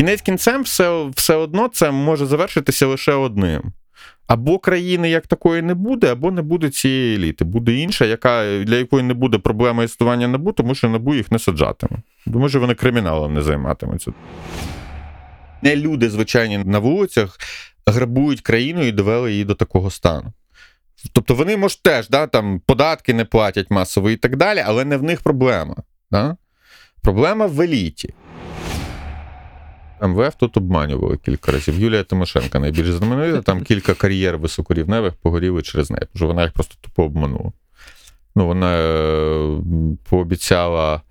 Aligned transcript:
кінець 0.00 0.20
кінцем 0.20 0.62
все, 0.62 1.10
все 1.16 1.34
одно 1.34 1.68
це 1.68 1.90
може 1.90 2.26
завершитися 2.26 2.86
лише 2.86 3.12
одним. 3.12 3.62
Або 4.26 4.58
країни 4.58 5.10
як 5.10 5.26
такої 5.26 5.62
не 5.62 5.74
буде, 5.74 6.12
або 6.12 6.30
не 6.30 6.42
буде 6.42 6.70
цієї 6.70 7.16
еліти. 7.16 7.44
Буде 7.44 7.72
інша, 7.72 8.04
яка, 8.04 8.62
для 8.64 8.76
якої 8.76 9.02
не 9.02 9.14
буде 9.14 9.38
проблеми 9.38 9.84
існування 9.84 10.28
НАБУ, 10.28 10.52
тому 10.52 10.74
що 10.74 10.88
НАБУ 10.88 11.14
їх 11.14 11.32
не 11.32 11.38
саджатиме. 11.38 11.96
Тому 12.24 12.48
що 12.48 12.60
вони 12.60 12.74
криміналом 12.74 13.34
не 13.34 13.42
займатимуться. 13.42 14.12
Не 15.62 15.76
люди, 15.76 16.10
звичайні, 16.10 16.58
на 16.58 16.78
вулицях 16.78 17.38
грабують 17.86 18.40
країну 18.40 18.82
і 18.82 18.92
довели 18.92 19.32
її 19.32 19.44
до 19.44 19.54
такого 19.54 19.90
стану. 19.90 20.32
Тобто 21.12 21.34
вони, 21.34 21.56
може, 21.56 21.82
теж 21.82 22.08
да, 22.08 22.26
там, 22.26 22.60
податки 22.66 23.14
не 23.14 23.24
платять 23.24 23.70
масово 23.70 24.10
і 24.10 24.16
так 24.16 24.36
далі, 24.36 24.62
але 24.66 24.84
не 24.84 24.96
в 24.96 25.02
них 25.02 25.22
проблема. 25.22 25.76
Да? 26.10 26.36
Проблема 27.02 27.46
в 27.46 27.60
еліті. 27.60 28.14
МВФ 30.02 30.34
тут 30.34 30.56
обманювали 30.56 31.16
кілька 31.16 31.52
разів. 31.52 31.80
Юлія 31.80 32.02
Тимошенка 32.02 32.58
найбільш 32.58 32.90
знаменита, 32.90 33.42
там 33.42 33.62
кілька 33.62 33.94
кар'єр 33.94 34.38
високорівневих 34.38 35.14
погоріли 35.14 35.62
через 35.62 35.90
неї, 35.90 36.06
тому 36.14 36.28
вона 36.28 36.42
їх 36.42 36.52
просто 36.52 36.74
тупо 36.80 37.04
обманула. 37.04 37.52
Ну, 38.34 38.46
вона 38.46 38.76
е, 38.76 39.60
пообіцяла, 40.10 41.02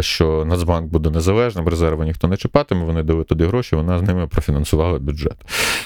що 0.00 0.44
Нацбанк 0.44 0.86
буде 0.92 1.10
незалежним, 1.10 1.68
резерви 1.68 2.04
ніхто 2.04 2.28
не 2.28 2.36
чіпатиме, 2.36 2.84
вони 2.84 3.02
дали 3.02 3.24
туди 3.24 3.46
гроші, 3.46 3.76
вона 3.76 3.98
з 3.98 4.02
ними 4.02 4.26
профінансувала 4.26 4.98
бюджет. 4.98 5.36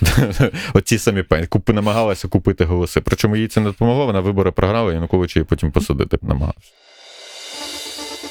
Оці 0.74 0.98
самі. 0.98 1.24
Купи 1.48 1.72
намагалася 1.72 2.28
купити 2.28 2.64
голоси. 2.64 3.00
Причому 3.00 3.36
їй 3.36 3.48
це 3.48 3.60
не 3.60 3.66
допомогло, 3.66 4.06
вона 4.06 4.20
вибори 4.20 4.50
програла, 4.50 4.92
Янукович 4.92 5.36
її 5.36 5.44
потім 5.44 5.72
посадити 5.72 6.18
намагався. 6.22 6.70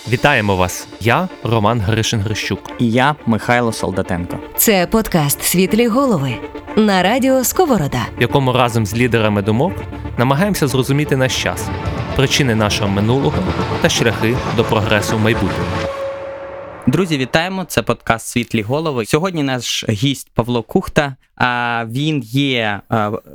Вітаємо 0.09 0.55
вас! 0.55 0.87
Я 0.99 1.29
Роман 1.43 1.79
Гришин 1.81 2.19
Грищук. 2.19 2.59
І 2.79 2.91
я 2.91 3.15
Михайло 3.25 3.71
Солдатенко. 3.71 4.39
Це 4.57 4.87
подкаст 4.87 5.43
Світлі 5.43 5.87
голови 5.87 6.33
на 6.75 7.03
радіо 7.03 7.43
Сковорода. 7.43 8.05
в 8.17 8.21
якому 8.21 8.53
разом 8.53 8.85
з 8.85 8.95
лідерами 8.95 9.41
думок 9.41 9.73
намагаємося 10.17 10.67
зрозуміти 10.67 11.15
наш 11.17 11.43
час, 11.43 11.69
причини 12.15 12.55
нашого 12.55 12.89
минулого 12.89 13.43
та 13.81 13.89
шляхи 13.89 14.37
до 14.55 14.63
прогресу 14.63 15.17
в 15.17 15.19
майбутньому. 15.19 15.65
Друзі, 16.87 17.17
вітаємо! 17.17 17.65
Це 17.65 17.81
подкаст 17.81 18.27
Світлі 18.27 18.61
голови. 18.61 19.05
Сьогодні 19.05 19.43
наш 19.43 19.85
гість 19.89 20.29
Павло 20.33 20.63
Кухта. 20.63 21.15
А 21.37 21.85
він 21.89 22.21
є 22.25 22.81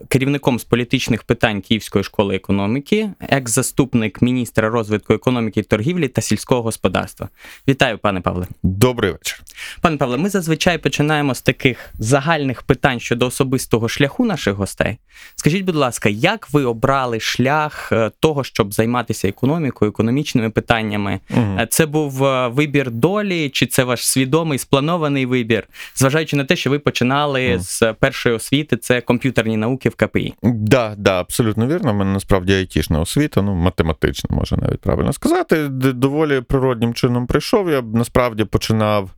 керівником 0.09 0.59
з 0.59 0.65
політичних 0.65 1.23
питань 1.23 1.61
Київської 1.61 2.05
школи 2.05 2.37
економіки, 2.37 3.11
екс-заступник 3.21 4.23
міністра 4.23 4.71
розвитку 4.71 5.15
економіки, 5.15 5.63
торгівлі 5.63 6.09
та 6.09 6.23
сільського 6.23 6.63
господарства. 6.63 7.29
Вітаю, 7.69 7.99
пане 7.99 8.21
Павле. 8.21 8.47
Добрий 8.63 9.13
вечір. 9.13 9.43
Пане 9.81 9.97
Павле, 9.97 10.17
ми 10.17 10.29
зазвичай 10.29 10.79
починаємо 10.79 11.35
з 11.35 11.43
таких 11.43 11.91
загальних 11.99 12.63
питань 12.63 13.01
щодо 13.01 13.27
особистого 13.27 13.89
шляху 13.89 14.25
наших 14.25 14.55
гостей. 14.55 14.99
Скажіть, 15.37 15.65
будь 15.65 15.75
ласка, 15.77 16.09
як 16.09 16.53
ви 16.53 16.65
обрали 16.65 17.21
шлях 17.21 17.89
е, 17.93 18.11
того, 18.21 18.45
щоб 18.45 18.73
займатися 18.75 19.29
економікою, 19.29 19.91
економічними 19.91 20.51
питаннями? 20.51 21.21
Е, 21.31 21.67
Це 21.71 21.87
був 21.87 22.25
е, 22.25 22.49
вибір 22.49 22.91
долі, 22.91 23.49
чи 23.49 23.67
це 23.67 23.85
ваш 23.85 24.07
свідомий 24.07 24.59
спланований 24.59 25.27
вибір, 25.27 25.69
зважаючи 25.95 26.37
на 26.37 26.45
те, 26.45 26.57
що 26.57 26.71
ви 26.71 26.79
починали 26.79 27.49
Мгм. 27.49 27.61
з 27.61 27.92
першої 27.93 28.35
освіти, 28.35 28.77
це 28.77 29.01
комп'ютерні 29.01 29.57
науки 29.57 29.89
в 29.89 29.95
КПІ. 29.95 30.35
Да, 30.43 30.95
да, 30.99 31.21
абсолютно 31.21 31.67
вірно. 31.67 31.91
У 31.91 31.95
мене 31.95 32.13
насправді 32.13 32.53
айтішна 32.53 33.01
освіта, 33.01 33.43
ну, 33.43 33.55
математична, 33.55 34.37
можна 34.37 34.59
навіть 34.63 34.81
правильно 34.81 35.13
сказати. 35.13 35.69
Доволі 35.69 36.41
природнім 36.41 36.95
чином 36.95 37.27
прийшов. 37.27 37.71
Я 37.71 37.83
насправді 37.83 38.45
починав 38.45 39.11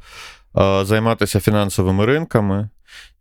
е, 0.58 0.84
займатися 0.84 1.40
фінансовими 1.40 2.06
ринками, 2.06 2.68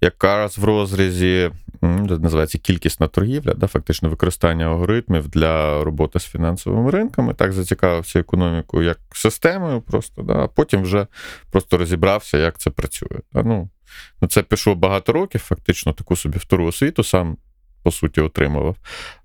якраз 0.01 0.57
в 0.57 0.63
розрізі 0.63 1.51
називається 1.81 2.57
кількісна 2.57 3.07
торгівля, 3.07 3.53
да, 3.53 3.67
фактично 3.67 4.09
використання 4.09 4.65
алгоритмів 4.65 5.27
для 5.27 5.83
роботи 5.83 6.19
з 6.19 6.25
фінансовими 6.25 6.91
ринками. 6.91 7.33
Так 7.33 7.53
зацікавився 7.53 8.19
економікою 8.19 8.85
як 8.85 8.99
системою, 9.13 9.81
просто, 9.81 10.21
да, 10.21 10.33
а 10.33 10.47
потім 10.47 10.81
вже 10.81 11.07
просто 11.51 11.77
розібрався, 11.77 12.37
як 12.37 12.57
це 12.57 12.69
працює. 12.69 13.19
Да. 13.33 13.43
Ну, 13.43 13.69
ну, 14.21 14.27
це 14.27 14.43
пішло 14.43 14.75
багато 14.75 15.13
років, 15.13 15.41
фактично 15.41 15.93
таку 15.93 16.15
собі 16.15 16.37
втору 16.37 16.65
освіту 16.65 17.03
сам 17.03 17.37
по 17.83 17.91
суті 17.91 18.21
отримував. 18.21 18.75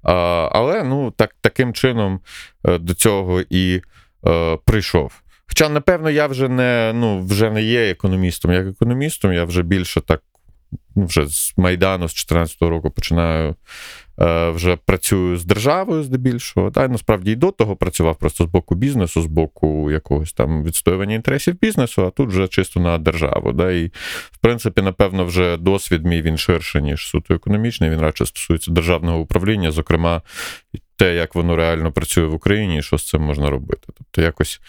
А, 0.02 0.12
але 0.52 0.84
ну, 0.84 1.10
так, 1.10 1.36
таким 1.40 1.72
чином 1.72 2.20
е, 2.64 2.78
до 2.78 2.94
цього 2.94 3.40
і 3.50 3.82
е, 4.26 4.56
прийшов. 4.64 5.12
Хоча, 5.48 5.68
напевно, 5.68 6.10
я 6.10 6.26
вже 6.26 6.48
не, 6.48 6.92
ну, 6.94 7.26
вже 7.26 7.50
не 7.50 7.62
є 7.62 7.90
економістом. 7.90 8.52
Як 8.52 8.66
економістом, 8.66 9.32
я 9.32 9.44
вже 9.44 9.62
більше 9.62 10.00
так, 10.00 10.22
вже 10.96 11.26
з 11.26 11.54
Майдану, 11.56 12.08
з 12.08 12.12
2014 12.12 12.62
року 12.62 12.90
починаю. 12.90 13.54
е, 14.20 14.50
Вже 14.50 14.76
працюю 14.76 15.36
з 15.36 15.44
державою 15.44 16.02
здебільшого. 16.02 16.70
Та 16.70 16.84
й 16.84 16.88
насправді 16.88 17.32
і 17.32 17.36
до 17.36 17.50
того 17.50 17.76
працював 17.76 18.16
просто 18.16 18.44
з 18.44 18.46
боку 18.46 18.74
бізнесу, 18.74 19.22
з 19.22 19.26
боку 19.26 19.90
якогось 19.90 20.32
там 20.32 20.64
відстоювання 20.64 21.14
інтересів 21.14 21.60
бізнесу, 21.60 22.06
а 22.06 22.10
тут 22.10 22.28
вже 22.28 22.48
чисто 22.48 22.80
на 22.80 22.98
державу. 22.98 23.52
Да? 23.52 23.70
І 23.72 23.86
в 24.32 24.38
принципі, 24.40 24.82
напевно, 24.82 25.24
вже 25.24 25.56
досвід 25.56 26.04
мій 26.04 26.22
він 26.22 26.38
ширше, 26.38 26.82
ніж 26.82 27.06
суто 27.08 27.34
економічний. 27.34 27.90
Він 27.90 28.00
радше 28.00 28.26
стосується 28.26 28.72
державного 28.72 29.18
управління, 29.18 29.70
зокрема, 29.70 30.22
те, 30.96 31.14
як 31.14 31.34
воно 31.34 31.56
реально 31.56 31.92
працює 31.92 32.24
в 32.26 32.34
Україні, 32.34 32.78
і 32.78 32.82
що 32.82 32.98
з 32.98 33.08
цим 33.08 33.22
можна 33.22 33.50
робити. 33.50 33.88
Тобто, 33.98 34.22
якось 34.22 34.60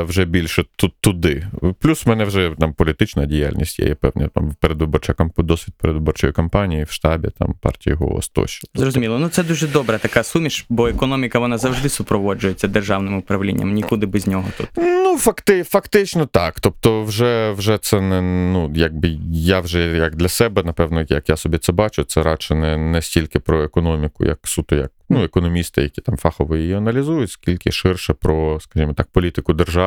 вже 0.00 0.24
більше 0.24 0.64
тут 0.76 0.92
туди. 1.00 1.46
Плюс 1.80 2.06
в 2.06 2.08
мене 2.08 2.24
вже 2.24 2.52
там 2.60 2.72
політична 2.72 3.26
діяльність 3.26 3.78
є, 3.78 3.86
є 3.86 3.94
певні 3.94 4.28
там 4.34 4.54
передвиборча 4.60 5.14
досвід 5.38 5.74
передвиборчої 5.78 6.32
кампанії 6.32 6.84
в 6.84 6.90
штабі, 6.90 7.28
там 7.38 7.54
партії 7.60 7.96
голос 7.96 8.28
тощо. 8.28 8.66
Тобто, 8.66 8.80
Зрозуміло, 8.80 9.18
ну 9.18 9.28
це 9.28 9.42
дуже 9.42 9.68
добра 9.68 9.98
така 9.98 10.22
суміш, 10.22 10.66
бо 10.68 10.88
економіка 10.88 11.38
вона 11.38 11.58
завжди 11.58 11.88
супроводжується 11.88 12.68
державним 12.68 13.16
управлінням, 13.16 13.72
нікуди 13.72 14.06
без 14.06 14.26
нього 14.26 14.48
тут. 14.58 14.68
Ну, 14.76 15.18
факти, 15.18 15.62
фактично 15.62 16.26
так. 16.26 16.60
Тобто, 16.60 17.02
вже, 17.02 17.50
вже 17.52 17.78
це 17.78 18.00
не 18.00 18.22
ну, 18.22 18.72
якби 18.74 19.18
я 19.32 19.60
вже 19.60 19.96
як 19.96 20.16
для 20.16 20.28
себе, 20.28 20.62
напевно, 20.62 21.06
як 21.08 21.28
я 21.28 21.36
собі 21.36 21.58
це 21.58 21.72
бачу, 21.72 22.04
це 22.04 22.22
радше 22.22 22.54
не, 22.54 22.76
не 22.76 23.02
стільки 23.02 23.38
про 23.38 23.62
економіку, 23.62 24.24
як 24.24 24.38
суто 24.42 24.76
як 24.76 24.90
ну, 25.08 25.24
економісти, 25.24 25.82
які 25.82 26.00
там 26.00 26.16
фахово 26.16 26.56
її 26.56 26.74
аналізують, 26.74 27.30
скільки 27.30 27.72
ширше 27.72 28.14
про, 28.14 28.60
скажімо 28.60 28.94
так, 28.94 29.06
політику 29.12 29.52
держави. 29.52 29.81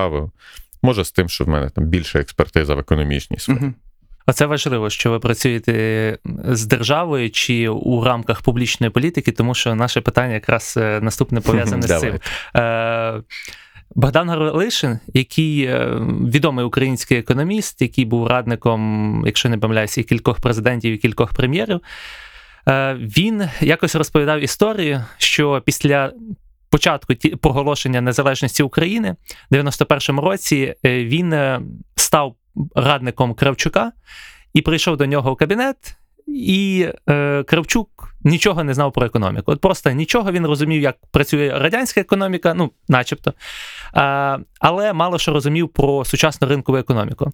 Може, 0.81 1.05
з 1.05 1.11
тим, 1.11 1.29
що 1.29 1.43
в 1.43 1.49
мене 1.49 1.69
там 1.69 1.85
більша 1.85 2.19
експертиза 2.19 2.75
в 2.75 2.79
економічній 2.79 3.39
сфері. 3.39 3.57
Угу. 3.61 3.73
Оце 4.27 4.45
важливо, 4.45 4.89
що 4.89 5.11
ви 5.11 5.19
працюєте 5.19 6.17
з 6.45 6.65
державою 6.65 7.31
чи 7.31 7.69
у 7.69 8.03
рамках 8.03 8.41
публічної 8.41 8.89
політики, 8.89 9.31
тому 9.31 9.53
що 9.53 9.75
наше 9.75 10.01
питання 10.01 10.33
якраз 10.33 10.73
е, 10.77 10.99
наступне 11.01 11.41
пов'язане 11.41 11.81
з 11.81 11.99
цим. 11.99 12.19
Е, 12.55 13.21
Богдан 13.95 14.29
Горлишин, 14.29 14.99
який 15.13 15.63
е, 15.63 15.87
відомий 16.31 16.65
український 16.65 17.17
економіст, 17.17 17.81
який 17.81 18.05
був 18.05 18.27
радником, 18.27 19.23
якщо 19.25 19.49
не 19.49 19.57
помиляюся, 19.57 20.01
і 20.01 20.03
кількох 20.03 20.39
президентів 20.39 20.93
і 20.93 20.97
кількох 20.97 21.33
прем'єрів, 21.33 21.79
він 22.97 23.49
якось 23.61 23.95
розповідав 23.95 24.39
історію, 24.39 25.03
що 25.17 25.61
після 25.65 26.11
початку 26.75 27.13
ті- 27.13 27.35
проголошення 27.35 28.01
незалежності 28.01 28.63
України 28.63 29.15
в 29.51 29.55
91-му 29.55 30.21
році 30.21 30.75
е, 30.85 31.03
він 31.05 31.33
е, 31.33 31.61
став 31.95 32.35
радником 32.75 33.33
Кравчука 33.33 33.91
і 34.53 34.61
прийшов 34.61 34.97
до 34.97 35.05
нього 35.05 35.33
в 35.33 35.35
кабінет. 35.35 35.97
І 36.27 36.87
е, 37.09 37.43
Кравчук 37.43 38.15
нічого 38.23 38.63
не 38.63 38.73
знав 38.73 38.93
про 38.93 39.05
економіку. 39.05 39.51
От 39.51 39.61
просто 39.61 39.91
нічого 39.91 40.31
він 40.31 40.47
розумів, 40.47 40.81
як 40.81 40.95
працює 41.11 41.59
радянська 41.59 42.01
економіка, 42.01 42.53
ну, 42.53 42.71
начебто, 42.87 43.33
е, 43.95 44.39
але 44.59 44.93
мало 44.93 45.19
що 45.19 45.31
розумів 45.31 45.69
про 45.69 46.05
сучасну 46.05 46.47
ринкову 46.47 46.77
економіку. 46.77 47.31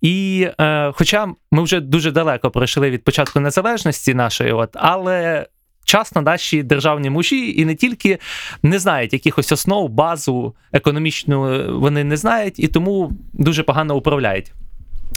І 0.00 0.48
е, 0.60 0.92
хоча 0.94 1.26
ми 1.50 1.62
вже 1.62 1.80
дуже 1.80 2.10
далеко 2.10 2.50
пройшли 2.50 2.90
від 2.90 3.04
початку 3.04 3.40
незалежності 3.40 4.14
нашої, 4.14 4.52
от, 4.52 4.70
але 4.74 5.46
часто 5.90 6.20
наші 6.22 6.62
державні 6.62 7.10
мужі 7.10 7.60
і 7.60 7.64
не 7.64 7.74
тільки 7.74 8.18
не 8.62 8.78
знають 8.78 9.12
якихось 9.12 9.52
основ, 9.52 9.88
базу 9.88 10.54
економічну 10.72 11.66
вони 11.80 12.04
не 12.04 12.16
знають 12.16 12.58
і 12.58 12.68
тому 12.68 13.12
дуже 13.32 13.62
погано 13.62 13.96
управляють. 13.96 14.52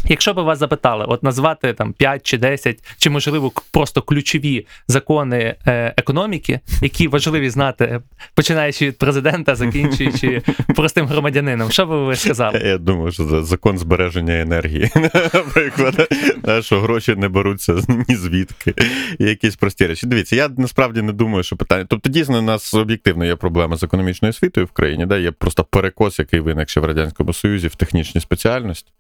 Якщо 0.06 0.34
б 0.34 0.40
вас 0.40 0.60
запитали, 0.60 1.06
от 1.08 1.24
назвати 1.24 1.74
там 1.74 1.94
5 1.94 2.24
чи 2.24 2.38
10, 2.38 2.80
чи 2.98 3.10
можливо 3.10 3.52
просто 3.72 4.02
ключові 4.02 4.68
закони 4.88 5.56
е, 5.68 5.94
економіки, 5.98 6.60
які 6.82 7.08
важливі 7.08 7.50
знати, 7.50 8.02
починаючи 8.36 8.88
від 8.88 8.98
президента, 8.98 9.56
закінчуючи 9.56 10.42
простим 10.76 11.08
громадянином, 11.08 11.72
що 11.72 11.86
би 11.86 12.06
ви 12.06 12.16
сказали? 12.16 12.62
Я 12.66 12.78
думаю, 12.78 13.12
що 13.12 13.26
це 13.26 13.44
закон 13.44 13.78
збереження 13.78 14.42
енергії. 14.42 14.92
Наприклад, 15.34 16.14
що 16.62 16.82
гроші 16.82 17.16
не 17.16 17.30
беруться 17.30 17.74
ні 18.10 18.16
звідки. 18.16 18.74
Якісь 19.20 19.56
прості 19.56 19.88
речі. 19.88 20.08
Дивіться, 20.08 20.36
я 20.36 20.50
насправді 20.58 21.02
не 21.02 21.12
думаю, 21.12 21.44
що 21.44 21.56
питання. 21.56 21.86
Тобто, 21.90 22.10
дійсно, 22.10 22.40
у 22.40 22.42
нас 22.42 22.74
об'єктивно 22.74 23.26
є 23.26 23.36
проблема 23.36 23.78
з 23.78 23.84
економічною 23.84 24.30
освітою 24.30 24.66
в 24.66 24.72
країні. 24.72 25.06
Да? 25.06 25.18
Є 25.18 25.32
просто 25.32 25.64
перекос, 25.64 26.20
який 26.20 26.40
виник 26.40 26.70
ще 26.70 26.80
в 26.80 26.86
Радянському 26.86 27.34
Союзі 27.34 27.68
в 27.68 27.76
технічній 27.76 28.22
спеціальності. 28.22 28.92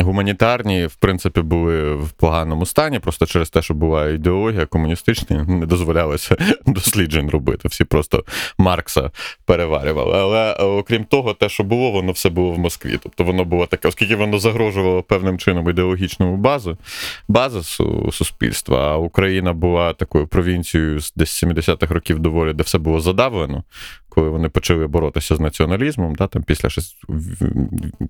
Гуманітарні, 0.00 0.86
в 0.86 0.94
принципі, 0.94 1.40
були 1.40 1.94
в 1.94 2.10
поганому 2.10 2.66
стані, 2.66 2.98
просто 2.98 3.26
через 3.26 3.50
те, 3.50 3.62
що 3.62 3.74
була 3.74 4.08
ідеологія 4.08 4.66
комуністична, 4.66 5.44
не 5.44 5.66
дозволялося 5.66 6.36
досліджень 6.66 7.30
робити. 7.30 7.68
Всі 7.68 7.84
просто 7.84 8.24
Маркса 8.58 9.10
переварювали. 9.44 10.18
Але 10.18 10.52
е, 10.52 10.62
окрім 10.62 11.04
того, 11.04 11.34
те, 11.34 11.48
що 11.48 11.64
було, 11.64 11.90
воно 11.90 12.12
все 12.12 12.30
було 12.30 12.50
в 12.52 12.58
Москві. 12.58 12.98
Тобто 13.02 13.24
воно 13.24 13.44
було 13.44 13.66
таке, 13.66 13.88
оскільки 13.88 14.16
воно 14.16 14.38
загрожувало 14.38 15.02
певним 15.02 15.38
чином 15.38 15.70
ідеологічному 15.70 16.36
базу, 16.36 16.78
базису 17.28 18.12
суспільства, 18.12 18.92
а 18.92 18.96
Україна 18.96 19.52
була 19.52 19.92
такою 19.92 20.26
провінцією 20.26 21.00
з 21.00 21.12
десь 21.16 21.44
70-х 21.44 21.94
років 21.94 22.18
доволі, 22.18 22.52
де 22.52 22.62
все 22.62 22.78
було 22.78 23.00
задавлено. 23.00 23.64
Коли 24.14 24.28
вони 24.28 24.48
почали 24.48 24.86
боротися 24.86 25.36
з 25.36 25.40
націоналізмом, 25.40 26.14
да, 26.14 26.26
там 26.26 26.42
після 26.42 26.68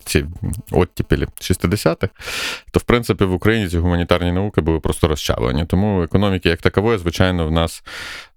ці 0.04 0.25
оттіпілі 0.70 1.26
60-х, 1.40 2.08
то 2.70 2.81
в 2.81 2.82
принципі 2.82 3.25
в 3.25 3.32
Україні 3.32 3.69
ці 3.69 3.78
гуманітарні 3.78 4.32
науки 4.32 4.60
були 4.60 4.81
просто 4.81 5.08
розчавлені. 5.08 5.66
Тому 5.66 6.02
економіки 6.02 6.49
як 6.49 6.60
такової, 6.60 6.99
звичайно, 6.99 7.46
в 7.46 7.50
нас 7.50 7.84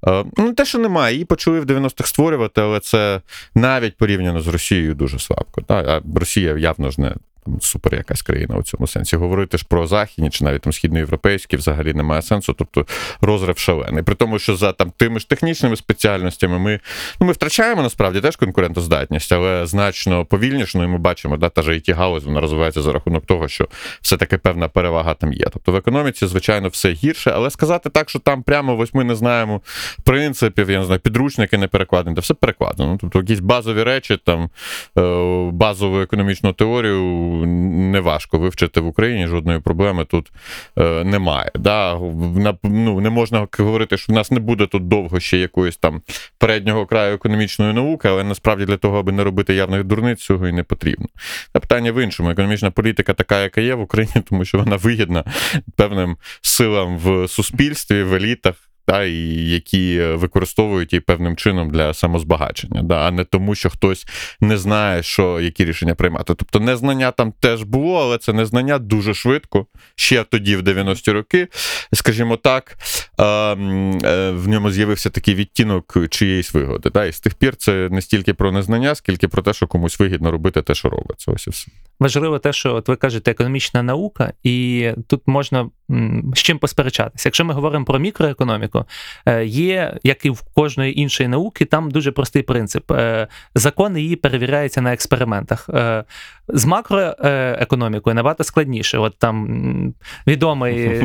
е, 0.07 0.25
ну, 0.38 0.53
те, 0.53 0.65
що 0.65 0.77
немає, 0.77 1.13
її 1.13 1.25
почали 1.25 1.59
в 1.59 1.65
90-х 1.65 2.09
створювати, 2.09 2.62
але 2.62 2.79
це 2.79 3.21
навіть 3.56 3.97
порівняно 3.97 4.41
з 4.41 4.47
Росією 4.47 4.95
дуже 4.95 5.19
слабко. 5.19 5.61
Да? 5.68 5.83
А 5.88 6.19
Росія 6.19 6.57
явно 6.57 6.91
ж 6.91 7.01
не 7.01 7.15
супер 7.62 7.95
якась 7.95 8.21
країна 8.21 8.56
у 8.56 8.63
цьому 8.63 8.88
сенсі. 8.88 9.15
Говорити 9.18 9.57
ж 9.57 9.65
про 9.69 9.88
західні 9.88 10.30
чи 10.30 10.44
навіть 10.44 10.62
там 10.62 10.74
східноєвропейські 10.74 11.57
взагалі 11.57 11.94
немає 11.94 12.21
сенсу. 12.21 12.53
Тобто 12.53 12.86
розрив 13.21 13.57
шалений. 13.57 14.03
При 14.03 14.15
тому, 14.15 14.39
що 14.39 14.56
за 14.56 14.71
там 14.71 14.92
тими 14.97 15.19
ж 15.19 15.30
технічними 15.30 15.75
спеціальностями 15.75 16.59
ми 16.59 16.80
ну, 17.19 17.27
ми 17.27 17.33
втрачаємо 17.33 17.81
насправді 17.81 18.21
теж 18.21 18.36
конкурентоздатність, 18.36 19.31
але 19.31 19.65
значно 19.65 20.25
повільніше. 20.25 20.77
Ну, 20.77 20.83
і 20.83 20.88
ми 20.88 20.97
бачимо, 20.97 21.38
да, 21.38 21.50
та 21.50 21.62
ж 21.62 21.71
it 21.71 21.95
галузь 21.95 22.25
вона 22.25 22.42
розвивається 22.42 22.81
за 22.81 22.92
рахунок 22.92 23.25
того, 23.25 23.47
що 23.47 23.68
все-таки 24.01 24.38
певна 24.38 24.68
перевага 24.68 25.13
там 25.13 25.33
є. 25.33 25.45
Тобто 25.53 25.71
в 25.71 25.75
економіці, 25.75 26.27
звичайно, 26.27 26.68
все 26.68 26.92
гірше, 26.92 27.31
але 27.36 27.50
сказати 27.50 27.89
так, 27.89 28.09
що 28.09 28.19
там 28.19 28.44
прямо 28.44 28.77
ось 28.77 28.94
ми 28.94 29.03
не 29.03 29.15
знаємо 29.15 29.62
принципів, 30.03 30.69
я 30.69 30.80
не 30.80 30.86
знаю, 30.86 31.00
підручники 31.00 31.57
не 31.57 31.68
перекладені, 31.68 32.15
та 32.15 32.21
все 32.21 32.33
перекладено. 32.33 32.89
Ну, 32.92 32.97
Тобто 33.01 33.19
якісь 33.19 33.39
базові 33.39 33.83
речі, 33.83 34.18
там 34.24 34.50
е, 34.97 35.51
базову 35.51 36.01
економічну 36.01 36.53
теорію 36.53 37.34
не 37.45 37.99
важко 37.99 38.37
вивчити 38.37 38.81
в 38.81 38.87
Україні, 38.87 39.27
жодної 39.27 39.59
проблеми 39.59 40.05
тут 40.05 40.31
е, 40.77 41.03
немає. 41.03 41.51
Да? 41.55 41.99
Ну, 42.63 43.01
не 43.01 43.09
можна 43.09 43.47
говорити, 43.59 43.97
що 43.97 44.13
в 44.13 44.15
нас 44.15 44.31
не 44.31 44.39
буде 44.39 44.67
тут 44.67 44.87
довго 44.87 45.19
ще 45.19 45.37
якоїсь 45.37 45.77
там 45.77 46.01
переднього 46.37 46.85
краю 46.85 47.15
економічної 47.15 47.73
науки, 47.73 48.07
але 48.07 48.23
насправді 48.23 48.65
для 48.65 48.77
того, 48.77 48.99
аби 48.99 49.11
не 49.11 49.23
робити 49.23 49.53
явних 49.53 49.83
дурниць, 49.83 50.19
цього 50.19 50.47
і 50.47 50.51
не 50.51 50.63
потрібно. 50.63 51.07
Та 51.51 51.59
питання 51.59 51.91
в 51.91 52.03
іншому. 52.03 52.29
Економічна 52.29 52.71
політика 52.71 53.13
така, 53.13 53.41
яка 53.41 53.61
є 53.61 53.75
в 53.75 53.81
Україні, 53.81 54.23
тому 54.29 54.45
що 54.45 54.57
вона 54.57 54.75
вигідна 54.75 55.23
певним 55.75 56.17
силам 56.41 56.97
в 56.97 57.27
суспільстві, 57.27 58.03
в 58.03 58.13
елітах. 58.13 58.55
Та, 58.87 59.03
і 59.03 59.49
які 59.49 60.01
використовують 60.01 60.93
її 60.93 61.01
певним 61.01 61.35
чином 61.35 61.69
для 61.69 61.93
самозбагачення, 61.93 62.81
да, 62.83 63.07
а 63.07 63.11
не 63.11 63.23
тому, 63.23 63.55
що 63.55 63.69
хтось 63.69 64.07
не 64.41 64.57
знає, 64.57 65.03
що 65.03 65.39
які 65.41 65.65
рішення 65.65 65.95
приймати. 65.95 66.33
Тобто 66.35 66.59
незнання 66.59 67.11
там 67.11 67.33
теж 67.39 67.63
було, 67.63 68.01
але 68.01 68.17
це 68.17 68.33
незнання 68.33 68.79
дуже 68.79 69.13
швидко. 69.13 69.65
Ще 69.95 70.23
тоді, 70.23 70.55
в 70.55 70.61
90-ті 70.61 71.11
роки, 71.11 71.47
скажімо 71.93 72.37
так, 72.37 72.77
в 73.17 74.47
ньому 74.47 74.71
з'явився 74.71 75.09
такий 75.09 75.35
відтінок 75.35 75.97
чиєїсь 76.09 76.53
вигоди. 76.53 76.89
Да, 76.89 77.05
І 77.05 77.11
з 77.11 77.19
тих 77.19 77.33
пір 77.33 77.55
це 77.55 77.89
не 77.91 78.01
стільки 78.01 78.33
про 78.33 78.51
незнання, 78.51 78.95
скільки 78.95 79.27
про 79.27 79.41
те, 79.41 79.53
що 79.53 79.67
комусь 79.67 79.99
вигідно 79.99 80.31
робити 80.31 80.61
те, 80.61 80.75
що 80.75 80.89
робиться. 80.89 81.31
Ось 81.31 81.47
і 81.47 81.49
все. 81.49 81.71
Важливо 81.99 82.39
те, 82.39 82.53
що 82.53 82.75
от 82.75 82.87
ви 82.87 82.95
кажете, 82.95 83.31
економічна 83.31 83.83
наука, 83.83 84.33
і 84.43 84.89
тут 85.07 85.21
можна 85.25 85.69
з 86.35 86.39
чим 86.39 86.59
посперечатися. 86.59 87.29
Якщо 87.29 87.45
ми 87.45 87.53
говоримо 87.53 87.85
про 87.85 87.99
мікроекономіку, 87.99 88.75
є, 89.44 89.98
як 90.04 90.25
і 90.25 90.30
в 90.30 90.42
кожної 90.54 91.00
іншої 91.00 91.30
науки, 91.30 91.66
там 91.66 91.92
дуже 91.92 92.12
простий 92.12 92.42
принцип. 92.42 92.92
Закон 93.56 93.98
її 93.98 94.16
перевіряється 94.16 94.81
на 94.81 94.94
експериментах. 94.94 95.69
З 96.48 96.66
макроекономікою 96.66 98.16
набагато 98.16 98.44
складніше. 98.44 98.98
От 98.98 99.18
там 99.19 99.94
відомий 100.27 101.01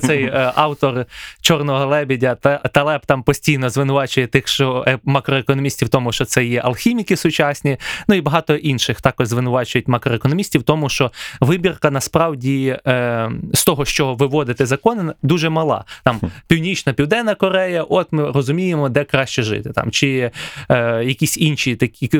цей 0.00 0.30
автор 0.54 1.06
Чорного 1.40 1.86
лебідя 1.86 2.34
Талеб 2.72 3.06
там 3.06 3.22
постійно 3.22 3.70
звинувачує 3.70 4.26
тих, 4.26 4.48
що 4.48 4.84
макроекономістів 5.04 5.88
в 5.88 5.90
тому, 5.90 6.12
що 6.12 6.24
це 6.24 6.44
є 6.44 6.60
алхіміки 6.60 7.16
сучасні, 7.16 7.76
ну 8.08 8.14
і 8.14 8.20
багато 8.20 8.54
інших 8.54 9.00
також 9.00 9.26
звинувачують 9.28 9.88
макроекономістів 9.88 10.60
в 10.60 10.64
тому, 10.64 10.88
що 10.88 11.10
вибірка 11.40 11.90
насправді 11.90 12.78
з 13.52 13.64
того, 13.64 13.84
що 13.84 14.14
виводити 14.14 14.66
закони, 14.66 15.12
дуже 15.22 15.48
мала. 15.48 15.84
Там 16.04 16.20
Північна, 16.46 16.89
Південна 16.92 17.34
Корея, 17.34 17.82
от 17.82 18.08
ми 18.10 18.32
розуміємо, 18.32 18.88
де 18.88 19.04
краще 19.04 19.42
жити, 19.42 19.70
там 19.70 19.90
чи 19.90 20.30
е, 20.68 21.04
якісь 21.04 21.38
інші 21.38 21.76
такі 21.76 22.10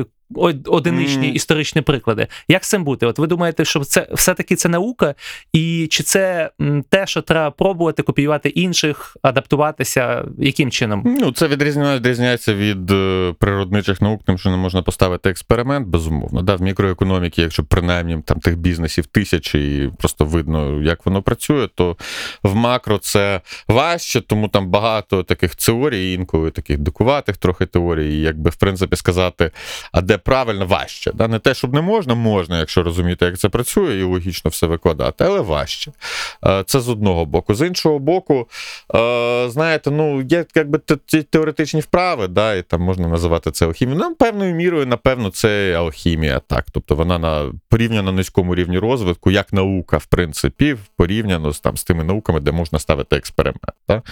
одиничні 0.67 1.29
mm. 1.29 1.32
історичні 1.32 1.82
приклади. 1.82 2.27
Як 2.49 2.65
з 2.65 2.69
цим 2.69 2.85
бути? 2.85 3.06
От 3.06 3.19
ви 3.19 3.27
думаєте, 3.27 3.65
що 3.65 3.81
це 3.81 4.09
все-таки 4.12 4.56
це 4.56 4.69
наука, 4.69 5.15
і 5.53 5.87
чи 5.91 6.03
це 6.03 6.50
те, 6.88 7.06
що 7.06 7.23
треба 7.23 7.50
пробувати 7.50 8.03
копіювати 8.03 8.49
інших, 8.49 9.17
адаптуватися? 9.23 10.25
Яким 10.38 10.71
чином? 10.71 11.17
Ну 11.21 11.32
це 11.32 11.49
відрізняється, 11.49 12.00
відрізняється 12.00 12.55
від 12.55 12.91
е, 12.91 13.35
природничих 13.38 14.00
наук, 14.00 14.23
тим, 14.27 14.38
що 14.38 14.50
не 14.50 14.56
можна 14.56 14.82
поставити 14.82 15.31
експеримент, 15.31 15.88
безумовно. 15.88 16.43
Да, 16.43 16.55
В 16.55 16.62
мікроекономіці, 16.62 17.41
якщо 17.41 17.65
принаймні 17.65 18.23
там 18.25 18.41
тих 18.41 18.59
бізнесів 18.59 19.06
тисячі, 19.06 19.59
і 19.59 19.91
просто 19.99 20.25
видно, 20.25 20.83
як 20.83 21.06
воно 21.06 21.23
працює, 21.23 21.69
то 21.75 21.97
в 22.43 22.55
макро 22.55 22.99
це 22.99 23.41
важче, 23.69 24.21
тому 24.21 24.49
там 24.49 24.71
багато 24.71 25.23
таких 25.23 25.55
теорій, 25.55 26.12
інколи 26.12 26.50
таких 26.50 26.79
докуватих 26.79 27.37
трохи 27.37 27.67
теорій, 27.67 28.15
і 28.15 28.21
якби 28.21 28.50
в 28.50 28.56
принципі 28.56 28.97
сказати, 28.97 29.50
а 29.93 30.00
де 30.00 30.19
правильно 30.20 30.67
важче. 30.67 31.12
Да? 31.14 31.28
Не 31.28 31.38
те, 31.38 31.55
щоб 31.55 31.75
не 31.75 31.81
можна, 31.81 32.14
можна, 32.14 32.58
якщо 32.58 32.82
розуміти, 32.82 33.25
як 33.25 33.38
це 33.38 33.49
працює, 33.49 33.96
і 33.96 34.02
логічно 34.02 34.50
все 34.50 34.67
викладати, 34.67 35.25
але 35.25 35.40
важче. 35.40 35.93
Е, 36.46 36.64
це 36.67 36.81
з 36.81 36.88
одного 36.88 37.26
боку. 37.26 37.55
З 37.55 37.67
іншого 37.67 37.99
боку, 37.99 38.49
е, 38.94 39.46
знаєте, 39.50 39.90
ну, 39.90 40.22
є 40.22 40.44
якби 40.55 40.78
теоретичні 41.31 41.81
вправи, 41.81 42.28
да, 42.28 42.55
і 42.55 42.62
там 42.62 42.81
можна 42.81 43.08
називати 43.08 43.50
це 43.50 43.67
алхімією. 43.67 44.05
Ну, 44.05 44.14
певною 44.14 44.55
мірою, 44.55 44.87
напевно, 44.87 45.31
це 45.31 45.75
алхімія. 45.76 46.40
так. 46.46 46.64
Тобто 46.73 46.94
вона 46.94 47.19
на 47.19 47.52
порівняно 47.69 48.12
низькому 48.12 48.55
рівні 48.55 48.78
розвитку, 48.78 49.31
як 49.31 49.52
наука, 49.52 49.96
в 49.96 50.06
принципі, 50.06 50.76
порівняно 50.96 51.52
з 51.52 51.61
там, 51.61 51.76
з 51.76 51.85
тими 51.85 52.04
науками, 52.04 52.40
де 52.40 52.52
можна 52.52 52.78
ставити 52.78 53.16
експеримент. 53.16 53.75
Да? 53.88 54.02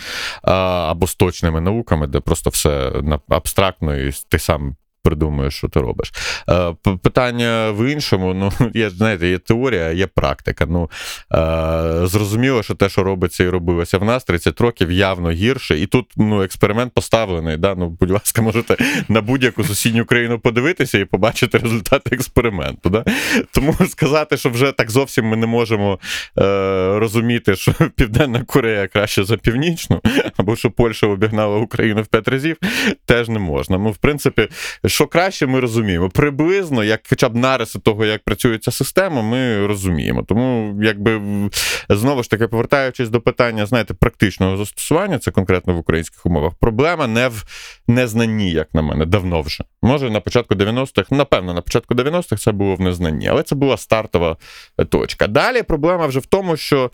Або 0.91 1.07
з 1.07 1.15
точними 1.15 1.61
науками, 1.61 2.07
де 2.07 2.21
просто 2.21 2.51
все 2.51 2.93
абстрактно 3.29 3.97
і 3.97 4.13
ти 4.29 4.39
сам 4.39 4.77
придумуєш, 5.09 5.55
що 5.55 5.69
ти 5.69 5.81
робиш. 5.81 6.13
Е, 6.51 6.75
питання 7.03 7.71
в 7.71 7.93
іншому: 7.93 8.35
ну, 8.35 8.71
є, 8.75 8.91
знаєте, 8.91 9.29
є 9.29 9.39
теорія, 9.39 9.93
є 9.93 10.07
практика. 10.07 10.67
Ну, 10.69 10.91
е, 11.35 12.07
Зрозуміло, 12.07 12.63
що 12.63 12.75
те, 12.75 12.89
що 12.89 13.05
робиться 13.05 13.45
і 13.45 13.49
робилося 13.49 13.99
в 13.99 14.05
нас 14.05 14.25
30 14.25 14.61
років, 14.61 14.93
явно 14.93 15.31
гірше. 15.31 15.79
І 15.79 15.87
тут 15.87 16.07
ну, 16.17 16.43
експеримент 16.43 16.93
поставлений. 16.95 17.57
Да? 17.57 17.75
Ну, 17.75 17.97
Будь 18.01 18.11
ласка, 18.11 18.43
можете 18.43 18.77
на 19.09 19.21
будь-яку 19.21 19.65
сусідню 19.65 20.05
країну 20.05 20.39
подивитися 20.39 20.99
і 20.99 21.05
побачити 21.05 21.59
результати 21.59 22.15
експерименту. 22.15 22.91
Да? 22.91 23.05
Тому 23.53 23.75
сказати, 23.89 24.37
що 24.37 24.51
вже 24.51 24.73
так 24.73 24.91
зовсім 24.91 25.25
ми 25.25 25.37
не 25.37 25.47
можемо 25.47 25.99
е, 26.39 26.43
розуміти, 26.99 27.57
що 27.57 27.73
Південна 27.97 28.45
Корея 28.45 28.87
краще 28.87 29.25
за 29.25 29.37
північну, 29.37 30.01
або 30.37 30.57
що 30.57 30.71
Польща 30.71 31.07
обігнала 31.07 31.57
Україну 31.57 32.03
в 32.03 32.07
п'ять 32.07 32.29
разів, 32.29 32.57
теж 33.05 33.29
не 33.29 33.39
можна. 33.39 33.79
Ну, 33.79 33.91
в 33.91 33.97
принципі, 33.97 34.49
що 34.99 35.07
краще, 35.07 35.47
ми 35.47 35.61
розуміємо. 35.61 36.09
Приблизно, 36.11 36.85
як 36.85 37.01
хоча 37.09 37.29
б 37.29 37.37
нариси 37.37 37.79
того, 37.79 38.05
як 38.05 38.25
працює 38.25 38.59
ця 38.59 38.71
система, 38.71 39.23
ми 39.23 39.67
розуміємо. 39.67 40.23
Тому, 40.23 40.77
якби 40.83 41.21
знову 41.89 42.23
ж 42.23 42.31
таки, 42.31 42.49
повертаючись 42.49 43.09
до 43.09 43.21
питання, 43.21 43.67
знаєте, 43.67 43.95
практичного 43.95 44.57
застосування, 44.57 45.19
це 45.19 45.31
конкретно 45.31 45.75
в 45.75 45.79
українських 45.79 46.27
умовах, 46.27 46.53
проблема 46.61 47.07
не 47.07 47.29
в 47.29 47.45
незнанні, 47.89 48.51
як 48.51 48.75
на 48.75 48.83
мене, 48.83 49.07
давно 49.07 49.41
вже. 49.41 49.65
Може, 49.83 50.11
на 50.11 50.21
початку 50.21 50.55
90-х, 50.55 51.17
напевно, 51.17 51.55
на 51.55 51.61
початку 51.61 51.95
90-х 51.95 52.43
це 52.43 52.53
було 52.53 52.75
в 52.75 52.81
незнанні, 52.81 53.29
але 53.29 53.43
це 53.43 53.55
була 53.55 53.77
стартова 53.77 54.37
точка. 54.89 55.27
Далі 55.27 55.63
проблема 55.63 56.07
вже 56.07 56.19
в 56.19 56.27
тому, 56.27 56.57
що, 56.57 56.91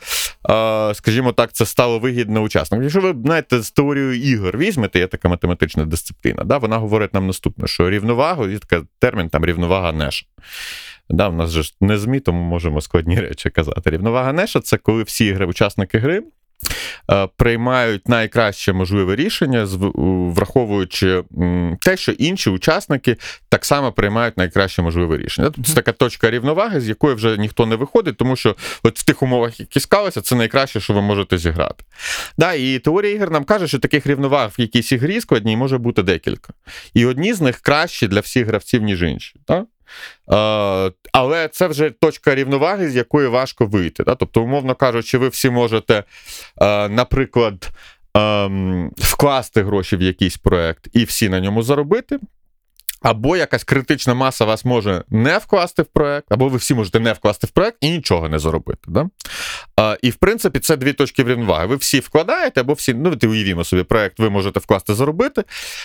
скажімо 0.95 1.33
так, 1.33 1.53
це 1.53 1.67
стало 1.67 1.99
вигідно 1.99 2.41
учасникам. 2.41 2.83
Якщо 2.83 3.01
ви 3.01 3.15
знаєте, 3.25 3.63
з 3.63 3.71
теорією 3.71 4.15
ігор 4.15 4.59
візьмете, 4.59 4.99
є 4.99 5.07
така 5.07 5.29
математична 5.29 5.85
дисципліна, 5.85 6.45
да, 6.45 6.59
вона 6.59 6.79
говорить 6.79 7.15
нам 7.15 7.27
наступне, 7.27 7.67
що 7.67 7.94
рівновагу, 7.95 8.49
і 8.49 8.59
така 8.59 8.87
термін 8.99 9.29
там 9.29 9.45
рівновага 9.45 9.93
Неша. 9.93 10.27
Да, 11.11 11.29
У 11.29 11.33
нас 11.33 11.51
же 11.51 11.63
не 11.81 11.99
ЗМІ, 11.99 12.21
тому 12.21 12.43
можемо 12.43 12.81
складні 12.81 13.21
речі 13.21 13.51
казати. 13.51 13.91
Рівновага 13.91 14.33
Неша 14.33 14.61
це 14.61 14.77
коли 14.77 15.03
всі 15.03 15.33
гри, 15.33 15.47
учасники 15.47 15.99
гри 15.99 16.23
приймають 17.37 18.09
найкраще 18.09 18.73
можливе 18.73 19.17
рішення, 19.17 19.67
враховуючи 20.35 21.23
те, 21.81 21.97
що 21.97 22.13
інші 22.13 22.51
учасники 22.51 23.17
так 23.49 23.65
само 23.65 23.93
приймають 23.93 24.39
найкраще 24.39 24.83
можливе 24.83 25.17
рішення. 25.17 25.51
Тобто 25.51 25.69
Це 25.69 25.75
така 25.75 25.93
точка 25.93 26.31
рівноваги, 26.31 26.81
з 26.81 26.89
якої 26.89 27.15
вже 27.15 27.37
ніхто 27.37 27.67
не 27.67 27.77
виходить, 27.77 28.17
тому 28.17 28.37
що 28.37 28.57
от 28.83 28.99
в 28.99 29.03
тих 29.03 29.23
умовах, 29.23 29.61
які 29.61 29.81
склалися, 29.81 30.21
це 30.21 30.35
найкраще, 30.35 30.81
що 30.81 30.93
ви 30.93 31.03
можете 31.03 31.39
зіграти. 31.39 31.85
Да, 32.39 32.53
і 32.53 32.79
теорія 32.79 33.15
ігор 33.15 33.31
нам 33.31 33.45
каже, 33.45 33.69
що 33.69 33.79
таких 33.79 34.07
рівноваг 34.07 34.51
в 34.59 34.61
якійсь 34.61 34.93
ігрі 34.93 35.21
складній 35.21 35.57
може 35.57 35.79
бути 35.79 36.03
декілька. 36.03 36.53
І 36.95 37.07
одні 37.07 37.35
з 37.35 37.41
них 37.41 37.61
кращі 37.61 38.09
для 38.09 38.21
всіх 38.21 38.47
гравців, 38.47 38.83
ніж 38.83 39.03
інші. 39.03 39.35
Так? 39.47 39.65
Е, 40.33 40.93
але 41.13 41.49
це 41.49 41.67
вже 41.67 41.91
точка 41.91 42.35
рівноваги, 42.35 42.91
з 42.91 42.97
якої 42.97 43.29
важко 43.29 43.67
вийти. 43.67 44.05
Да? 44.05 44.15
Тобто, 44.15 44.43
умовно 44.43 44.75
кажучи, 44.75 45.19
ви 45.19 45.29
всі 45.29 45.51
можете, 45.51 46.05
е, 46.63 46.89
наприклад, 46.89 47.71
е, 48.17 48.51
вкласти 48.97 49.63
гроші 49.63 49.97
в 49.97 50.03
якийсь 50.03 50.37
проект 50.37 50.89
і 50.93 51.05
всі 51.05 51.29
на 51.29 51.41
ньому 51.41 51.63
заробити. 51.63 52.19
Або 53.05 53.37
якась 53.37 53.65
критична 53.65 54.15
маса 54.15 54.45
вас 54.45 54.65
може 54.65 55.05
не 55.09 55.39
вкласти 55.39 55.83
в 55.83 55.87
проект, 55.87 56.33
або 56.33 56.49
ви 56.49 56.59
всі 56.59 56.75
можете 56.75 57.01
не 57.01 57.13
вкласти 57.13 57.47
в 57.47 57.51
проект 57.51 57.77
і 57.81 57.91
нічого 57.91 58.29
не 58.29 58.39
заробити. 58.39 58.81
Да? 58.87 59.09
А, 59.77 59.97
і 60.03 60.11
в 60.11 60.15
принципі, 60.15 60.59
це 60.59 60.77
дві 60.77 60.93
точки 60.93 61.25
рівноваги. 61.25 61.67
Ви 61.67 61.77
всі 61.77 62.01
вкладаєте, 62.01 62.61
або 62.61 62.73
всі, 62.73 62.95
ну 62.95 63.17
ти 63.17 63.27
уявімо 63.27 63.65
собі, 63.65 63.83
проект 63.83 64.19
ви 64.19 64.31
можете 64.31 64.61
вкласти 64.61 64.95
заробити. 64.95 65.45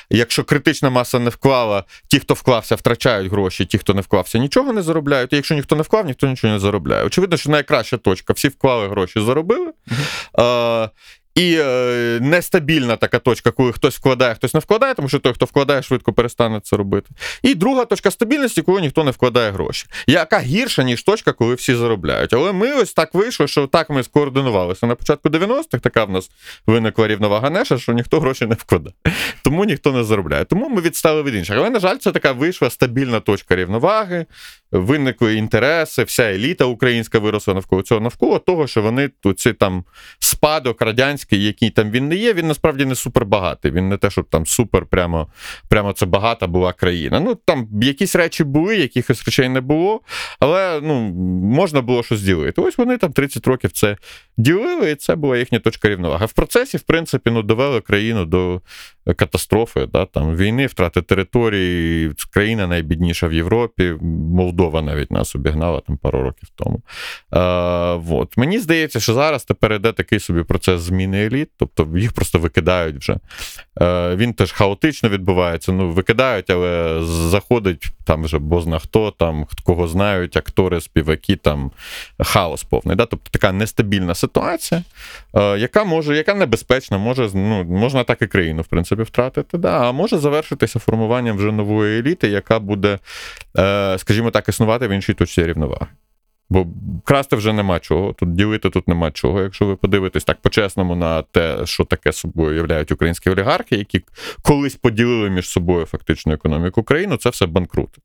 Якщо 0.10 0.44
критична 0.44 0.90
маса 0.90 1.20
не 1.20 1.30
вклала, 1.30 1.84
ті, 2.08 2.20
хто 2.20 2.34
вклався, 2.34 2.76
втрачають 2.76 3.32
гроші, 3.32 3.66
ті, 3.66 3.78
хто 3.78 3.94
не 3.94 4.02
вклався, 4.02 4.38
нічого 4.38 4.74
не 4.74 4.82
заробляють. 4.82 5.34
І 5.34 5.36
якщо 5.36 5.56
ніхто 5.56 5.76
не 5.76 5.82
вклав, 5.82 6.06
ніхто 6.06 6.28
нічого 6.28 6.54
не 6.54 6.60
заробляє. 6.60 7.06
Очевидно, 7.06 7.38
що 7.38 7.50
найкраща 7.50 7.98
точка. 7.98 8.34
Всі 8.34 8.48
вклали 8.48 8.88
гроші, 8.88 9.22
заробили. 9.22 9.72
А, 10.34 10.88
і 11.36 11.58
е, 11.60 12.20
нестабільна 12.22 12.96
така 12.96 13.20
точка, 13.20 13.52
коли 13.52 13.72
хтось 13.72 13.98
вкладає, 13.98 14.36
хтось 14.36 14.54
не 14.54 14.60
вкладає, 14.60 14.94
тому 14.94 15.10
що 15.10 15.20
той, 15.20 15.34
хто 15.34 15.46
вкладає, 15.46 15.82
швидко 15.82 16.14
перестане 16.14 16.60
це 16.64 16.78
робити. 16.78 17.10
І 17.44 17.56
друга 17.56 17.86
точка 17.86 18.12
стабільності, 18.12 18.62
коли 18.62 18.82
ніхто 18.82 19.04
не 19.04 19.12
вкладає 19.12 19.52
гроші, 19.52 19.88
яка 20.08 20.40
гірша, 20.40 20.84
ніж 20.84 21.04
точка, 21.04 21.32
коли 21.32 21.56
всі 21.56 21.76
заробляють. 21.76 22.34
Але 22.34 22.52
ми 22.52 22.74
ось 22.74 22.94
так 22.94 23.14
вийшло, 23.14 23.48
що 23.48 23.68
так 23.68 23.90
ми 23.90 24.04
скоординувалися. 24.04 24.88
На 24.88 24.96
початку 24.96 25.30
90-х 25.30 25.80
така 25.80 26.04
в 26.04 26.10
нас 26.10 26.32
виникла 26.68 27.08
рівновага 27.08 27.50
неша, 27.50 27.78
що 27.78 27.94
ніхто 27.94 28.20
гроші 28.20 28.46
не 28.46 28.56
вкладає. 28.56 28.96
Тому 29.44 29.66
ніхто 29.66 29.92
не 29.92 30.04
заробляє. 30.04 30.46
Тому 30.46 30.70
ми 30.70 30.82
відстали 30.82 31.24
від 31.24 31.36
інших. 31.36 31.58
Але, 31.58 31.70
на 31.70 31.80
жаль, 31.80 31.98
це 31.98 32.12
така 32.12 32.32
вийшла 32.32 32.70
стабільна 32.70 33.20
точка 33.20 33.56
рівноваги. 33.56 34.26
Виникли 34.72 35.36
інтереси, 35.36 36.04
вся 36.04 36.24
еліта 36.24 36.66
українська 36.66 37.20
виросла 37.20 37.54
навколо 37.54 37.82
цього, 37.82 38.02
навколо 38.02 38.40
того, 38.40 38.68
що 38.68 38.82
вони 38.82 39.08
тут 39.08 39.40
ці 39.40 39.54
там 39.54 39.84
спадок 40.20 40.82
радянський, 40.82 41.44
який 41.44 41.70
там 41.70 41.92
він 41.92 42.08
не 42.08 42.16
є, 42.16 42.34
він 42.34 42.48
насправді 42.48 42.86
не 42.86 42.96
супербагатий. 42.96 43.72
Він 43.72 43.90
не 43.90 43.98
те, 43.98 44.10
щоб 44.10 44.30
там 44.30 44.46
супер 44.46 44.86
прямо, 44.86 45.28
прямо 45.70 45.94
це 45.94 46.06
багата 46.06 46.48
була 46.48 46.74
країна. 46.74 47.20
Ну 47.20 47.36
там 47.36 47.68
якісь 47.82 48.16
речі 48.16 48.44
були, 48.44 48.78
якихось 48.78 49.26
речей 49.26 49.50
не 49.50 49.62
було, 49.62 50.02
але 50.40 50.80
ну, 50.84 51.00
можна 51.44 51.82
було 51.82 52.04
щось 52.04 52.22
ділити. 52.22 52.62
Ось 52.62 52.78
вони 52.78 52.98
там 52.98 53.12
30 53.12 53.48
років 53.48 53.72
це 53.72 53.98
ділили, 54.38 54.92
і 54.92 54.96
це 54.96 55.16
була 55.16 55.38
їхня 55.38 55.60
точка 55.60 55.90
рівноваги. 55.90 56.26
В 56.26 56.34
процесі, 56.34 56.78
в 56.78 56.82
принципі, 56.82 57.32
ну, 57.32 57.42
довели 57.42 57.82
країну 57.82 58.26
до 58.26 58.62
катастрофи, 59.14 59.88
да, 59.94 60.06
там, 60.06 60.36
війни, 60.36 60.66
втрати 60.66 61.02
території, 61.02 62.12
країна 62.34 62.68
найбідніша 62.68 63.28
в 63.28 63.34
Європі, 63.34 63.96
Молдова 64.02 64.82
навіть 64.82 65.12
нас 65.12 65.36
обігнала 65.36 65.80
там 65.80 65.98
пару 65.98 66.24
років 66.24 66.50
тому. 66.56 66.82
Е, 67.34 67.94
вот. 67.94 68.38
Мені 68.38 68.60
здається, 68.60 69.00
що 69.00 69.14
зараз 69.14 69.44
тепер 69.44 69.74
іде 69.74 69.92
такий 69.92 70.20
собі 70.20 70.44
процес 70.44 70.82
зміни 70.82 71.26
еліт, 71.26 71.50
тобто 71.58 71.88
їх 71.98 72.14
просто 72.14 72.40
викидають 72.40 72.96
вже. 72.96 73.18
Е, 73.82 74.16
він 74.16 74.34
теж 74.34 74.52
хаотично 74.52 75.10
відбувається. 75.10 75.72
Ну, 75.72 75.90
викидають, 75.90 76.50
але 76.50 77.00
заходить 77.04 77.92
там 78.06 78.24
вже 78.24 78.40
бозна 78.40 78.80
хто, 78.80 79.12
там 79.12 79.46
кого 79.64 79.88
знають, 79.88 80.38
актори, 80.38 80.82
співаки, 80.82 81.36
там 81.36 81.72
хаос 82.20 82.64
повний. 82.64 82.96
Да? 82.96 83.06
Тобто 83.06 83.30
така 83.32 83.52
нестабільна 83.52 84.16
ситуація, 84.16 84.84
е, 85.36 85.58
яка 85.58 85.84
може, 85.84 86.16
яка 86.16 86.34
небезпечна, 86.34 86.98
може, 86.98 87.30
ну, 87.34 87.64
можна 87.64 88.04
так 88.04 88.22
і 88.22 88.28
країну, 88.28 88.62
в 88.62 88.68
принципі, 88.68 88.99
втратити. 89.04 89.58
Да? 89.58 89.90
А 89.90 89.92
може 89.92 90.18
завершитися 90.18 90.80
формуванням 90.80 91.38
вже 91.38 91.52
нової 91.52 92.00
еліти, 92.00 92.28
яка 92.28 92.60
буде, 92.60 93.00
е, 93.58 93.98
скажімо 93.98 94.32
так, 94.32 94.50
існувати 94.50 94.88
в 94.88 94.92
іншій 94.92 95.14
точці 95.14 95.46
рівноваги. 95.46 95.88
Бо 96.50 96.68
красти 97.04 97.36
вже 97.36 97.54
нема 97.54 97.80
чого, 97.80 98.14
тут 98.14 98.34
ділити 98.34 98.70
тут 98.70 98.88
нема 98.88 99.12
чого. 99.12 99.42
Якщо 99.42 99.66
ви 99.66 99.76
подивитесь 99.76 100.24
так 100.24 100.42
по-чесному 100.42 100.96
на 100.96 101.22
те, 101.22 101.66
що 101.66 101.86
таке 101.86 102.12
собою 102.12 102.56
являють 102.56 102.92
українські 102.92 103.30
олігархи, 103.30 103.76
які 103.76 104.02
колись 104.42 104.76
поділили 104.76 105.30
між 105.30 105.50
собою 105.50 105.86
фактично 105.86 106.34
економіку 106.34 106.84
країну, 106.84 107.18
це 107.18 107.30
все 107.30 107.46
банкрути. 107.46 108.02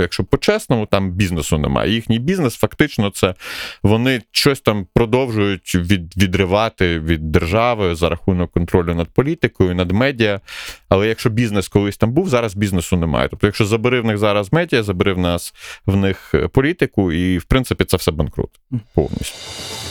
Якщо 0.00 0.24
по-чесному, 0.24 0.86
там 0.86 1.10
бізнесу 1.10 1.58
немає. 1.58 1.92
Їхній 1.92 2.18
бізнес 2.18 2.54
фактично 2.54 3.10
це 3.10 3.34
вони 3.82 4.22
щось 4.32 4.60
там 4.60 4.86
продовжують 4.94 5.74
від, 5.74 6.16
відривати 6.16 6.98
від 6.98 7.32
держави 7.32 7.94
за 7.94 8.08
рахунок 8.08 8.52
контролю 8.52 8.94
над 8.94 9.08
політикою, 9.08 9.74
над 9.74 9.92
медіа. 9.92 10.40
Але 10.88 11.08
якщо 11.08 11.30
бізнес 11.30 11.68
колись 11.68 11.96
там 11.96 12.12
був, 12.12 12.28
зараз 12.28 12.54
бізнесу 12.54 12.96
немає. 12.96 13.28
Тобто, 13.28 13.46
якщо 13.46 13.64
забери 13.64 14.00
в 14.00 14.04
них 14.04 14.18
зараз 14.18 14.52
медіа, 14.52 14.82
забери 14.82 15.12
в 15.12 15.18
нас 15.18 15.54
в 15.86 15.96
них 15.96 16.34
політику, 16.52 17.12
і 17.12 17.38
в 17.38 17.44
принципі 17.44 17.84
це 17.84 17.96
все 17.96 18.10
банкрут 18.10 18.50
повністю. 18.94 19.36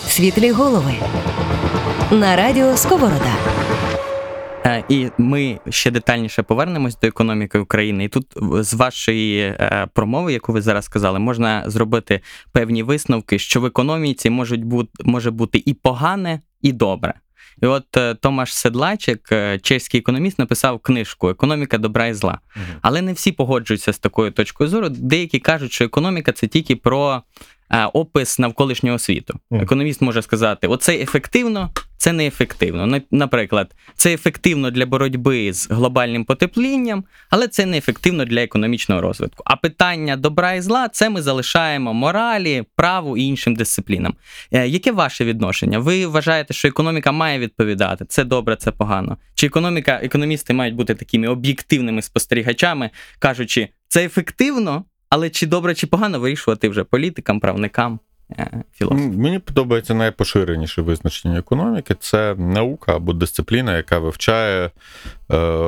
Світлі 0.08 0.52
голови 0.52 0.94
на 2.12 2.36
радіо 2.36 2.78
Сковорода. 2.78 3.57
Е, 4.68 4.84
І 4.90 5.10
ми 5.18 5.60
ще 5.70 5.92
детальніше 5.92 6.44
повернемось 6.44 7.00
до 7.00 7.08
економіки 7.08 7.60
України. 7.60 8.04
І 8.04 8.08
тут 8.08 8.26
з 8.60 8.74
вашої 8.74 9.40
е, 9.42 9.88
промови, 9.94 10.34
яку 10.34 10.54
ви 10.54 10.62
зараз 10.62 10.86
сказали, 10.86 11.20
можна 11.20 11.64
зробити 11.66 12.22
певні 12.52 12.84
висновки, 12.84 13.40
що 13.40 13.62
в 13.62 13.66
економіці 13.66 14.30
можуть 14.30 14.64
бути 14.64 14.90
може 15.04 15.32
бути 15.32 15.64
і 15.66 15.74
погане, 15.74 16.42
і 16.62 16.72
добре. 16.72 17.14
І 17.62 17.66
от 17.66 17.98
е, 17.98 18.16
Томаш 18.16 18.54
Седлачик, 18.54 19.30
чеський 19.62 20.00
економіст, 20.00 20.40
написав 20.40 20.80
книжку 20.80 21.30
Економіка 21.30 21.78
добра 21.78 22.08
і 22.08 22.14
зла. 22.14 22.40
Але 22.82 23.02
не 23.02 23.14
всі 23.14 23.32
погоджуються 23.32 23.94
з 23.94 24.00
такою 24.00 24.32
точкою 24.32 24.70
зору. 24.70 24.90
Деякі 24.90 25.40
кажуть, 25.40 25.72
що 25.72 25.86
економіка 25.86 26.32
це 26.32 26.48
тільки 26.48 26.76
про 26.76 27.22
опис 27.94 28.40
навколишнього 28.40 29.00
світу. 29.00 29.40
Економіст 29.52 30.02
може 30.02 30.22
сказати: 30.22 30.68
оце 30.68 30.96
ефективно, 30.96 31.72
це 31.98 32.14
неефективно. 32.14 32.86
На- 32.86 33.02
Наприклад, 33.12 33.76
це 33.96 34.14
ефективно 34.14 34.72
для 34.72 34.86
боротьби 34.86 35.54
з 35.54 35.70
глобальним 35.70 36.26
потеплінням, 36.26 37.04
але 37.30 37.48
це 37.48 37.66
неефективно 37.66 38.26
для 38.26 38.44
економічного 38.44 39.02
розвитку. 39.02 39.44
А 39.46 39.56
питання 39.56 40.16
добра 40.18 40.54
і 40.54 40.62
зла 40.62 40.88
це 40.90 41.10
ми 41.10 41.22
залишаємо 41.22 41.94
моралі, 41.94 42.64
праву 42.76 43.18
і 43.18 43.22
іншим 43.22 43.56
дисциплінам. 43.56 44.14
Е, 44.52 44.68
Яке 44.68 44.92
ваше 44.92 45.26
відношення? 45.26 45.80
Ви 45.80 46.08
вважаєте, 46.08 46.54
що 46.54 46.68
економіка 46.68 47.12
має 47.12 47.40
відповідати? 47.40 48.06
Це 48.06 48.24
добре, 48.24 48.56
це 48.56 48.72
погано? 48.72 49.18
Чи 49.36 49.48
економіка, 49.48 50.00
економісти 50.04 50.54
мають 50.54 50.76
бути 50.76 50.96
такими 50.96 51.28
об'єктивними 51.28 52.02
спостерігачами, 52.02 52.90
кажучи, 53.20 53.68
це 53.88 54.06
ефективно, 54.06 54.84
але 55.10 55.30
чи 55.30 55.48
добре, 55.48 55.76
чи 55.76 55.88
погано 55.88 56.20
вирішувати 56.20 56.70
вже 56.70 56.84
політикам, 56.84 57.40
правникам, 57.40 58.00
е, 58.32 58.64
філософам? 58.74 59.16
Мені 59.16 59.40
подобається 59.40 59.94
найпоширеніше 59.94 60.82
визначення 60.82 61.40
економіки 61.40 61.96
це 62.00 62.36
наука 62.36 62.96
або 62.96 63.14
дисципліна, 63.14 63.78
яка 63.78 64.00
вивчає 64.00 64.66
е, 64.66 64.72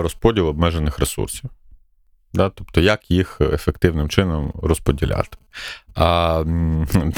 розподіл 0.02 0.48
обмежених 0.48 1.00
ресурсів. 1.00 1.50
Да? 2.34 2.50
Тобто, 2.50 2.82
як 2.82 3.12
їх 3.12 3.42
ефективним 3.42 4.10
чином 4.10 4.54
розподіляти. 4.64 5.38
А 5.96 6.44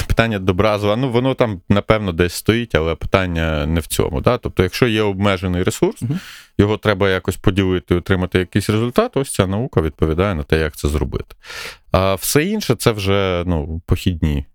питання 0.08 0.38
добра 0.38 0.78
зла, 0.78 0.96
ну 0.96 1.10
воно 1.10 1.34
там, 1.34 1.60
напевно, 1.68 2.12
десь 2.12 2.34
стоїть, 2.34 2.74
але 2.74 2.94
питання 2.94 3.66
не 3.66 3.80
в 3.80 3.86
цьому. 3.86 4.20
Да? 4.20 4.38
Тобто, 4.38 4.62
якщо 4.62 4.86
є 4.86 5.02
обмежений 5.02 5.62
ресурс, 5.62 6.02
Мгм. 6.02 6.20
його 6.58 6.76
треба 6.76 7.10
якось 7.10 7.36
поділити, 7.36 7.94
отримати 7.94 8.38
якийсь 8.38 8.70
результат, 8.70 9.16
ось 9.16 9.32
ця 9.32 9.46
наука 9.46 9.80
відповідає 9.80 10.34
на 10.34 10.42
те, 10.42 10.58
як 10.60 10.76
це 10.76 10.88
зробити. 10.88 11.34
А 11.92 12.14
все 12.14 12.44
інше 12.44 12.74
це 12.74 12.92
вже 12.92 13.44
ну, 13.46 13.82
похідні 13.86 14.46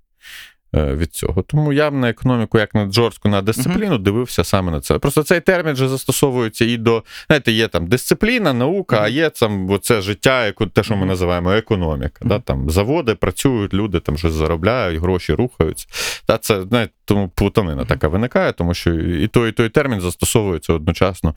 від 0.74 1.14
цього. 1.14 1.42
Тому 1.42 1.74
я 1.74 1.92
б 1.92 1.94
на 1.94 2.10
економіку, 2.10 2.60
як 2.60 2.76
на 2.76 2.92
жорстку 2.92 3.30
на 3.30 3.42
дисципліну, 3.42 3.98
дивився 3.98 4.44
саме 4.44 4.72
на 4.72 4.82
це. 4.82 5.00
Просто 5.00 5.24
цей 5.24 5.42
термін 5.42 5.74
вже 5.74 5.88
застосовується 5.88 6.66
і 6.66 6.78
до 6.78 7.04
знаєте, 7.28 7.52
є 7.52 7.68
там 7.68 7.88
дисципліна, 7.88 8.54
наука, 8.54 9.00
а 9.02 9.08
є 9.08 9.30
там 9.30 9.70
оце 9.70 10.02
життя, 10.02 10.46
яку 10.46 10.66
те, 10.66 10.84
що 10.84 10.96
ми 10.96 11.06
називаємо 11.06 11.52
економіка. 11.52 12.26
Да? 12.26 12.40
Там 12.40 12.70
заводи 12.70 13.16
працюють, 13.16 13.74
люди 13.74 14.00
там 14.00 14.18
щось 14.18 14.34
заробляють, 14.34 15.02
гроші 15.02 15.34
рухаються. 15.34 15.88
Та 16.26 16.38
це 16.38 16.62
знаєте, 16.62 16.94
тому 17.06 17.30
плутанина 17.30 17.86
така 17.86 18.08
виникає, 18.08 18.54
тому 18.54 18.74
що 18.74 18.94
і 18.94 19.28
той, 19.28 19.50
і 19.50 19.52
той 19.52 19.70
термін 19.70 20.02
застосовується 20.02 20.74
одночасно 20.74 21.36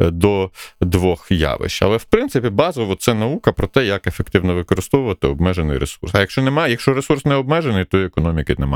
е, 0.00 0.10
до 0.10 0.50
двох 0.80 1.30
явищ. 1.30 1.82
Але 1.82 1.96
в 1.96 2.04
принципі 2.04 2.48
базово 2.48 2.94
це 2.94 3.14
наука 3.14 3.52
про 3.52 3.66
те, 3.66 3.84
як 3.84 4.06
ефективно 4.06 4.54
використовувати 4.54 5.26
обмежений 5.26 5.78
ресурс. 5.78 6.14
А 6.14 6.20
якщо 6.20 6.42
немає, 6.42 6.70
якщо 6.70 6.94
ресурс 6.94 7.24
не 7.24 7.34
обмежений, 7.34 7.84
то 7.84 7.98
економіки 7.98 8.54
немає. 8.58 8.67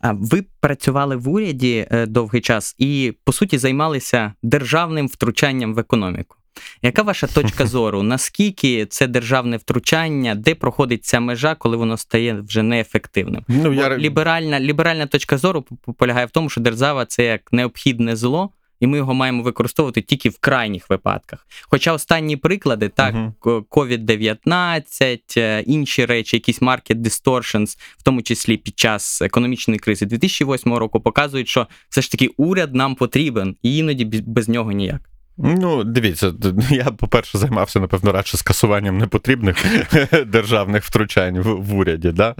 А 0.00 0.12
ви 0.12 0.44
працювали 0.60 1.16
в 1.16 1.28
уряді 1.28 1.86
е, 1.90 2.06
довгий 2.06 2.40
час 2.40 2.74
і 2.78 3.14
по 3.24 3.32
суті 3.32 3.58
займалися 3.58 4.32
державним 4.42 5.08
втручанням 5.08 5.74
в 5.74 5.78
економіку. 5.78 6.36
Яка 6.82 7.02
ваша 7.02 7.26
точка 7.26 7.66
зору? 7.66 8.02
Наскільки 8.02 8.86
це 8.86 9.06
державне 9.06 9.56
втручання, 9.56 10.34
де 10.34 10.54
проходить 10.54 11.04
ця 11.04 11.20
межа, 11.20 11.54
коли 11.54 11.76
воно 11.76 11.96
стає 11.96 12.40
вже 12.40 12.62
неефективним? 12.62 13.44
Ну, 13.48 13.72
я... 13.72 13.98
ліберальна, 13.98 14.60
ліберальна 14.60 15.06
точка 15.06 15.38
зору 15.38 15.64
полягає 15.98 16.26
в 16.26 16.30
тому, 16.30 16.50
що 16.50 16.60
держава 16.60 17.04
це 17.06 17.24
як 17.24 17.52
необхідне 17.52 18.16
зло, 18.16 18.50
і 18.80 18.86
ми 18.86 18.96
його 18.96 19.14
маємо 19.14 19.42
використовувати 19.42 20.02
тільки 20.02 20.28
в 20.28 20.38
крайніх 20.38 20.90
випадках. 20.90 21.46
Хоча 21.62 21.92
останні 21.92 22.36
приклади, 22.36 22.88
так, 22.88 23.14
uh-huh. 23.14 23.64
COVID-19, 23.70 25.18
е, 25.36 25.62
інші 25.66 26.04
речі, 26.06 26.36
якісь 26.36 26.62
market 26.62 26.94
distortions, 26.94 27.78
в 27.98 28.02
тому 28.02 28.22
числі 28.22 28.56
під 28.56 28.78
час 28.78 29.22
економічної 29.22 29.78
кризи 29.78 30.06
2008 30.06 30.74
року, 30.74 31.00
показують, 31.00 31.48
що 31.48 31.66
все 31.88 32.02
ж 32.02 32.10
таки 32.10 32.30
уряд 32.36 32.74
нам 32.74 32.94
потрібен, 32.94 33.56
і 33.62 33.76
іноді 33.76 34.04
без- 34.04 34.20
без 34.20 34.48
нього 34.48 34.72
ніяк. 34.72 35.10
Ну, 35.38 35.84
дивіться, 35.84 36.32
я, 36.70 36.84
по-перше, 36.84 37.38
займався, 37.38 37.80
напевно, 37.80 38.12
радше 38.12 38.36
скасуванням 38.36 38.98
непотрібних 38.98 39.56
державних 40.26 40.84
втручань 40.84 41.38
в, 41.40 41.54
в 41.54 41.74
уряді. 41.74 42.12
Да? 42.12 42.34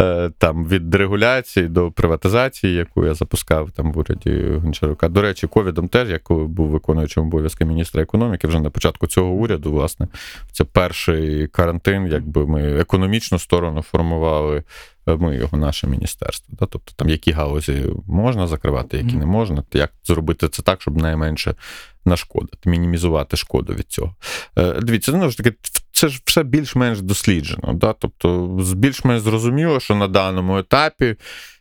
Е, 0.00 0.30
Там 0.38 0.68
від 0.68 0.94
регуляції 0.94 1.68
до 1.68 1.90
приватизації, 1.90 2.74
яку 2.74 3.06
я 3.06 3.14
запускав 3.14 3.70
там 3.70 3.92
в 3.92 3.98
уряді 3.98 4.44
Гончарука. 4.62 5.08
До 5.08 5.22
речі, 5.22 5.46
ковідом 5.46 5.88
теж, 5.88 6.10
я 6.10 6.20
був 6.28 6.68
виконуючим 6.68 7.22
обов'язки 7.22 7.64
міністра 7.64 8.02
економіки, 8.02 8.46
вже 8.46 8.60
на 8.60 8.70
початку 8.70 9.06
цього 9.06 9.30
уряду, 9.30 9.72
власне, 9.72 10.08
це 10.52 10.64
перший 10.64 11.46
карантин, 11.46 12.06
якби 12.06 12.46
ми 12.46 12.62
економічну 12.62 13.38
сторону 13.38 13.82
формували. 13.82 14.62
Е, 15.08 15.16
Ми 15.16 15.36
його 15.36 15.58
наше 15.58 15.86
міністерство. 15.86 16.56
Да? 16.60 16.66
Тобто 16.66 16.92
там 16.96 17.08
які 17.08 17.32
галузі 17.32 17.84
можна 18.06 18.46
закривати, 18.46 18.96
які 18.96 19.16
не 19.16 19.26
можна, 19.26 19.64
як 19.72 19.92
зробити 20.04 20.48
це 20.48 20.62
так, 20.62 20.82
щоб 20.82 20.96
найменше 20.96 21.54
нашкодити, 22.04 22.70
мінімізувати 22.70 23.36
шкоду 23.36 23.74
від 23.74 23.86
цього. 23.86 24.14
Е, 24.58 24.80
Дивіться, 24.80 25.12
знову 25.12 25.30
ж 25.30 25.36
таки, 25.36 25.54
це 25.92 26.08
ж 26.08 26.22
все 26.24 26.42
більш-менш 26.42 27.00
досліджено. 27.00 27.72
Да? 27.72 27.92
Тобто, 27.92 28.46
більш-менш 28.76 29.22
зрозуміло, 29.22 29.80
що 29.80 29.94
на 29.94 30.08
даному 30.08 30.58
етапі 30.58 31.16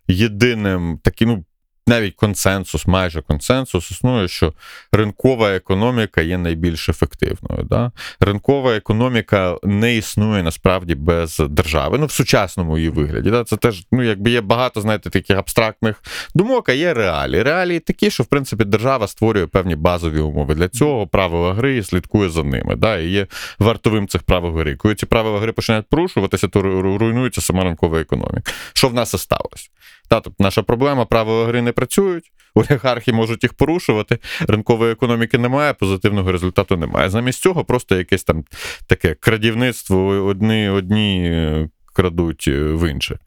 єдиним 0.08 1.00
таким, 1.04 1.30
ну, 1.30 1.46
навіть 1.88 2.16
консенсус, 2.16 2.88
майже 2.88 3.22
консенсус 3.22 3.92
існує, 3.92 4.28
що 4.28 4.54
ринкова 4.92 5.52
економіка 5.52 6.22
є 6.22 6.38
найбільш 6.38 6.90
ефективною. 6.90 7.64
Да? 7.64 7.92
Ринкова 8.20 8.76
економіка 8.76 9.58
не 9.64 9.96
існує 9.96 10.44
насправді 10.44 10.96
без 10.96 11.38
держави. 11.50 11.98
Ну, 11.98 12.06
в 12.06 12.12
сучасному 12.12 12.78
її 12.78 12.90
вигляді. 12.90 13.32
Да? 13.32 13.44
Це 13.44 13.58
теж, 13.58 13.84
ну, 13.92 14.04
якби 14.04 14.32
є 14.32 14.42
багато, 14.42 14.82
знаєте, 14.82 15.10
таких 15.10 15.38
абстрактних 15.38 16.04
думок, 16.36 16.70
а 16.70 16.74
є 16.74 16.94
реалії. 16.94 17.44
Реалії 17.44 17.80
такі, 17.80 18.12
що 18.12 18.24
в 18.24 18.26
принципі 18.26 18.66
держава 18.66 19.08
створює 19.08 19.48
певні 19.48 19.76
базові 19.76 20.20
умови. 20.20 20.56
Для 20.56 20.68
цього 20.70 21.08
правила 21.08 21.54
гри 21.54 21.78
і 21.78 21.84
слідкує 21.84 22.30
за 22.30 22.44
ними. 22.44 22.76
Да? 22.76 22.98
І 22.98 23.10
є 23.10 23.28
вартовим 23.60 24.08
цих 24.08 24.24
правил 24.24 24.58
гри. 24.58 24.76
Коли 24.76 24.96
ці 24.96 25.06
правила 25.06 25.40
гри 25.40 25.52
починають 25.52 25.90
порушуватися, 25.90 26.48
то 26.48 26.62
руйнується 26.62 27.42
сама 27.42 27.64
ринкова 27.64 28.00
економіка. 28.00 28.52
Що 28.74 28.88
в 28.88 28.94
нас 28.94 29.14
і 29.14 29.18
сталося? 29.18 29.70
Та, 30.12 30.20
тобто 30.20 30.44
наша 30.44 30.64
проблема, 30.64 31.06
правила 31.06 31.46
гри 31.46 31.62
не 31.62 31.72
працюють, 31.72 32.32
олігархи 32.56 33.14
можуть 33.14 33.44
їх 33.44 33.54
порушувати, 33.54 34.20
ринкової 34.48 34.92
економіки 34.92 35.38
немає, 35.38 35.74
позитивного 35.74 36.32
результату 36.32 36.78
немає. 36.78 37.10
Замість 37.10 37.42
цього 37.42 37.66
просто 37.66 37.98
якесь 37.98 38.24
там 38.24 38.44
таке 38.88 39.16
крадівництво 39.20 40.06
одні, 40.06 40.70
одні 40.70 41.24
е, 41.26 41.70
крадуть 41.94 42.46
е, 42.48 42.64
в 42.64 42.92
інших. 42.92 43.18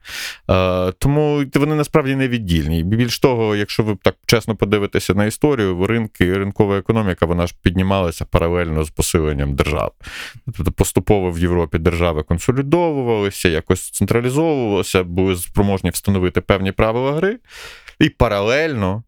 Е, 0.50 0.92
тому 0.92 1.44
вони 1.54 1.74
насправді 1.74 2.16
не 2.16 2.28
віддільні. 2.28 2.82
Більш 2.82 3.18
того, 3.18 3.56
якщо 3.56 3.82
ви 3.82 3.96
так 4.02 4.16
чесно 4.26 4.56
подивитеся 4.56 5.14
на 5.14 5.24
історію, 5.24 5.86
ринки, 5.86 6.38
ринкова 6.38 6.78
економіка 6.78 7.26
вона 7.26 7.46
ж 7.46 7.54
піднімалася 7.62 8.24
паралельно 8.24 8.84
з 8.84 8.90
посиленням 8.90 9.54
держав. 9.54 9.92
Тобто 10.56 10.72
поступово 10.72 11.30
в 11.30 11.38
Європі 11.38 11.78
держави 11.78 12.22
консолідовувалися, 12.22 13.48
якось 13.48 13.90
централізовувалися, 13.90 15.02
були 15.02 15.36
спроможні 15.36 15.90
встановити 15.90 16.40
певні 16.40 16.72
правила 16.72 17.12
гри, 17.12 17.38
і 17.98 18.08
паралельно 18.08 19.02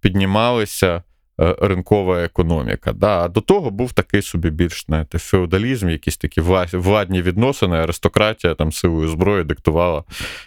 піднімалися 0.00 1.02
ринкова 1.38 2.22
економіка. 2.22 2.92
Да. 2.92 3.24
А 3.24 3.28
до 3.28 3.40
того 3.40 3.70
був 3.70 3.92
такий 3.92 4.22
собі 4.22 4.50
більш 4.50 4.84
знаєте, 4.86 5.18
феодалізм, 5.18 5.88
якісь 5.88 6.16
такі 6.16 6.40
вла- 6.40 6.76
владні 6.76 7.22
відносини, 7.22 7.76
аристократія 7.76 8.54
там 8.54 8.72
силою 8.72 9.08
зброї 9.08 9.44
диктувала 9.44 10.04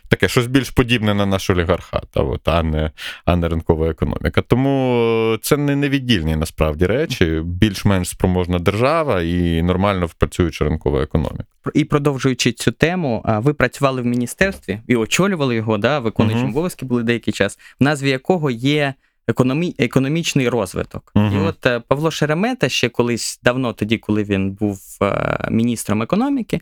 таке 0.07 0.27
щось 0.27 0.47
більш 0.47 0.69
подібне 0.69 1.13
на 1.13 1.25
наш 1.25 1.49
олігархат, 1.49 2.07
а, 2.13 2.21
от, 2.21 2.47
а, 2.47 2.63
не, 2.63 2.91
а 3.25 3.35
не 3.35 3.49
ринкова 3.49 3.89
економіка. 3.89 4.41
Тому 4.41 5.01
е, 5.33 5.39
це 5.41 5.57
не 5.57 5.75
невіддільні 5.75 6.35
насправді 6.35 6.85
речі. 6.85 7.41
Більш-менш 7.45 8.09
спроможна 8.09 8.59
держава 8.59 9.21
і 9.21 9.61
нормально 9.61 10.09
працююча 10.17 10.65
ринкова 10.65 11.03
економіка. 11.03 11.45
І 11.73 11.83
продовжуючи 11.83 12.51
цю 12.51 12.71
тему, 12.71 13.25
ви 13.27 13.53
працювали 13.53 14.01
в 14.01 14.05
міністерстві 14.05 14.79
і 14.87 14.95
очолювали 14.95 15.55
його, 15.55 15.77
да, 15.77 15.99
виконуючим 15.99 16.49
обов'язки 16.49 16.85
були 16.85 17.03
деякий 17.03 17.33
час, 17.33 17.59
в 17.79 17.83
назві 17.83 18.09
якого 18.09 18.51
є 18.51 18.93
економі... 19.29 19.75
економічний 19.79 20.49
розвиток. 20.49 21.11
Мгм. 21.15 21.35
І 21.35 21.47
от 21.47 21.65
е, 21.65 21.79
Павло 21.79 22.11
Шеремета 22.11 22.69
ще 22.69 22.89
колись 22.89 23.39
давно, 23.43 23.73
тоді, 23.73 23.97
коли 23.97 24.23
він 24.23 24.51
був 24.51 24.79
е, 25.01 25.47
міністром 25.51 26.01
економіки, 26.01 26.61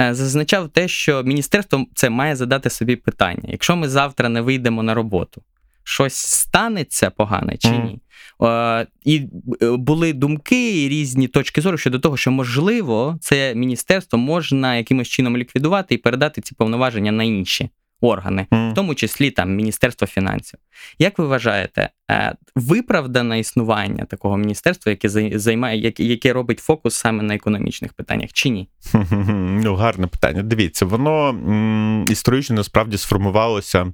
е, 0.00 0.14
зазначав 0.14 0.68
те, 0.68 0.88
що 0.88 1.22
міністерство 1.22 1.86
це 1.94 2.10
має 2.10 2.36
задати 2.36 2.70
собі 2.70 2.96
питання: 2.96 3.42
якщо 3.48 3.76
ми 3.76 3.88
завтра 3.88 4.28
не 4.28 4.40
вийдемо 4.40 4.82
на 4.82 4.94
роботу, 4.94 5.42
щось 5.84 6.16
станеться 6.16 7.10
погане 7.10 7.56
чи 7.56 7.70
ні? 7.70 7.98
Е, 8.42 8.86
І 9.04 9.22
були 9.62 10.12
думки 10.12 10.84
і 10.84 10.88
різні 10.88 11.28
точки 11.28 11.60
зору 11.60 11.78
щодо 11.78 11.98
того, 11.98 12.16
що 12.16 12.30
можливо 12.30 13.18
це 13.20 13.54
міністерство 13.54 14.18
можна 14.18 14.76
якимось 14.76 15.08
чином 15.08 15.36
ліквідувати 15.36 15.94
і 15.94 15.98
передати 15.98 16.40
ці 16.40 16.54
повноваження 16.54 17.12
на 17.12 17.24
інші 17.24 17.70
органи, 18.00 18.46
в 18.50 18.72
тому 18.74 18.94
числі 18.94 19.30
там 19.30 19.54
Міністерство 19.54 20.06
фінансів. 20.06 20.60
Як 20.98 21.18
ви 21.18 21.26
вважаєте, 21.26 21.90
е, 22.10 22.34
виправдане 22.54 23.38
існування 23.38 24.04
такого 24.04 24.36
міністерства, 24.36 24.90
яке 24.90 25.08
займає, 25.38 25.80
яке, 25.80 26.04
яке 26.04 26.32
робить 26.32 26.58
фокус 26.58 26.94
саме 26.94 27.22
на 27.22 27.34
економічних 27.34 27.92
питаннях, 27.92 28.32
чи 28.32 28.48
ні? 28.48 28.68
Ну, 29.66 29.74
гарне 29.74 30.06
питання. 30.06 30.42
Дивіться, 30.42 30.86
воно 30.86 31.28
м, 31.28 32.04
історично 32.08 32.56
насправді 32.56 32.98
сформувалося. 32.98 33.92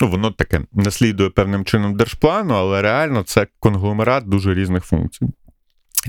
Ну, 0.00 0.08
воно 0.08 0.30
таке 0.30 0.60
наслідує 0.72 1.30
певним 1.30 1.64
чином 1.64 1.96
держплану, 1.96 2.54
але 2.54 2.82
реально 2.82 3.22
це 3.22 3.46
конгломерат 3.60 4.28
дуже 4.28 4.54
різних 4.54 4.84
функцій. 4.84 5.26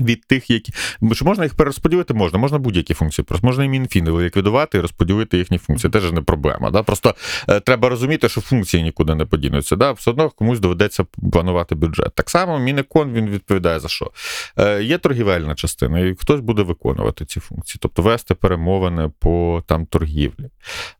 Від 0.00 0.26
тих, 0.26 0.50
які 0.50 0.72
що 1.12 1.24
можна 1.24 1.44
їх 1.44 1.54
перерозподілити, 1.54 2.14
можна, 2.14 2.38
можна 2.38 2.58
будь-які 2.58 2.94
функції. 2.94 3.24
Просто 3.24 3.46
можна 3.46 3.64
і 3.64 3.68
Мінфін 3.68 4.20
ліквідувати 4.20 4.78
і 4.78 4.80
розподілити 4.80 5.38
їхні 5.38 5.58
функції. 5.58 5.90
Теж 5.90 6.12
не 6.12 6.20
проблема. 6.20 6.70
Да? 6.70 6.82
Просто 6.82 7.14
е, 7.48 7.60
треба 7.60 7.88
розуміти, 7.88 8.28
що 8.28 8.40
функції 8.40 8.82
нікуди 8.82 9.14
не 9.14 9.24
подінуться. 9.24 9.76
Да? 9.76 9.92
Все 9.92 10.10
одно 10.10 10.30
комусь 10.30 10.60
доведеться 10.60 11.04
планувати 11.32 11.74
бюджет. 11.74 12.14
Так 12.14 12.30
само 12.30 12.58
Мінекон 12.58 13.12
він 13.12 13.30
відповідає 13.30 13.80
за 13.80 13.88
що. 13.88 14.10
Е, 14.56 14.82
є 14.82 14.98
торгівельна 14.98 15.54
частина, 15.54 16.00
і 16.00 16.14
хтось 16.14 16.40
буде 16.40 16.62
виконувати 16.62 17.24
ці 17.24 17.40
функції, 17.40 17.78
тобто 17.82 18.02
вести 18.02 18.34
перемовини 18.34 19.10
по 19.18 19.62
там 19.66 19.86
торгівлі, 19.86 20.48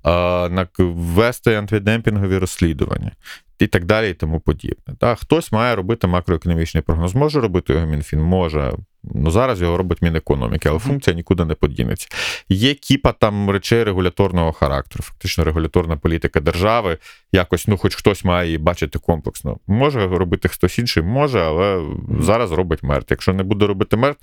е, 0.06 0.66
вести 0.78 1.54
антидемпінгові 1.54 2.38
розслідування. 2.38 3.12
І 3.60 3.66
так 3.66 3.84
далі, 3.84 4.10
і 4.10 4.14
тому 4.14 4.40
подібне. 4.40 4.94
Так, 4.98 5.18
хтось 5.18 5.52
має 5.52 5.76
робити 5.76 6.06
макроекономічний 6.06 6.82
прогноз. 6.82 7.14
Може 7.14 7.40
робити 7.40 7.72
його 7.72 7.86
Мінфін, 7.86 8.20
може. 8.20 8.72
Ну 9.04 9.30
зараз 9.30 9.62
його 9.62 9.76
робить 9.76 10.02
Мінекономіки, 10.02 10.68
але 10.68 10.78
функція 10.78 11.16
нікуди 11.16 11.44
не 11.44 11.54
подінеться. 11.54 12.08
Є 12.48 12.74
кіпа 12.74 13.12
там 13.12 13.50
речей 13.50 13.84
регуляторного 13.84 14.52
характеру, 14.52 15.04
фактично 15.04 15.44
регуляторна 15.44 15.96
політика 15.96 16.40
держави. 16.40 16.98
Якось, 17.32 17.68
ну, 17.68 17.76
хоч 17.76 17.94
хтось 17.94 18.24
має 18.24 18.46
її 18.46 18.58
бачити 18.58 18.98
комплексно. 18.98 19.58
Може 19.66 20.06
робити 20.06 20.48
хтось 20.48 20.78
інший, 20.78 21.02
може, 21.02 21.40
але 21.40 21.84
зараз 22.20 22.52
робить 22.52 22.82
МЕРТ. 22.82 23.10
Якщо 23.10 23.32
не 23.32 23.42
буде 23.42 23.66
робити 23.66 23.96
МЕРТ, 23.96 24.18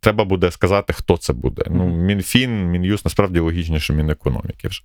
треба 0.00 0.24
буде 0.24 0.50
сказати, 0.50 0.92
хто 0.92 1.16
це 1.16 1.32
буде. 1.32 1.62
Ну, 1.70 1.88
Мінфін, 1.88 2.70
Мін'юст 2.70 3.04
насправді 3.04 3.38
логічніше 3.38 3.92
Мінекономіки 3.92 4.68
вже. 4.68 4.82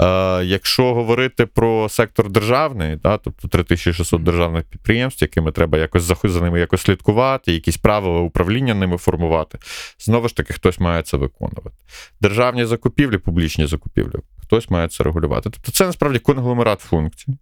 Е, 0.00 0.44
якщо 0.44 0.94
говорити 0.94 1.46
про 1.46 1.88
сектор 1.88 2.30
державний, 2.30 2.96
да, 2.96 3.16
тобто 3.16 3.48
3600 3.48 4.22
державних 4.22 4.64
підприємств, 4.64 5.22
якими 5.22 5.52
треба 5.52 5.78
якось 5.78 6.02
за 6.24 6.40
ними 6.40 6.60
якось 6.60 6.80
слідкувати, 6.80 7.52
якісь 7.52 7.76
правила 7.76 8.20
управління 8.20 8.74
ними 8.74 8.96
формувати, 8.96 9.58
знову 9.98 10.28
ж 10.28 10.36
таки, 10.36 10.52
хтось 10.52 10.80
має 10.80 11.02
це 11.02 11.16
виконувати. 11.16 11.76
Державні 12.20 12.64
закупівлі, 12.64 13.18
публічні 13.18 13.66
закупівлі, 13.66 14.18
хтось 14.46 14.70
має 14.70 14.88
це 14.88 15.04
регулювати. 15.04 15.50
Тобто 15.50 15.72
це 15.72 15.86
насправді 15.86 16.18
конгломерат 16.18 16.80
функцій. 16.80 17.36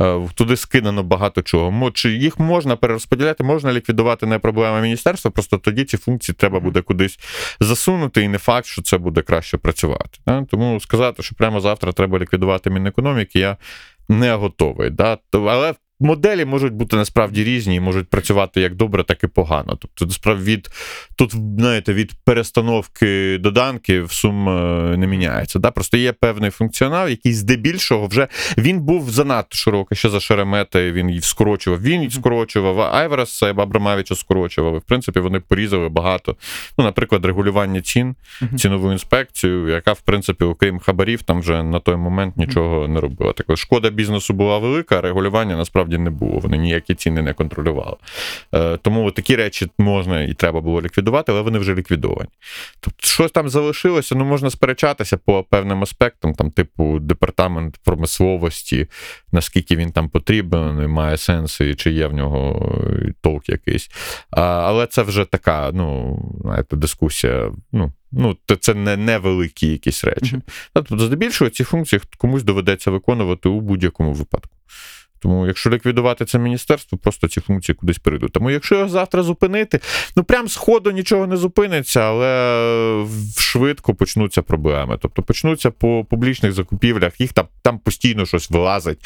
Е, 0.00 0.28
Туди 0.34 0.56
скинено 0.56 1.02
багато 1.02 1.42
чого. 1.42 1.90
Чи 1.90 2.12
їх 2.12 2.38
можна 2.38 2.76
перерозподіляти, 2.76 3.44
можна 3.44 3.72
ліквідувати 3.72 4.26
не 4.26 4.38
проблема 4.38 4.80
міністерства, 4.80 5.30
просто 5.30 5.58
тоді 5.58 5.84
ці 5.84 5.96
функції 5.96 6.36
треба 6.38 6.60
буде 6.60 6.80
кудись 6.80 7.18
засунути, 7.60 8.22
і 8.22 8.28
не 8.28 8.38
факт, 8.38 8.66
що 8.66 8.82
це 8.82 8.98
буде 8.98 9.22
краще 9.22 9.58
працювати. 9.58 10.18
Тому 10.50 10.80
сказати, 10.80 11.22
що 11.22 11.34
прямо 11.34 11.60
завтра 11.60 11.92
треба 11.92 12.18
ліквідувати 12.18 12.70
Мінекономіки, 12.70 13.38
я 13.38 13.56
не 14.08 14.34
готовий. 14.34 14.90
Да? 14.90 15.18
Але 15.32 15.74
моделі 16.00 16.44
можуть 16.44 16.72
бути 16.72 16.96
насправді 16.96 17.44
різні 17.44 17.74
і 17.74 17.80
можуть 17.80 18.08
працювати 18.08 18.60
як 18.60 18.74
добре, 18.74 19.04
так 19.04 19.24
і 19.24 19.26
погано. 19.26 19.76
Тобто, 19.80 20.06
насправді, 20.06 20.44
від 20.44 20.68
тут, 21.16 21.32
знаєте, 21.58 21.92
від 21.92 22.12
перестановки 22.24 23.38
доданків 23.38 24.12
сум 24.12 24.48
е, 24.48 24.96
не 24.96 25.06
міняється. 25.06 25.58
Да? 25.58 25.70
Просто 25.70 25.96
є 25.96 26.12
певний 26.12 26.50
функціонал, 26.50 27.08
який 27.08 27.32
здебільшого 27.32 28.06
вже 28.06 28.28
він 28.58 28.80
був 28.80 29.10
занадто 29.10 29.56
широкий, 29.56 29.98
ще 29.98 30.08
за 30.08 30.20
Шеремета 30.20 30.90
він 30.90 31.10
їх 31.10 31.24
скорочував. 31.24 31.82
Він 31.82 32.02
їх 32.02 32.12
скорочував, 32.12 32.80
а 32.80 32.98
Айверес 32.98 33.42
Абрамавича 33.42 34.14
скорочував. 34.14 34.74
І, 34.74 34.78
в 34.78 34.82
принципі, 34.82 35.20
вони 35.20 35.40
порізали 35.40 35.88
багато. 35.88 36.36
Ну, 36.78 36.84
наприклад, 36.84 37.24
регулювання 37.24 37.80
цін, 37.80 38.16
цінову 38.56 38.92
інспекцію, 38.92 39.68
яка, 39.68 39.92
в 39.92 40.00
принципі, 40.00 40.44
окрім 40.44 40.78
хабарів, 40.78 41.22
там 41.22 41.40
вже 41.40 41.62
на 41.62 41.80
той 41.80 41.96
момент 41.96 42.36
нічого 42.36 42.88
не 42.88 43.00
робила. 43.00 43.32
Так, 43.32 43.56
шкода 43.56 43.90
бізнесу 43.90 44.34
була 44.34 44.58
велика, 44.58 44.98
а 44.98 45.00
регулювання 45.00 45.56
насправді 45.56 45.91
не 45.98 46.10
було. 46.10 46.38
Вони 46.38 46.58
ніякі 46.58 46.94
ціни 46.94 47.22
не 47.22 47.32
контролювали. 47.32 47.96
Е, 48.54 48.76
тому 48.76 49.10
такі 49.10 49.36
речі 49.36 49.70
можна 49.78 50.22
і 50.22 50.34
треба 50.34 50.60
було 50.60 50.82
ліквідувати, 50.82 51.32
але 51.32 51.40
вони 51.40 51.58
вже 51.58 51.74
ліквідовані. 51.74 52.30
Тобто, 52.80 53.06
що 53.06 53.28
там 53.28 53.48
залишилося, 53.48 54.14
ну 54.14 54.24
можна 54.24 54.50
сперечатися 54.50 55.16
по 55.16 55.42
певним 55.42 55.82
аспектам, 55.82 56.34
там, 56.34 56.50
типу, 56.50 56.98
департамент 56.98 57.78
промисловості, 57.84 58.86
наскільки 59.32 59.76
він 59.76 59.92
там 59.92 60.08
потрібен, 60.08 60.82
і 60.84 60.86
має 60.86 61.16
сенс, 61.16 61.60
і 61.60 61.74
чи 61.74 61.90
є 61.90 62.06
в 62.06 62.14
нього 62.14 62.72
е, 62.84 63.14
толк 63.20 63.48
якийсь. 63.48 63.90
А, 64.30 64.40
але 64.42 64.86
це 64.86 65.02
вже 65.02 65.24
така, 65.24 65.70
ну, 65.74 66.18
знаєте, 66.42 66.76
дискусія. 66.76 67.52
Ну, 67.72 67.92
ну, 68.12 68.36
то 68.46 68.56
це 68.56 68.74
не 68.74 68.96
невеликі 68.96 69.66
якісь 69.68 70.04
речі. 70.04 70.38
Тобто, 70.72 70.98
здебільшого 70.98 71.50
ці 71.50 71.64
функції 71.64 72.00
комусь 72.18 72.42
доведеться 72.42 72.90
виконувати 72.90 73.48
у 73.48 73.60
будь-якому 73.60 74.12
випадку. 74.12 74.56
Тому, 75.22 75.46
якщо 75.46 75.70
ліквідувати 75.70 76.24
це 76.24 76.38
міністерство, 76.38 76.98
просто 76.98 77.28
ці 77.28 77.40
функції 77.40 77.76
кудись 77.76 77.98
перейдуть. 77.98 78.32
Тому, 78.32 78.50
якщо 78.50 78.74
його 78.74 78.88
завтра 78.88 79.22
зупинити, 79.22 79.80
ну 80.16 80.24
прям 80.24 80.48
з 80.48 80.56
ходу 80.56 80.90
нічого 80.90 81.26
не 81.26 81.36
зупиниться, 81.36 82.00
але 82.00 83.06
швидко 83.38 83.94
почнуться 83.94 84.42
проблеми. 84.42 84.98
Тобто 85.02 85.22
почнуться 85.22 85.70
по 85.70 86.06
публічних 86.10 86.52
закупівлях, 86.52 87.20
їх 87.20 87.32
там, 87.32 87.46
там 87.62 87.78
постійно 87.78 88.26
щось 88.26 88.50
вилазить. 88.50 88.98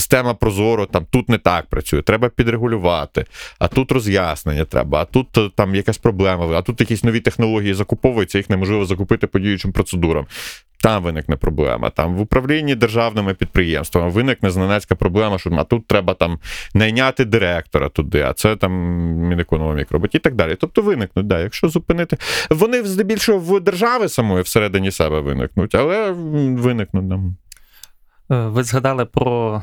Система 0.00 0.34
Прозоро 0.34 0.86
там 0.86 1.06
тут 1.10 1.28
не 1.28 1.38
так 1.38 1.66
працює, 1.66 2.02
треба 2.02 2.28
підрегулювати, 2.28 3.24
а 3.58 3.68
тут 3.68 3.92
роз'яснення 3.92 4.64
треба, 4.64 5.00
а 5.00 5.04
тут 5.04 5.38
е, 5.38 5.50
там 5.54 5.74
якась 5.74 5.98
проблема, 5.98 6.58
а 6.58 6.62
тут 6.62 6.80
якісь 6.80 7.04
нові 7.04 7.20
технології 7.20 7.74
закуповуються, 7.74 8.38
їх 8.38 8.50
неможливо 8.50 8.86
закупити 8.86 9.26
по 9.26 9.38
діючим 9.38 9.72
процедурам. 9.72 10.26
Там 10.82 11.02
виникне 11.02 11.36
проблема. 11.36 11.90
Там 11.90 12.14
в 12.14 12.20
управлінні 12.20 12.74
державними 12.74 13.34
підприємствами 13.34 14.10
виникне 14.10 14.50
зненацька 14.50 14.94
проблема, 14.94 15.38
що 15.38 15.50
а 15.50 15.64
тут 15.64 15.86
треба 15.86 16.14
там 16.14 16.38
найняти 16.74 17.24
директора 17.24 17.88
туди, 17.88 18.22
а 18.22 18.32
це 18.32 18.56
там 18.56 18.72
Мінекономік 19.28 19.90
робить 19.90 20.14
і 20.14 20.18
так 20.18 20.34
далі. 20.34 20.56
Тобто 20.60 20.82
виникнуть, 20.82 21.26
да, 21.26 21.40
якщо 21.40 21.68
зупинити. 21.68 22.16
Вони 22.50 22.82
здебільшого 22.82 23.38
в 23.38 23.60
держави 23.60 24.08
самої 24.08 24.42
всередині 24.42 24.90
себе 24.90 25.20
виникнуть, 25.20 25.74
але 25.74 26.10
виникнуть 26.10 27.04
нам. 27.04 27.36
Е, 28.30 28.46
Ви 28.46 28.62
згадали 28.62 29.04
про 29.04 29.62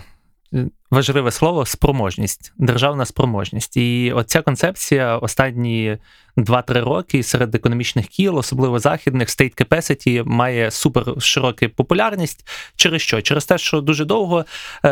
важливе 0.91 1.31
слово 1.31 1.65
спроможність, 1.65 2.53
державна 2.57 3.05
спроможність. 3.05 3.77
І 3.77 4.11
оця 4.15 4.41
концепція 4.41 5.17
останні 5.17 5.97
2-3 6.37 6.83
роки 6.83 7.23
серед 7.23 7.55
економічних 7.55 8.07
кіл, 8.07 8.37
особливо 8.37 8.79
західних, 8.79 9.29
state 9.29 9.65
capacity, 9.65 10.23
має 10.25 10.71
супер 10.71 11.05
широку 11.19 11.69
популярність. 11.69 12.47
Через 12.75 13.01
що? 13.01 13.21
Через 13.21 13.45
те, 13.45 13.57
що 13.57 13.81
дуже 13.81 14.05
довго 14.05 14.45
е, 14.85 14.89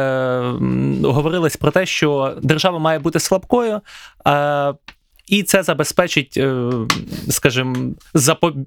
говорилось 1.03 1.57
про 1.57 1.71
те, 1.71 1.85
що 1.85 2.37
держава 2.41 2.79
має 2.79 2.99
бути 2.99 3.19
слабкою. 3.19 3.81
Е, 4.27 4.73
і 5.27 5.43
це 5.43 5.63
забезпечить, 5.63 6.37
е, 6.37 6.71
скажімо, 7.29 7.75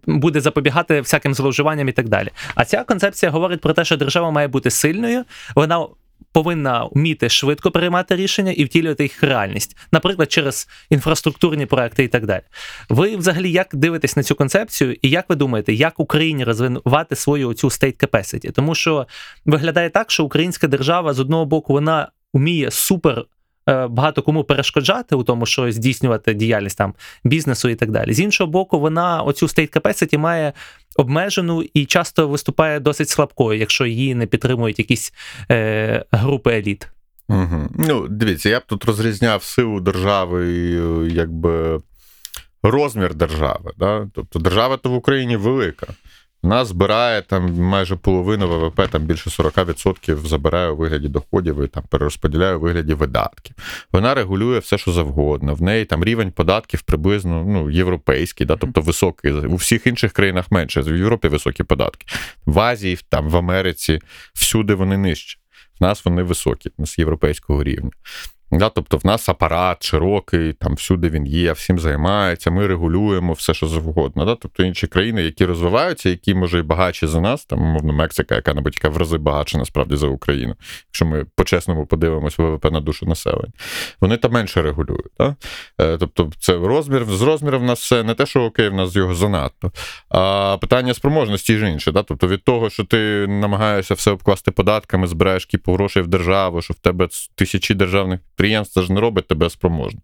буде 0.06 0.40
запобігати 0.40 1.00
всяким 1.00 1.34
зловживанням 1.34 1.88
і 1.88 1.92
так 1.92 2.08
далі. 2.08 2.28
А 2.54 2.64
ця 2.64 2.84
концепція 2.84 3.32
говорить 3.32 3.60
про 3.60 3.72
те, 3.72 3.84
що 3.84 3.96
держава 3.96 4.30
має 4.30 4.48
бути 4.48 4.70
сильною, 4.70 5.24
вона 5.54 5.86
повинна 6.32 6.88
вміти 6.92 7.28
швидко 7.28 7.70
приймати 7.70 8.16
рішення 8.16 8.52
і 8.52 8.64
втілювати 8.64 9.02
їх 9.02 9.22
в 9.22 9.26
реальність, 9.26 9.76
наприклад, 9.92 10.32
через 10.32 10.68
інфраструктурні 10.90 11.66
проекти 11.66 12.04
і 12.04 12.08
так 12.08 12.26
далі. 12.26 12.42
Ви 12.88 13.16
взагалі 13.16 13.50
як 13.50 13.68
дивитесь 13.72 14.16
на 14.16 14.22
цю 14.22 14.34
концепцію, 14.34 14.96
і 15.02 15.10
як 15.10 15.24
ви 15.28 15.36
думаєте, 15.36 15.72
як 15.72 16.00
Україні 16.00 16.44
розвивати 16.44 17.16
свою 17.16 17.54
цю 17.54 17.66
state 17.68 18.06
capacity? 18.06 18.52
Тому 18.52 18.74
що 18.74 19.06
виглядає 19.44 19.90
так, 19.90 20.10
що 20.10 20.24
українська 20.24 20.68
держава 20.68 21.14
з 21.14 21.20
одного 21.20 21.46
боку 21.46 21.72
вона 21.72 22.08
вміє 22.34 22.70
супер. 22.70 23.24
Е, 23.68 23.86
Багато 23.86 24.22
кому 24.22 24.44
перешкоджати 24.44 25.16
у 25.16 25.22
тому, 25.22 25.46
що 25.46 25.72
здійснювати 25.72 26.34
діяльність 26.34 26.78
там 26.78 26.94
бізнесу 27.24 27.68
і 27.68 27.74
так 27.74 27.90
далі. 27.90 28.12
З 28.12 28.20
іншого 28.20 28.50
боку, 28.50 28.80
вона 28.80 29.22
оцю 29.22 29.46
state 29.46 29.80
capacity 29.80 30.18
має 30.18 30.52
обмежену 30.96 31.62
і 31.74 31.84
часто 31.84 32.28
виступає 32.28 32.80
досить 32.80 33.08
слабкою, 33.08 33.58
якщо 33.58 33.86
її 33.86 34.14
не 34.14 34.26
підтримують 34.26 34.78
якісь 34.78 35.12
е, 35.50 36.04
групи 36.10 36.52
еліт. 36.52 36.88
Угу. 37.28 37.68
Ну, 37.78 38.08
дивіться, 38.08 38.48
я 38.48 38.60
б 38.60 38.62
тут 38.66 38.84
розрізняв 38.84 39.42
силу 39.42 39.80
держави 39.80 40.52
і 40.52 40.76
е, 40.76 41.14
якби 41.14 41.80
розмір 42.62 43.14
держави. 43.14 43.72
Да? 43.78 44.08
Тобто 44.14 44.38
держава 44.38 44.76
то 44.76 44.90
в 44.90 44.94
Україні 44.94 45.36
велика. 45.36 45.86
Вона 46.42 46.64
збирає 46.64 47.22
там 47.22 47.54
майже 47.54 47.96
половину 47.96 48.48
ВВП, 48.48 48.88
там 48.90 49.02
більше 49.02 49.30
40% 49.30 50.16
забирає 50.16 50.70
у 50.70 50.76
вигляді 50.76 51.08
доходів 51.08 51.64
і 51.64 51.66
там 51.66 51.84
перерозподіляє 51.88 52.54
у 52.54 52.60
вигляді 52.60 52.94
видатків. 52.94 53.56
Вона 53.92 54.14
регулює 54.14 54.58
все, 54.58 54.78
що 54.78 54.92
завгодно. 54.92 55.54
В 55.54 55.62
неї 55.62 55.84
там 55.84 56.04
рівень 56.04 56.32
податків 56.32 56.82
приблизно 56.82 57.44
ну, 57.44 57.70
європейський, 57.70 58.46
да? 58.46 58.56
тобто 58.56 58.80
високий. 58.80 59.32
У 59.32 59.56
всіх 59.56 59.86
інших 59.86 60.12
країнах 60.12 60.50
менше. 60.50 60.80
В 60.80 60.96
Європі 60.96 61.28
високі 61.28 61.62
податки. 61.62 62.06
В 62.46 62.60
Азії, 62.60 62.98
там, 63.08 63.28
в 63.28 63.36
Америці, 63.36 63.98
всюди 64.34 64.74
вони 64.74 64.96
нижчі. 64.96 65.38
В 65.80 65.84
нас 65.84 66.04
вони 66.04 66.22
високі, 66.22 66.70
нас 66.78 66.98
європейського 66.98 67.64
рівня. 67.64 67.90
Да, 68.50 68.68
тобто 68.68 68.96
в 68.96 69.06
нас 69.06 69.28
апарат 69.28 69.82
широкий, 69.82 70.52
там 70.52 70.74
всюди 70.74 71.08
він 71.08 71.26
є, 71.26 71.52
всім 71.52 71.78
займається, 71.78 72.50
ми 72.50 72.66
регулюємо 72.66 73.32
все, 73.32 73.54
що 73.54 73.66
завгодно. 73.66 74.24
Да? 74.24 74.34
Тобто 74.34 74.62
інші 74.62 74.86
країни, 74.86 75.22
які 75.22 75.44
розвиваються, 75.44 76.08
які 76.08 76.34
може 76.34 76.58
і 76.58 76.62
багатші 76.62 77.06
за 77.06 77.20
нас, 77.20 77.44
там, 77.44 77.62
умовно, 77.62 77.92
Мексика, 77.92 78.34
яка 78.34 78.54
набудь 78.54 78.74
яка 78.74 78.88
в 78.88 78.96
рази 78.96 79.18
багатша 79.18 79.58
насправді 79.58 79.96
за 79.96 80.06
Україну, 80.06 80.54
якщо 80.88 81.06
ми 81.06 81.26
по-чесному 81.34 81.86
подивимось 81.86 82.38
ВВП 82.38 82.70
на 82.70 82.80
душу 82.80 83.06
населення, 83.06 83.52
вони 84.00 84.16
там 84.16 84.32
менше 84.32 84.62
регулюють. 84.62 85.12
Да? 85.18 85.36
Е, 85.80 85.98
Тобто, 85.98 86.30
це 86.38 86.56
розмір, 86.56 87.04
з 87.04 87.22
розміром 87.22 87.62
в 87.62 87.64
нас 87.64 87.80
все 87.80 88.02
не 88.02 88.14
те, 88.14 88.26
що 88.26 88.42
окей, 88.42 88.68
в 88.68 88.74
нас 88.74 88.96
його 88.96 89.14
занадто. 89.14 89.72
А 90.08 90.56
питання 90.60 90.94
спроможності 90.94 91.56
ж 91.58 91.70
інше. 91.70 91.92
Да? 91.92 92.02
Тобто 92.02 92.28
від 92.28 92.44
того, 92.44 92.70
що 92.70 92.84
ти 92.84 93.26
намагаєшся 93.26 93.94
все 93.94 94.10
обкласти 94.10 94.50
податками, 94.50 95.06
збираєш 95.06 95.46
кіпу 95.46 95.72
грошей 95.72 96.02
в 96.02 96.06
державу, 96.06 96.62
що 96.62 96.74
в 96.74 96.78
тебе 96.78 97.08
тисячі 97.34 97.74
державних 97.74 98.20
підприємств, 98.38 98.74
це 98.74 98.82
ж 98.82 98.92
не 98.92 99.00
робить 99.00 99.26
тебе 99.26 99.50
спроможним. 99.50 100.02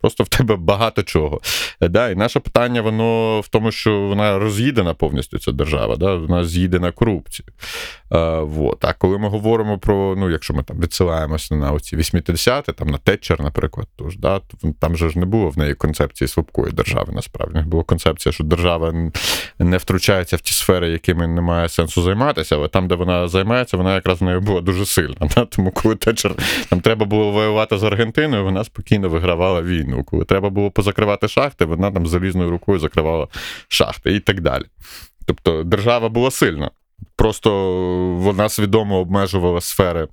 Просто 0.00 0.24
в 0.24 0.28
тебе 0.28 0.56
багато 0.56 1.02
чого. 1.02 1.40
Да? 1.80 2.10
І 2.10 2.14
наше 2.14 2.40
питання, 2.40 2.82
воно 2.82 3.40
в 3.40 3.48
тому, 3.48 3.72
що 3.72 4.00
вона 4.00 4.38
роз'їдена 4.38 4.94
повністю, 4.94 5.38
ця 5.38 5.52
держава, 5.52 5.96
да? 5.96 6.14
вона 6.14 6.44
з'їдена 6.44 6.92
корупцією. 6.92 7.52
А, 8.10 8.40
вот. 8.40 8.84
а 8.84 8.92
коли 8.92 9.18
ми 9.18 9.28
говоримо 9.28 9.78
про, 9.78 10.14
ну, 10.18 10.30
якщо 10.30 10.54
ми 10.54 10.62
там 10.62 10.80
відсилаємося 10.80 11.54
на 11.54 11.72
оці 11.72 11.96
80-ті, 11.96 12.72
там 12.72 12.88
на 12.88 12.98
Тетчер, 12.98 13.40
наприклад, 13.42 13.86
тож, 13.96 14.16
да? 14.16 14.40
там 14.78 14.96
же 14.96 15.10
ж 15.10 15.18
не 15.18 15.26
було 15.26 15.48
в 15.48 15.58
неї 15.58 15.74
концепції 15.74 16.28
слабкої 16.28 16.72
держави, 16.72 17.12
насправді. 17.12 17.58
Була 17.60 17.82
концепція, 17.82 18.32
що 18.32 18.44
держава 18.44 19.10
не 19.58 19.76
втручається 19.76 20.36
в 20.36 20.40
ті 20.40 20.54
сфери, 20.54 20.90
якими 20.90 21.26
немає 21.26 21.68
сенсу 21.68 22.02
займатися, 22.02 22.56
але 22.56 22.68
там, 22.68 22.88
де 22.88 22.94
вона 22.94 23.28
займається, 23.28 23.76
вона 23.76 23.94
якраз 23.94 24.20
в 24.20 24.24
неї 24.24 24.40
була 24.40 24.60
дуже 24.60 24.86
сильна. 24.86 25.16
Да? 25.36 25.44
Тому 25.44 25.70
коли 25.70 25.96
Тетчер 25.96 26.34
нам 26.70 26.80
треба 26.80 27.06
було 27.06 27.30
воювати 27.30 27.78
з 27.78 27.82
Аргентиною, 27.82 28.44
вона 28.44 28.64
спокійно 28.64 29.08
вигравала 29.34 29.62
війну. 29.62 30.04
Коли 30.04 30.24
треба 30.24 30.50
було 30.50 30.70
позакривати 30.70 31.28
шахти, 31.28 31.64
вона 31.64 31.90
там 31.90 32.06
залізною 32.06 32.50
рукою 32.50 32.78
закривала 32.78 33.28
шахти 33.68 34.14
і 34.14 34.20
так 34.20 34.40
далі. 34.40 34.64
Тобто 35.26 35.62
держава 35.62 36.08
була 36.08 36.30
сильна. 36.30 36.70
Просто 37.16 37.50
вона 38.16 38.48
свідомо 38.48 38.98
обмежувала 38.98 39.60
сфери, 39.60 40.08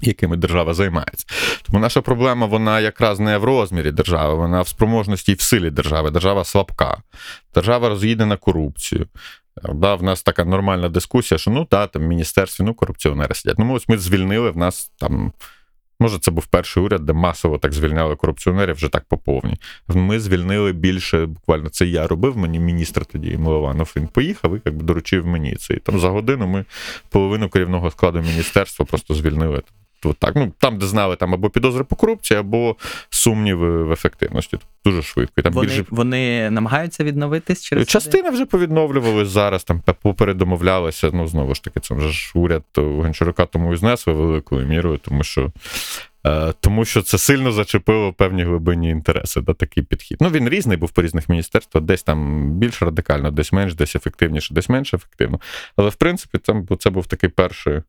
якими 0.00 0.36
держава 0.36 0.74
займається. 0.74 1.26
Тому 1.62 1.78
наша 1.78 2.00
проблема 2.00 2.46
вона 2.46 2.80
якраз 2.80 3.20
не 3.20 3.38
в 3.38 3.44
розмірі 3.44 3.90
держави, 3.92 4.34
вона 4.34 4.62
в 4.62 4.68
спроможності 4.68 5.32
і 5.32 5.34
в 5.34 5.40
силі 5.40 5.70
держави. 5.70 6.10
Держава 6.10 6.44
слабка, 6.44 6.96
держава 7.54 7.88
роз'їде 7.88 8.26
на 8.26 8.36
корупцію. 8.36 9.06
Да, 9.74 9.94
в 9.94 10.02
нас 10.02 10.22
така 10.22 10.44
нормальна 10.44 10.88
дискусія, 10.88 11.38
що 11.38 11.50
ну 11.50 11.64
та 11.64 11.86
там 11.86 12.02
міністерстві 12.02 12.64
ну 12.64 12.74
корупціонери 12.74 13.34
сидять. 13.34 13.58
Ну, 13.58 13.72
ось 13.72 13.88
ми 13.88 13.98
звільнили 13.98 14.50
в 14.50 14.56
нас 14.56 14.92
там. 14.98 15.32
Може, 16.00 16.18
це 16.18 16.30
був 16.30 16.46
перший 16.46 16.82
уряд, 16.82 17.04
де 17.04 17.12
масово 17.12 17.58
так 17.58 17.72
звільняли 17.72 18.16
корупціонерів 18.16 18.74
вже 18.74 18.88
так 18.88 19.04
поповні. 19.08 19.56
Ми 19.88 20.20
звільнили 20.20 20.72
більше, 20.72 21.26
буквально 21.26 21.68
це 21.68 21.86
я 21.86 22.06
робив, 22.06 22.36
мені 22.36 22.60
міністр 22.60 23.06
тоді 23.06 23.36
Милованов. 23.36 23.92
Він 23.96 24.08
поїхав 24.08 24.56
і 24.56 24.60
якби 24.64 24.84
доручив 24.84 25.26
мені 25.26 25.54
це. 25.54 25.74
І 25.74 25.78
там 25.78 25.98
за 25.98 26.08
годину 26.08 26.46
ми 26.46 26.64
половину 27.10 27.48
керівного 27.48 27.90
складу 27.90 28.20
міністерства 28.20 28.86
просто 28.86 29.14
звільнили. 29.14 29.62
Так. 30.12 30.32
Ну, 30.36 30.52
там, 30.58 30.78
де 30.78 30.86
знали 30.86 31.16
там 31.16 31.34
або 31.34 31.50
підозри 31.50 31.84
по 31.84 31.96
корупції, 31.96 32.40
або 32.40 32.76
сумніви 33.10 33.82
в 33.84 33.92
ефективності. 33.92 34.58
Дуже 34.84 35.02
швидко. 35.02 35.32
І 35.36 35.42
там 35.42 35.52
Вони, 35.52 35.68
більше 35.68 35.84
вони 35.90 36.50
намагаються 36.50 37.04
відновитись 37.04 37.62
через? 37.62 37.86
Частина 37.88 38.30
вже 38.30 38.46
повідновлювалась 38.46 39.28
зараз, 39.28 39.64
там 39.64 39.82
попередомовлялися. 40.02 41.10
Ну, 41.12 41.26
знову 41.26 41.54
ж 41.54 41.64
таки, 41.64 41.80
це 41.80 41.94
вже 41.94 42.08
ж 42.08 42.32
уряд 42.34 42.64
Гончарука 42.76 43.46
тому 43.46 43.72
і 43.72 43.76
знесли 43.76 44.12
великою 44.12 44.66
мірою, 44.66 44.98
тому 44.98 45.24
що. 45.24 45.50
е, 46.26 46.52
Тому 46.60 46.84
що 46.84 47.02
це 47.02 47.18
сильно 47.18 47.52
зачепило 47.52 48.12
певні 48.12 48.44
глибинні 48.44 48.90
інтереси, 48.90 49.40
да, 49.40 49.54
такий 49.54 49.82
підхід. 49.82 50.18
Ну, 50.20 50.28
він 50.28 50.48
різний 50.48 50.76
був 50.76 50.90
по 50.90 51.02
різних 51.02 51.28
міністерствах, 51.28 51.84
десь 51.84 52.02
там 52.02 52.50
більш 52.50 52.82
радикально, 52.82 53.30
десь 53.30 53.52
менш, 53.52 53.74
десь 53.74 53.96
ефективніше, 53.96 54.54
десь 54.54 54.68
менш 54.68 54.94
ефективно. 54.94 55.40
Але 55.76 55.88
в 55.88 55.94
принципі, 55.94 56.38
там 56.38 56.66
це 56.78 56.90
був 56.90 57.06
такий 57.06 57.30
перший, 57.30 57.82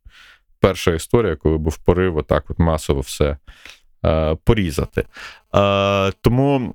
перша 0.59 0.93
історія, 0.93 1.35
коли 1.35 1.57
був 1.57 1.77
порив 1.77 2.17
отак 2.17 2.43
от 2.49 2.59
масово 2.59 3.01
все 3.01 3.37
е, 4.05 4.37
порізати. 4.43 5.05
Е, 5.55 6.11
тому. 6.21 6.73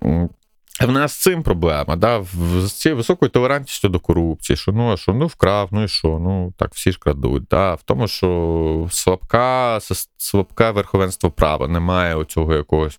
в 0.80 0.92
нас 0.92 1.12
з 1.12 1.22
цим 1.22 1.42
проблема, 1.42 1.96
да? 1.96 2.24
з 2.60 2.72
цією 2.72 2.96
високою 2.96 3.30
толерантністю 3.30 3.88
до 3.88 4.00
корупції, 4.00 4.56
що 4.56 4.72
ну, 4.72 4.92
а 4.92 4.96
що 4.96 5.12
ну 5.12 5.26
вкрав, 5.26 5.68
ну 5.72 5.82
і 5.82 5.88
що, 5.88 6.08
ну 6.08 6.52
так 6.56 6.74
всі 6.74 6.92
ж 6.92 6.98
крадуть. 6.98 7.44
Да? 7.50 7.74
В 7.74 7.82
тому, 7.82 8.08
що 8.08 8.88
слабка, 8.90 9.78
слабке 10.16 10.70
верховенство 10.70 11.30
права, 11.30 11.68
немає 11.68 12.14
оцього 12.14 12.54
якогось 12.54 12.98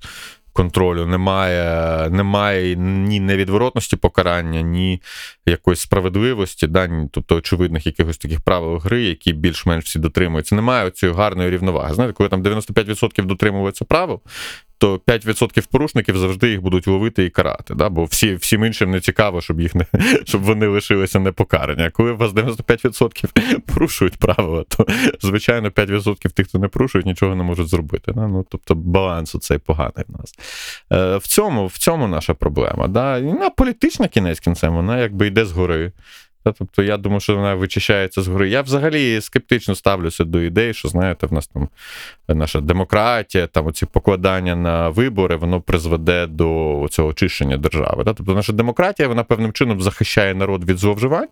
контролю, 0.54 1.06
немає, 1.06 2.10
немає 2.10 2.76
ні 2.76 3.20
невідворотності 3.20 3.96
покарання, 3.96 4.62
ні 4.62 5.02
якоїсь 5.46 5.80
справедливості, 5.80 6.68
да? 6.68 6.88
ні, 6.88 7.10
тобто 7.12 7.36
очевидних 7.36 7.86
якихось 7.86 8.18
таких 8.18 8.42
правил 8.42 8.78
гри, 8.78 9.04
які 9.04 9.34
більш-менш 9.34 9.86
всі 9.86 10.00
дотримуються. 10.00 10.56
Немає 10.56 10.92
цієї 10.92 11.18
гарної 11.18 11.50
рівноваги. 11.50 11.94
Знаєте, 11.94 12.14
коли 12.14 12.30
там 12.30 12.44
95% 12.44 13.26
дотримуються 13.26 13.86
правил, 13.86 14.22
то 14.78 14.98
5% 14.98 15.68
порушників 15.72 16.18
завжди 16.18 16.50
їх 16.50 16.62
будуть 16.62 16.88
ловити 16.88 17.26
і 17.26 17.30
карати. 17.30 17.76
Да? 17.76 17.90
Бо 17.90 18.06
всі, 18.06 18.36
всім 18.36 18.66
іншим 18.66 18.92
не 18.92 19.00
цікаво, 19.00 19.42
щоб 19.42 19.62
їх 19.62 19.76
не 19.76 19.86
щоб 20.26 20.42
вони 20.42 20.68
лишилися 20.68 21.20
непокарані. 21.20 21.84
А 21.84 21.90
коли 21.90 22.12
у 22.12 22.18
вас 22.18 22.32
95% 22.32 23.60
порушують 23.74 24.18
правила, 24.18 24.64
то 24.68 24.86
звичайно 25.22 25.70
5% 25.70 26.30
тих, 26.30 26.48
хто 26.48 26.60
не 26.60 26.68
порушують, 26.68 27.06
нічого 27.06 27.36
не 27.36 27.44
можуть 27.44 27.68
зробити. 27.68 28.12
Да? 28.12 28.28
Ну, 28.28 28.46
тобто 28.50 28.76
баланс 28.76 29.36
оцей 29.36 29.58
поганий 29.58 30.06
в 30.08 30.12
нас. 30.20 30.36
Е, 30.92 31.18
в, 31.18 31.28
цьому, 31.28 31.68
в 31.68 31.78
цьому 31.78 32.08
наша 32.08 32.34
проблема. 32.34 32.88
Да? 32.88 33.18
І 33.18 33.34
на 33.34 33.50
політична 33.50 34.08
кінець 34.08 34.40
кінцем, 34.40 34.76
вона 34.76 35.00
якби 35.00 35.28
йде 35.28 35.46
згори. 35.46 35.92
Та, 36.44 36.52
тобто 36.52 36.84
я 36.84 36.98
думаю, 36.98 37.20
що 37.20 37.36
вона 37.36 37.56
вичищається 37.56 38.22
з 38.22 38.28
гори. 38.28 38.50
Я 38.50 38.62
взагалі 38.62 39.22
скептично 39.22 39.76
ставлюся 39.76 40.24
до 40.24 40.42
ідей, 40.42 40.74
що 40.74 40.88
знаєте, 40.88 41.28
в 41.28 41.34
нас 41.34 41.48
там 41.48 41.70
наша 42.28 42.62
демократія, 42.62 43.48
там 43.48 43.68
оці 43.68 43.86
покладання 43.86 44.56
на 44.56 44.90
вибори, 44.90 45.36
воно 45.36 45.62
призведе 45.62 46.28
до 46.28 46.88
цього 46.92 47.08
очищення 47.08 47.58
держави. 47.58 48.04
Та? 48.04 48.14
Тобто 48.14 48.34
наша 48.34 48.54
демократія, 48.54 49.08
вона 49.08 49.24
певним 49.24 49.54
чином 49.54 49.82
захищає 49.82 50.34
народ 50.34 50.64
від 50.64 50.78
зловживань. 50.78 51.28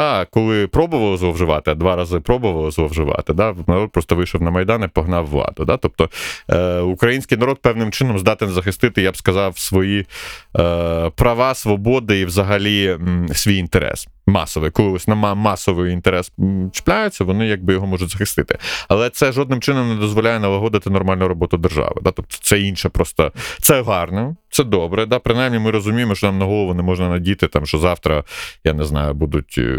Та, 0.00 0.24
коли 0.24 0.66
пробували 0.66 1.16
зловживати, 1.16 1.74
два 1.74 1.96
рази 1.96 2.20
пробували 2.20 2.70
зловживати, 2.70 3.32
да, 3.32 3.54
народ 3.66 3.92
просто 3.92 4.16
вийшов 4.16 4.42
на 4.42 4.50
Майдан 4.50 4.82
і 4.84 4.88
погнав 4.88 5.26
владу. 5.26 5.64
Да? 5.64 5.76
Тобто 5.76 6.08
е, 6.48 6.78
український 6.80 7.38
народ 7.38 7.58
певним 7.62 7.90
чином 7.90 8.18
здатен 8.18 8.48
захистити, 8.48 9.02
я 9.02 9.12
б 9.12 9.16
сказав, 9.16 9.58
свої 9.58 10.00
е, 10.00 11.10
права, 11.10 11.54
свободи 11.54 12.20
і 12.20 12.24
взагалі 12.24 12.86
м, 12.86 13.28
свій 13.32 13.56
інтерес. 13.56 14.08
Масовий, 14.30 14.70
коли 14.70 14.90
ось 14.90 15.08
на 15.08 15.34
масовий 15.34 15.92
інтерес 15.92 16.32
чіпляються, 16.72 17.24
вони 17.24 17.46
якби 17.46 17.72
його 17.72 17.86
можуть 17.86 18.10
захистити. 18.10 18.58
Але 18.88 19.10
це 19.10 19.32
жодним 19.32 19.60
чином 19.60 19.88
не 19.88 19.94
дозволяє 19.94 20.40
налагодити 20.40 20.90
нормальну 20.90 21.28
роботу 21.28 21.56
держави. 21.56 22.00
Да? 22.02 22.10
Тобто 22.10 22.36
це 22.40 22.60
інше 22.60 22.88
просто 22.88 23.32
це 23.60 23.82
гарно, 23.82 24.36
це 24.50 24.64
добре. 24.64 25.06
Да? 25.06 25.18
Принаймні 25.18 25.58
ми 25.58 25.70
розуміємо, 25.70 26.14
що 26.14 26.26
нам 26.26 26.38
на 26.38 26.44
голову 26.44 26.74
не 26.74 26.82
можна 26.82 27.08
надіти, 27.08 27.48
там, 27.48 27.66
що 27.66 27.78
завтра, 27.78 28.24
я 28.64 28.72
не 28.72 28.84
знаю, 28.84 29.14
будуть 29.14 29.54
е, 29.58 29.78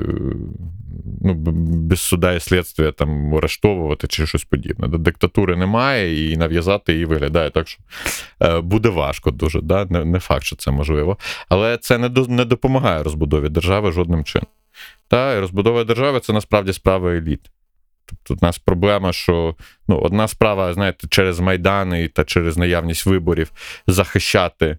ну, 1.22 1.34
без 1.34 2.00
суда 2.00 2.34
і 2.34 2.40
слідства 2.40 2.92
там 2.92 3.36
арештовувати 3.36 4.08
чи 4.08 4.28
щось 4.28 4.44
подібне. 4.44 4.88
Диктатури 4.88 5.56
немає, 5.56 6.32
і 6.32 6.38
нав'язати 6.38 6.94
її 6.94 7.06
виглядає 7.06 7.50
так, 7.50 7.68
що 7.68 7.80
е, 8.42 8.62
буде 8.62 8.90
важко 8.90 9.32
дуже. 9.32 9.62
Да? 9.62 9.86
Не 9.86 10.20
факт, 10.20 10.44
що 10.44 10.56
це 10.56 10.72
можливо. 10.72 11.18
Але 11.50 11.78
це 11.78 11.98
не, 11.98 12.10
до, 12.10 12.28
не 12.28 12.46
допомагає 12.46 13.04
розбудові 13.04 13.50
держави 13.50 13.92
жодним 13.92 14.24
чином. 14.24 14.41
Та, 15.08 15.40
розбудова 15.40 15.84
держави 15.84 16.20
це 16.20 16.34
насправді 16.34 16.74
справа 16.74 17.12
еліт. 17.12 17.52
Тобто, 18.06 18.34
у 18.34 18.46
нас 18.46 18.60
проблема, 18.60 19.14
що 19.14 19.56
ну, 19.88 19.98
одна 19.98 20.28
справа, 20.28 20.74
знаєте, 20.74 21.08
через 21.08 21.40
майдани 21.40 22.08
та 22.08 22.24
через 22.24 22.58
наявність 22.58 23.06
виборів 23.06 23.52
захищати 23.88 24.78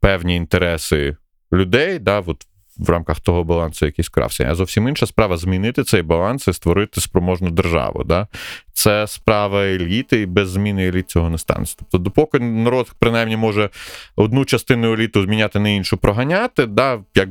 певні 0.00 0.36
інтереси 0.36 1.16
людей, 1.52 1.98
да, 1.98 2.20
от 2.20 2.46
в 2.78 2.90
рамках 2.90 3.20
того 3.20 3.44
балансу, 3.44 3.86
який 3.86 4.04
скрався. 4.04 4.46
А 4.50 4.54
зовсім 4.54 4.88
інша 4.88 5.06
справа 5.06 5.36
змінити 5.36 5.84
цей 5.84 6.02
баланс 6.02 6.48
і 6.48 6.52
створити 6.52 7.00
спроможну 7.00 7.50
державу. 7.50 8.04
Да? 8.04 8.26
Це 8.72 9.06
справа 9.06 9.64
еліти, 9.64 10.20
і 10.20 10.26
без 10.26 10.50
зміни 10.50 10.88
еліт 10.88 11.10
цього 11.10 11.30
не 11.30 11.38
станеться. 11.38 11.76
Тобто, 11.78 11.98
допоки 11.98 12.38
народ 12.38 12.92
принаймні 12.98 13.36
може 13.36 13.70
одну 14.16 14.44
частину 14.44 14.92
еліту 14.92 15.22
зміняти 15.22 15.58
на 15.58 15.68
іншу 15.68 15.96
проганяти, 15.96 16.66
да, 16.66 17.00
як 17.14 17.28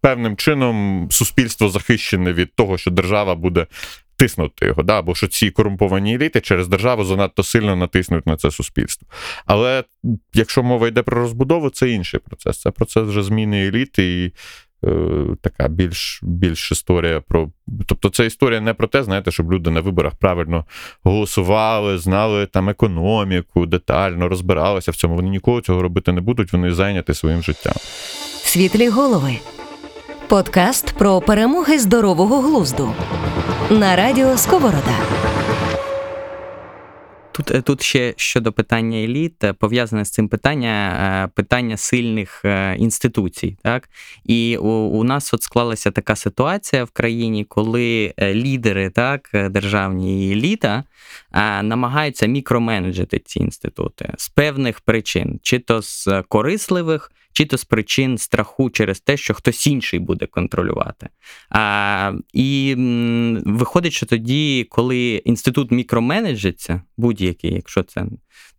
певним 0.00 0.36
чином 0.36 1.08
суспільство 1.10 1.68
захищене 1.68 2.32
від 2.32 2.54
того, 2.54 2.78
що 2.78 2.90
держава 2.90 3.34
буде 3.34 3.66
тиснути 4.16 4.66
його, 4.66 4.82
да, 4.82 5.02
бо 5.02 5.14
що 5.14 5.26
ці 5.26 5.50
корумповані 5.50 6.14
еліти 6.14 6.40
через 6.40 6.68
державу 6.68 7.04
занадто 7.04 7.42
сильно 7.42 7.76
натиснуть 7.76 8.26
на 8.26 8.36
це 8.36 8.50
суспільство. 8.50 9.08
Але 9.46 9.84
якщо 10.34 10.62
мова 10.62 10.88
йде 10.88 11.02
про 11.02 11.20
розбудову, 11.20 11.70
це 11.70 11.90
інший 11.90 12.20
процес. 12.20 12.60
Це 12.60 12.70
процес 12.70 13.08
вже 13.08 13.22
зміни 13.22 13.66
еліти 13.66 14.24
і 14.24 14.32
така 15.40 15.68
більш, 15.68 16.20
більш 16.22 16.72
історія 16.72 17.20
про. 17.28 17.48
Тобто 17.86 18.08
це 18.08 18.26
історія 18.26 18.60
не 18.60 18.74
про 18.74 18.86
те, 18.86 19.02
знаєте, 19.02 19.30
щоб 19.30 19.52
люди 19.52 19.70
на 19.70 19.80
виборах 19.80 20.14
правильно 20.14 20.64
голосували, 21.02 21.98
знали 21.98 22.46
там 22.46 22.68
економіку, 22.68 23.66
детально 23.66 24.28
розбиралися 24.28 24.90
в 24.90 24.96
цьому. 24.96 25.16
Вони 25.16 25.28
ніколи 25.28 25.60
цього 25.60 25.82
робити 25.82 26.12
не 26.12 26.20
будуть, 26.20 26.52
вони 26.52 26.74
зайняті 26.74 27.14
своїм 27.14 27.42
життям. 27.42 27.74
Світлі 28.44 28.88
голови. 28.88 29.38
Подкаст 30.28 30.92
про 30.98 31.20
перемоги 31.20 31.78
здорового 31.78 32.40
глузду. 32.40 32.94
На 33.70 33.96
радіо 33.96 34.36
Сковорода. 34.36 35.25
Тут, 37.36 37.50
е, 37.50 37.62
тут 37.62 37.82
ще 37.82 38.14
щодо 38.16 38.52
питання 38.52 38.98
еліт, 38.98 39.44
е, 39.44 39.52
пов'язане 39.52 40.04
з 40.04 40.10
цим 40.10 40.28
питання, 40.28 41.24
е, 41.24 41.28
питання 41.34 41.76
сильних 41.76 42.44
інституцій. 42.78 43.56
Так? 43.62 43.88
І 44.24 44.56
у, 44.56 44.68
у 44.68 45.04
нас 45.04 45.34
от 45.34 45.42
склалася 45.42 45.90
така 45.90 46.16
ситуація 46.16 46.84
в 46.84 46.90
країні, 46.90 47.44
коли 47.44 48.14
лідери 48.20 48.90
так, 48.90 49.30
державні 49.32 50.32
еліта 50.32 50.84
намагаються 51.62 52.26
мікроменеджити 52.26 53.18
ці 53.18 53.38
інститути 53.38 54.12
з 54.16 54.28
певних 54.28 54.80
причин, 54.80 55.40
чи 55.42 55.58
то 55.58 55.82
з 55.82 56.08
корисливих, 56.28 57.10
чи 57.36 57.44
то 57.44 57.58
з 57.58 57.64
причин 57.64 58.18
страху 58.18 58.70
через 58.70 59.00
те, 59.00 59.16
що 59.16 59.34
хтось 59.34 59.66
інший 59.66 60.00
буде 60.00 60.26
контролювати. 60.26 61.08
А, 61.50 62.12
І 62.32 62.74
м, 62.78 63.42
виходить, 63.46 63.92
що 63.92 64.06
тоді, 64.06 64.66
коли 64.70 65.14
інститут 65.24 65.70
мікроменеджиться, 65.70 66.82
будь-який, 66.96 67.54
якщо 67.54 67.82
це 67.82 68.06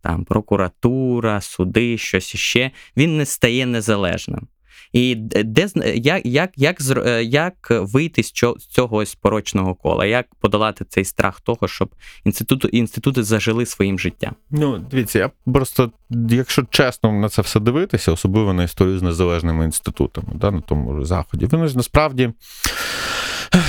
там 0.02 0.24
прокуратура, 0.24 1.40
суди, 1.40 1.98
щось 1.98 2.34
іще, 2.34 2.70
він 2.96 3.16
не 3.16 3.26
стає 3.26 3.66
незалежним. 3.66 4.48
І 4.92 5.14
де 5.14 5.68
як, 5.94 6.26
як, 6.26 6.50
як, 6.56 6.78
е, 7.06 7.24
як 7.24 7.54
вийти 7.70 8.22
з 8.22 8.32
цього, 8.70 9.04
порочного 9.20 9.74
кола? 9.74 10.06
Як 10.06 10.26
подолати 10.40 10.84
цей 10.88 11.04
страх 11.04 11.40
того, 11.40 11.68
щоб 11.68 11.90
інститути, 12.24 12.68
інститути 12.68 13.22
зажили 13.22 13.66
своїм 13.66 13.98
життям? 13.98 14.34
Ну, 14.50 14.78
дивіться, 14.78 15.18
я 15.18 15.30
просто, 15.52 15.92
якщо 16.30 16.64
чесно 16.70 17.12
на 17.12 17.28
це 17.28 17.42
все 17.42 17.60
дивитися, 17.60 18.12
особливо 18.12 18.52
на 18.52 18.64
історію 18.64 18.98
з 18.98 19.02
незалежними 19.02 19.64
інститутами, 19.64 20.28
да, 20.34 20.50
на 20.50 20.60
тому 20.60 21.04
заході, 21.04 21.46
вони 21.46 21.66
ж 21.66 21.76
насправді, 21.76 22.30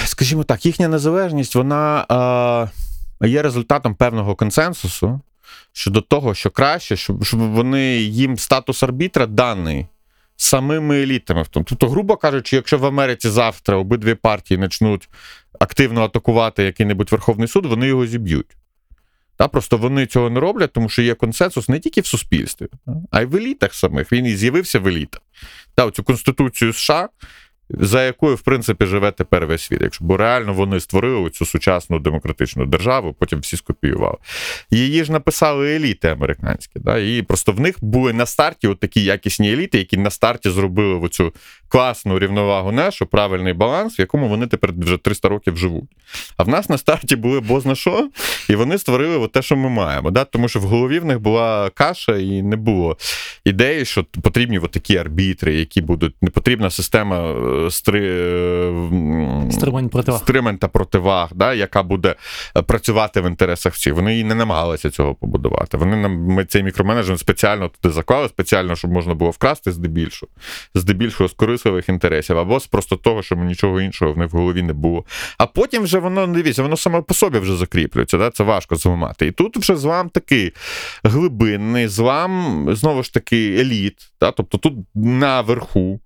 скажімо 0.05 0.43
так, 0.43 0.65
їхня 0.65 0.87
незалежність, 0.87 1.55
вона 1.55 2.05
е, 3.21 3.27
є 3.27 3.41
результатом 3.41 3.95
певного 3.95 4.35
консенсусу. 4.35 5.21
щодо 5.73 6.01
того, 6.01 6.33
що 6.33 6.49
краще, 6.49 6.95
щоб, 6.95 7.23
щоб 7.23 7.39
вони 7.39 7.97
їм 7.97 8.37
статус 8.37 8.83
арбітра 8.83 9.25
даний 9.25 9.87
самими 10.41 11.01
елітами. 11.01 11.45
Тобто, 11.49 11.89
грубо 11.89 12.15
кажучи, 12.15 12.55
якщо 12.55 12.77
в 12.77 12.85
Америці 12.85 13.29
завтра 13.29 13.77
обидві 13.77 14.13
партії 14.13 14.59
почнуть 14.59 15.09
активно 15.59 16.03
атакувати 16.03 16.63
який-небудь 16.63 17.11
Верховний 17.11 17.47
суд, 17.47 17.65
вони 17.65 17.87
його 17.87 18.05
зіб'ють. 18.05 18.57
Та, 19.35 19.47
просто 19.47 19.77
вони 19.77 20.05
цього 20.05 20.29
не 20.29 20.39
роблять, 20.39 20.73
тому 20.73 20.89
що 20.89 21.01
є 21.01 21.13
консенсус 21.13 21.69
не 21.69 21.79
тільки 21.79 22.01
в 22.01 22.05
суспільстві, 22.05 22.67
а 23.11 23.21
й 23.21 23.25
в 23.25 23.35
елітах 23.35 23.73
самих. 23.73 24.11
Він 24.11 24.25
і 24.25 24.35
з'явився 24.35 24.79
в 24.79 24.87
елітах. 24.87 25.21
Та, 25.75 25.85
оцю 25.85 26.03
Конституцію 26.03 26.73
США, 26.73 27.09
за 27.69 28.03
якою, 28.03 28.35
в 28.35 28.41
принципі, 28.41 28.85
живе 28.85 29.11
тепер 29.11 29.45
весь 29.45 29.61
світ. 29.61 29.81
Якщо 29.81 30.05
бо 30.05 30.17
реально 30.17 30.53
вони 30.53 30.79
створили 30.79 31.29
цю 31.29 31.45
сучасну 31.45 31.99
демократичну 31.99 32.65
державу, 32.65 33.15
потім 33.19 33.39
всі 33.39 33.57
скопіювали. 33.57 34.17
Її 34.71 35.03
ж 35.03 35.11
написали 35.11 35.75
еліти 35.75 36.07
американські. 36.07 36.79
Да? 36.79 36.97
І 36.97 37.21
просто 37.21 37.51
в 37.51 37.59
них 37.59 37.75
були 37.81 38.13
на 38.13 38.25
старті 38.25 38.67
от 38.67 38.79
такі 38.79 39.03
якісні 39.03 39.53
еліти, 39.53 39.77
які 39.77 39.97
на 39.97 40.09
старті 40.09 40.49
зробили 40.49 40.93
оцю 40.93 41.33
класну 41.67 42.19
рівновагу 42.19 42.71
нашу, 42.71 43.05
правильний 43.05 43.53
баланс, 43.53 43.99
в 43.99 44.01
якому 44.01 44.27
вони 44.27 44.47
тепер 44.47 44.73
вже 44.77 44.97
300 44.97 45.29
років 45.29 45.57
живуть. 45.57 45.89
А 46.37 46.43
в 46.43 46.47
нас 46.47 46.69
на 46.69 46.77
старті 46.77 47.15
були 47.15 47.39
бозна 47.39 47.75
що, 47.75 48.09
і 48.49 48.55
вони 48.55 48.77
створили 48.77 49.17
от 49.17 49.31
те, 49.31 49.41
що 49.41 49.55
ми 49.55 49.69
маємо. 49.69 50.11
Да? 50.11 50.23
Тому 50.23 50.47
що 50.47 50.59
в 50.59 50.63
голові 50.63 50.99
в 50.99 51.05
них 51.05 51.19
була 51.19 51.69
каша, 51.69 52.17
і 52.17 52.41
не 52.41 52.55
було 52.55 52.97
ідеї, 53.45 53.85
що 53.85 54.03
потрібні 54.03 54.59
от 54.59 54.71
такі 54.71 54.97
арбітри, 54.97 55.55
які 55.55 55.81
будуть 55.81 56.15
не 56.21 56.29
потрібна 56.29 56.69
система 56.69 57.31
е, 57.31 57.58
стри... 57.69 57.99
Стримань 59.51 59.89
противаг. 59.89 60.21
стримань 60.21 60.57
та 60.57 60.67
противаг, 60.67 61.29
да, 61.35 61.53
яка 61.53 61.83
буде 61.83 62.15
е, 62.57 62.61
працювати 62.61 63.21
в 63.21 63.27
інтересах 63.27 63.73
всіх. 63.73 63.93
Вони 63.93 64.19
і 64.19 64.23
не 64.23 64.35
намагалися 64.35 64.89
цього 64.89 65.15
побудувати. 65.15 65.77
Вони 65.77 65.95
нам 65.95 66.11
ми 66.11 66.45
цей 66.45 66.63
мікроменеджмент 66.63 67.19
спеціально 67.19 67.69
туди 67.69 67.93
заклали, 67.93 68.29
спеціально, 68.29 68.75
щоб 68.75 68.91
можна 68.91 69.13
було 69.13 69.31
вкрасти 69.31 69.71
здебільшого, 69.71 70.31
здебільшого 70.75 71.27
з 71.27 71.33
корисливих 71.33 71.89
інтересів, 71.89 72.37
або 72.37 72.59
з 72.59 72.67
просто 72.67 72.95
того, 72.95 73.23
щоб 73.23 73.39
нічого 73.39 73.81
іншого 73.81 74.13
в 74.13 74.17
них 74.17 74.33
в 74.33 74.37
голові 74.37 74.61
не 74.61 74.73
було. 74.73 75.05
А 75.37 75.45
потім 75.45 75.83
вже 75.83 75.99
воно 75.99 76.27
дивіться, 76.27 76.63
воно 76.63 76.77
саме 76.77 77.01
по 77.01 77.13
собі 77.13 77.39
вже 77.39 77.55
закріплюється. 77.55 78.17
Да? 78.17 78.31
Це 78.31 78.43
важко 78.43 78.75
зламати. 78.75 79.27
І 79.27 79.31
тут 79.31 79.57
вже 79.57 79.75
злам 79.75 80.09
такий 80.09 80.53
глибинний, 81.03 81.87
злам 81.87 82.65
знову 82.71 83.03
ж 83.03 83.13
таки 83.13 83.59
еліт. 83.59 84.11
Да? 84.21 84.31
Тобто 84.31 84.57
тут 84.57 84.73
наверху, 84.95 85.99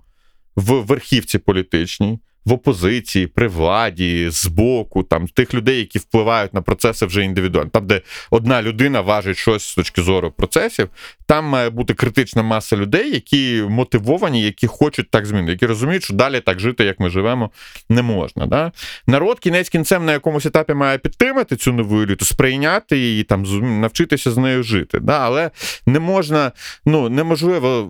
в 0.56 0.74
верхівці 0.74 1.38
політичній. 1.38 2.20
В 2.46 2.54
опозиції, 2.54 3.28
при 3.28 3.48
владі, 3.48 4.30
збоку, 4.30 5.04
там 5.04 5.28
тих 5.28 5.54
людей, 5.54 5.78
які 5.78 6.00
впливають 6.00 6.54
на 6.54 6.62
процеси 6.62 7.06
вже 7.06 7.24
індивідуально. 7.24 7.70
Там, 7.70 7.88
де 7.88 8.02
одна 8.32 8.62
людина 8.62 9.02
важить 9.02 9.38
щось 9.38 9.64
з 9.64 9.76
точки 9.76 10.02
зору 10.02 10.32
процесів, 10.32 10.90
там 11.26 11.46
має 11.46 11.70
бути 11.70 11.94
критична 11.94 12.44
маса 12.44 12.76
людей, 12.76 13.14
які 13.14 13.64
мотивовані, 13.70 14.44
які 14.44 14.68
хочуть 14.68 15.12
так 15.12 15.26
змінити, 15.26 15.52
які 15.52 15.66
розуміють, 15.66 16.04
що 16.04 16.14
далі 16.14 16.40
так 16.40 16.60
жити, 16.60 16.84
як 16.84 17.00
ми 17.00 17.10
живемо, 17.10 17.52
не 17.90 18.02
можна. 18.02 18.46
Да? 18.46 18.72
Народ 19.08 19.40
кінець 19.40 19.70
кінцем 19.70 20.06
на 20.06 20.12
якомусь 20.12 20.46
етапі 20.46 20.74
має 20.74 20.98
підтримати 20.98 21.56
цю 21.56 21.74
нову 21.74 22.02
еліту, 22.02 22.26
сприйняти 22.26 22.98
її, 22.98 23.24
там 23.24 23.44
навчитися 23.82 24.32
з 24.32 24.38
нею 24.38 24.64
жити. 24.64 25.00
Да? 25.00 25.20
Але 25.20 25.52
не 25.86 26.00
можна, 26.00 26.52
ну 26.86 27.10
неможливо, 27.10 27.90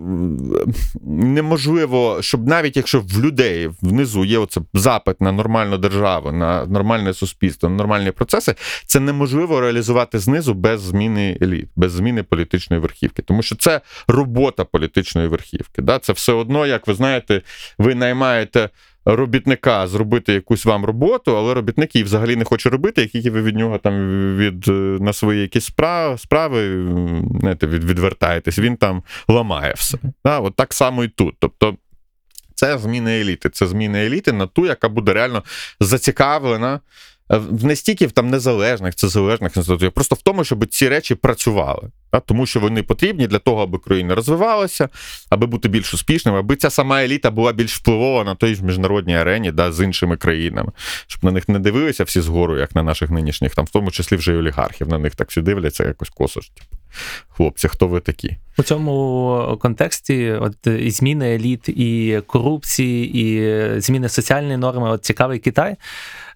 неможливо, 1.06 2.18
щоб 2.20 2.48
навіть 2.48 2.76
якщо 2.76 3.00
в 3.00 3.24
людей 3.24 3.70
внизу 3.82 4.24
є 4.24 4.38
оце 4.44 4.60
запит 4.74 5.20
на 5.20 5.32
нормальну 5.32 5.78
державу, 5.78 6.32
на 6.32 6.66
нормальне 6.66 7.14
суспільство, 7.14 7.68
на 7.68 7.76
нормальні 7.76 8.10
процеси, 8.10 8.54
це 8.86 9.00
неможливо 9.00 9.60
реалізувати 9.60 10.18
знизу 10.18 10.54
без 10.54 10.80
зміни 10.80 11.38
еліт, 11.42 11.68
без 11.76 11.92
зміни 11.92 12.22
політичної 12.22 12.82
верхівки. 12.82 13.22
Тому 13.22 13.42
що 13.42 13.56
це 13.56 13.80
робота 14.08 14.64
політичної 14.64 15.28
верхівки. 15.28 15.82
Да? 15.82 15.98
Це 15.98 16.12
все 16.12 16.32
одно, 16.32 16.66
як 16.66 16.86
ви 16.86 16.94
знаєте, 16.94 17.42
ви 17.78 17.94
наймаєте. 17.94 18.70
Робітника 19.06 19.86
зробити 19.86 20.32
якусь 20.32 20.64
вам 20.64 20.84
роботу, 20.84 21.36
але 21.36 21.54
робітник 21.54 21.94
її 21.94 22.04
взагалі 22.04 22.36
не 22.36 22.44
хоче 22.44 22.70
робити, 22.70 23.00
як 23.00 23.10
тільки 23.10 23.30
ви 23.30 23.42
від 23.42 23.56
нього 23.56 23.78
там 23.78 23.94
від 24.36 24.68
е, 24.68 24.72
на 25.00 25.12
свої 25.12 25.40
якісь 25.40 25.64
справи, 25.64 26.18
справи 26.18 26.86
знаєте, 27.40 27.66
від, 27.66 27.84
відвертаєтесь, 27.84 28.58
він 28.58 28.76
там 28.76 29.02
ламає 29.28 29.74
все. 29.76 29.98
Да? 30.24 30.38
От 30.38 30.56
так 30.56 30.74
само 30.74 31.04
і 31.04 31.08
тут. 31.08 31.34
Тобто 31.38 31.76
це 32.64 32.78
зміна 32.78 33.10
еліти. 33.10 33.50
Це 33.50 33.66
зміна 33.66 33.98
еліти 33.98 34.32
на 34.32 34.46
ту, 34.46 34.66
яка 34.66 34.88
буде 34.88 35.12
реально 35.12 35.44
зацікавлена 35.80 36.80
е, 37.32 37.40
не 37.62 37.76
стільки 37.76 38.06
в 38.06 38.12
там 38.12 38.30
незалежних, 38.30 38.94
це 38.94 39.08
залежних 39.08 39.56
інститутів, 39.56 39.92
просто 39.92 40.14
в 40.14 40.22
тому, 40.22 40.44
щоб 40.44 40.66
ці 40.66 40.88
речі 40.88 41.14
працювали. 41.14 41.90
Да? 42.12 42.20
Тому 42.20 42.46
що 42.46 42.60
вони 42.60 42.82
потрібні 42.82 43.26
для 43.26 43.38
того, 43.38 43.62
аби 43.62 43.78
країна 43.78 44.14
розвивалася, 44.14 44.88
аби 45.30 45.46
бути 45.46 45.68
більш 45.68 45.94
успішним, 45.94 46.34
аби 46.34 46.56
ця 46.56 46.70
сама 46.70 47.02
еліта 47.02 47.30
була 47.30 47.52
більш 47.52 47.76
впливова 47.76 48.24
на 48.24 48.34
той 48.34 48.54
ж 48.54 48.64
міжнародній 48.64 49.16
арені 49.16 49.52
да, 49.52 49.72
з 49.72 49.84
іншими 49.84 50.16
країнами, 50.16 50.72
щоб 51.06 51.24
на 51.24 51.30
них 51.30 51.48
не 51.48 51.58
дивилися 51.58 52.04
всі 52.04 52.20
згору, 52.20 52.58
як 52.58 52.74
на 52.74 52.82
наших 52.82 53.10
нинішніх, 53.10 53.54
там 53.54 53.64
в 53.64 53.70
тому 53.70 53.90
числі 53.90 54.16
вже 54.16 54.32
й 54.32 54.36
олігархів. 54.36 54.88
На 54.88 54.98
них 54.98 55.14
так 55.14 55.30
всі 55.30 55.40
дивляться 55.40 55.84
якось 55.84 56.08
косо. 56.08 56.40
Типу, 56.40 56.76
хлопці, 57.28 57.68
хто 57.68 57.86
ви 57.86 58.00
такі? 58.00 58.36
У 58.58 58.62
цьому 58.62 59.58
контексті 59.60 60.30
от 60.30 60.66
і 60.66 60.90
зміни 60.90 61.34
еліт, 61.34 61.68
і 61.68 62.22
корупції, 62.26 63.20
і 63.20 63.80
зміни 63.80 64.08
соціальної 64.08 64.56
норми. 64.56 64.90
От 64.90 65.04
цікавий 65.04 65.38
Китай. 65.38 65.76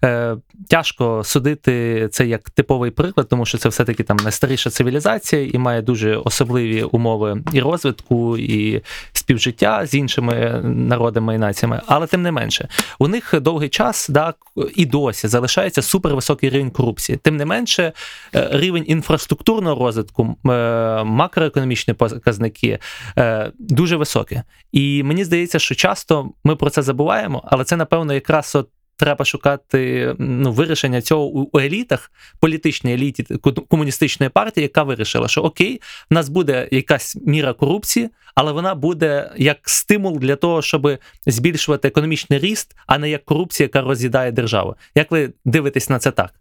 Е, 0.03 0.37
тяжко 0.69 1.23
судити 1.23 2.07
це 2.11 2.27
як 2.27 2.49
типовий 2.49 2.91
приклад, 2.91 3.27
тому 3.29 3.45
що 3.45 3.57
це 3.57 3.69
все-таки 3.69 4.03
там 4.03 4.17
найстаріша 4.17 4.69
цивілізація 4.69 5.49
і 5.53 5.57
має 5.57 5.81
дуже 5.81 6.15
особливі 6.15 6.83
умови 6.83 7.43
і 7.53 7.59
розвитку, 7.59 8.37
і 8.37 8.81
співжиття 9.13 9.85
з 9.85 9.93
іншими 9.93 10.61
народами 10.63 11.35
і 11.35 11.37
націями. 11.37 11.81
Але 11.87 12.07
тим 12.07 12.21
не 12.21 12.31
менше, 12.31 12.67
у 12.99 13.07
них 13.07 13.33
довгий 13.41 13.69
час 13.69 14.09
да, 14.09 14.33
і 14.75 14.85
досі 14.85 15.27
залишається 15.27 15.81
супервисокий 15.81 16.49
рівень 16.49 16.71
корупції. 16.71 17.17
Тим 17.17 17.37
не 17.37 17.45
менше, 17.45 17.93
е, 18.35 18.49
рівень 18.51 18.83
інфраструктурного 18.87 19.85
розвитку, 19.85 20.35
е, 20.45 21.03
макроекономічні 21.03 21.93
показники 21.93 22.79
е, 23.17 23.51
дуже 23.59 23.95
високі. 23.95 24.41
І 24.71 25.03
мені 25.03 25.23
здається, 25.23 25.59
що 25.59 25.75
часто 25.75 26.29
ми 26.43 26.55
про 26.55 26.69
це 26.69 26.81
забуваємо, 26.81 27.43
але 27.45 27.63
це, 27.63 27.75
напевно, 27.75 28.13
якраз 28.13 28.55
от. 28.55 28.69
Треба 28.99 29.25
шукати 29.25 30.15
ну, 30.19 30.51
вирішення 30.51 31.01
цього 31.01 31.25
у, 31.25 31.59
елітах, 31.59 32.11
політичній 32.39 32.93
еліті 32.93 33.23
комуністичної 33.67 34.29
партії, 34.29 34.63
яка 34.63 34.83
вирішила, 34.83 35.27
що 35.27 35.41
окей, 35.41 35.81
в 36.11 36.13
нас 36.13 36.29
буде 36.29 36.67
якась 36.71 37.17
міра 37.25 37.53
корупції, 37.53 38.09
але 38.35 38.51
вона 38.51 38.75
буде 38.75 39.31
як 39.37 39.57
стимул 39.63 40.19
для 40.19 40.35
того, 40.35 40.61
щоб 40.61 40.97
збільшувати 41.25 41.87
економічний 41.87 42.39
ріст, 42.39 42.75
а 42.87 42.97
не 42.97 43.09
як 43.09 43.25
корупція, 43.25 43.65
яка 43.65 43.81
роз'їдає 43.81 44.31
державу. 44.31 44.75
Як 44.95 45.11
ви 45.11 45.33
дивитесь 45.45 45.89
на 45.89 45.99
це 45.99 46.11
так? 46.11 46.33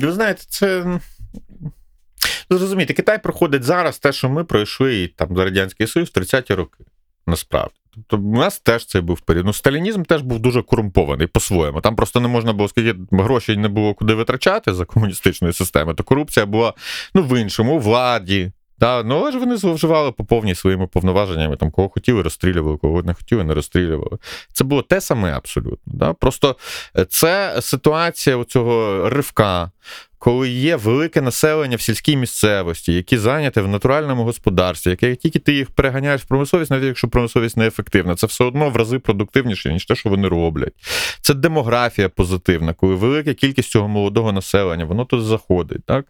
Ви 0.00 0.12
знаєте, 0.12 0.42
це. 0.48 1.00
Зрозумійте, 2.50 2.94
Китай 2.94 3.22
проходить 3.22 3.62
зараз 3.62 3.98
те, 3.98 4.12
що 4.12 4.28
ми 4.28 4.44
пройшли 4.44 5.08
там 5.16 5.36
за 5.36 5.44
Радянський 5.44 5.86
Союз 5.86 6.08
в 6.14 6.18
30-ті 6.18 6.54
роки. 6.54 6.84
Насправді. 7.26 7.81
Тобто, 7.94 8.16
у 8.16 8.36
нас 8.36 8.58
теж 8.58 8.86
це 8.86 9.00
був 9.00 9.20
період. 9.20 9.46
Ну, 9.46 9.52
сталінізм 9.52 10.02
теж 10.02 10.22
був 10.22 10.38
дуже 10.38 10.62
корумпований 10.62 11.26
по-своєму. 11.26 11.80
Там 11.80 11.96
просто 11.96 12.20
не 12.20 12.28
можна 12.28 12.52
було, 12.52 12.68
скільки 12.68 12.98
грошей 13.10 13.56
не 13.56 13.68
було 13.68 13.94
куди 13.94 14.14
витрачати 14.14 14.74
за 14.74 14.84
комуністичної 14.84 15.54
системи, 15.54 15.94
то 15.94 16.02
корупція 16.02 16.46
була 16.46 16.74
ну, 17.14 17.22
в 17.22 17.40
іншому, 17.40 17.74
у 17.74 17.78
владі. 17.78 18.52
Да, 18.82 19.02
ну, 19.02 19.16
але 19.16 19.32
ж 19.32 19.38
вони 19.38 19.56
зловживали 19.56 20.12
по 20.12 20.24
повній 20.24 20.54
своїми 20.54 20.86
повноваженнями. 20.86 21.56
Там, 21.56 21.70
кого 21.70 21.88
хотіли, 21.88 22.22
розстрілювали, 22.22 22.76
кого 22.76 23.02
не 23.02 23.14
хотіли, 23.14 23.44
не 23.44 23.54
розстрілювали. 23.54 24.18
Це 24.52 24.64
було 24.64 24.82
те 24.82 25.00
саме 25.00 25.32
абсолютно. 25.32 25.78
Да? 25.86 26.12
Просто 26.12 26.56
е, 26.98 27.04
це 27.04 27.62
ситуація 27.62 28.44
цього 28.44 29.08
ривка, 29.10 29.70
коли 30.22 30.48
є 30.48 30.76
велике 30.76 31.20
населення 31.20 31.76
в 31.76 31.80
сільській 31.80 32.16
місцевості, 32.16 32.92
які 32.92 33.18
зайняті 33.18 33.60
в 33.60 33.68
натуральному 33.68 34.24
господарстві, 34.24 34.90
яке 34.90 35.14
тільки 35.14 35.38
ти 35.38 35.52
їх 35.52 35.70
переганяєш 35.70 36.22
в 36.22 36.24
промисловість, 36.24 36.70
навіть 36.70 36.84
якщо 36.84 37.08
промисловість 37.08 37.56
неефективна, 37.56 38.14
це 38.14 38.26
все 38.26 38.44
одно 38.44 38.70
в 38.70 38.76
рази 38.76 38.98
продуктивніше, 38.98 39.72
ніж 39.72 39.84
те, 39.84 39.94
що 39.94 40.08
вони 40.08 40.28
роблять. 40.28 40.72
Це 41.20 41.34
демографія 41.34 42.08
позитивна, 42.08 42.74
коли 42.74 42.94
велика 42.94 43.34
кількість 43.34 43.70
цього 43.70 43.88
молодого 43.88 44.32
населення, 44.32 44.84
воно 44.84 45.04
туди 45.04 45.22
заходить. 45.22 45.84
Так? 45.86 46.06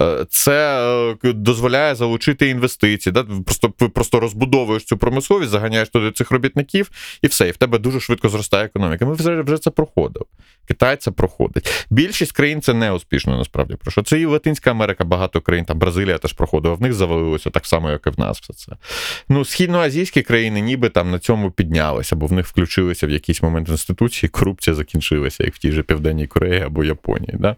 Е, 0.00 0.26
Це 0.30 0.82
е, 1.24 1.32
дозволяє 1.32 1.94
залучити 1.94 2.48
інвестиції. 2.48 3.12
Да? 3.12 3.24
Просто, 3.44 3.70
просто 3.70 4.20
розбудовуєш 4.20 4.84
цю 4.84 4.96
промисловість, 4.96 5.50
заганяєш 5.50 5.88
туди 5.88 6.12
цих 6.12 6.30
робітників, 6.30 6.90
і 7.22 7.26
все, 7.26 7.48
і 7.48 7.50
в 7.50 7.56
тебе 7.56 7.78
дуже 7.78 8.00
швидко 8.00 8.28
зростає 8.28 8.64
економіка. 8.64 9.06
Ми 9.06 9.12
вже 9.12 9.58
це 9.58 9.70
проходили. 9.70 10.26
Китай 10.72 10.96
це 10.96 11.10
проходить. 11.10 11.86
Більшість 11.90 12.32
країн 12.32 12.62
це 12.62 12.74
не 12.74 12.92
успішно 12.92 13.38
насправді. 13.38 13.74
Про 13.74 13.90
що 13.90 14.02
це 14.02 14.20
і 14.20 14.26
Латинська 14.26 14.70
Америка, 14.70 15.04
багато 15.04 15.40
країн, 15.40 15.64
там 15.64 15.78
Бразилія 15.78 16.18
теж 16.18 16.32
проходила, 16.32 16.74
в 16.74 16.82
них 16.82 16.92
завалилося 16.92 17.50
так 17.50 17.66
само, 17.66 17.90
як 17.90 18.06
і 18.06 18.10
в 18.10 18.20
нас. 18.20 18.40
Все 18.40 18.52
це. 18.52 18.72
Ну, 19.28 19.44
східноазійські 19.44 20.22
країни 20.22 20.60
ніби 20.60 20.88
там 20.88 21.10
на 21.10 21.18
цьому 21.18 21.50
піднялися, 21.50 22.16
бо 22.16 22.26
в 22.26 22.32
них 22.32 22.46
включилися 22.46 23.06
в 23.06 23.10
якийсь 23.10 23.42
момент 23.42 23.68
інституції, 23.68 24.30
корупція 24.30 24.74
закінчилася, 24.74 25.44
як 25.44 25.54
в 25.54 25.58
тій 25.58 25.72
же 25.72 25.82
Південній 25.82 26.26
Кореї 26.26 26.62
або 26.62 26.84
Японії. 26.84 27.34
Да? 27.38 27.56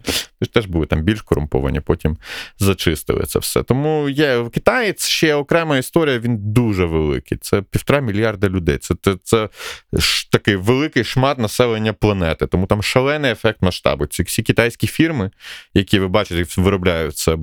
Теж 0.53 0.67
були 0.67 0.87
там 0.87 1.03
більш 1.03 1.23
корумповані, 1.23 1.81
потім 1.81 2.17
зачистили 2.59 3.25
це 3.27 3.39
все. 3.39 3.63
Тому 3.63 4.09
є 4.09 4.39
в 4.39 4.51
Китаї 4.51 4.95
ще 4.99 5.35
окрема 5.35 5.79
історія, 5.79 6.19
він 6.19 6.53
дуже 6.53 6.85
великий. 6.85 7.39
Це 7.39 7.63
півтора 7.63 8.01
мільярда 8.01 8.49
людей. 8.49 8.79
Це, 8.79 8.95
це, 9.03 9.17
це 9.23 9.49
ж 9.93 10.31
такий 10.31 10.57
великий 10.57 11.05
шмат 11.05 11.39
населення 11.39 11.93
планети. 11.93 12.47
Тому 12.47 12.67
там 12.67 12.83
шалений 13.05 13.31
ефект 13.31 13.63
масштабу. 13.63 14.07
Ці 14.07 14.23
всі 14.23 14.43
китайські 14.43 14.87
фірми, 14.87 15.31
які 15.75 15.99
ви 15.99 16.09
бачите, 16.09 16.61
виробляють 16.63 17.17
це, 17.17 17.35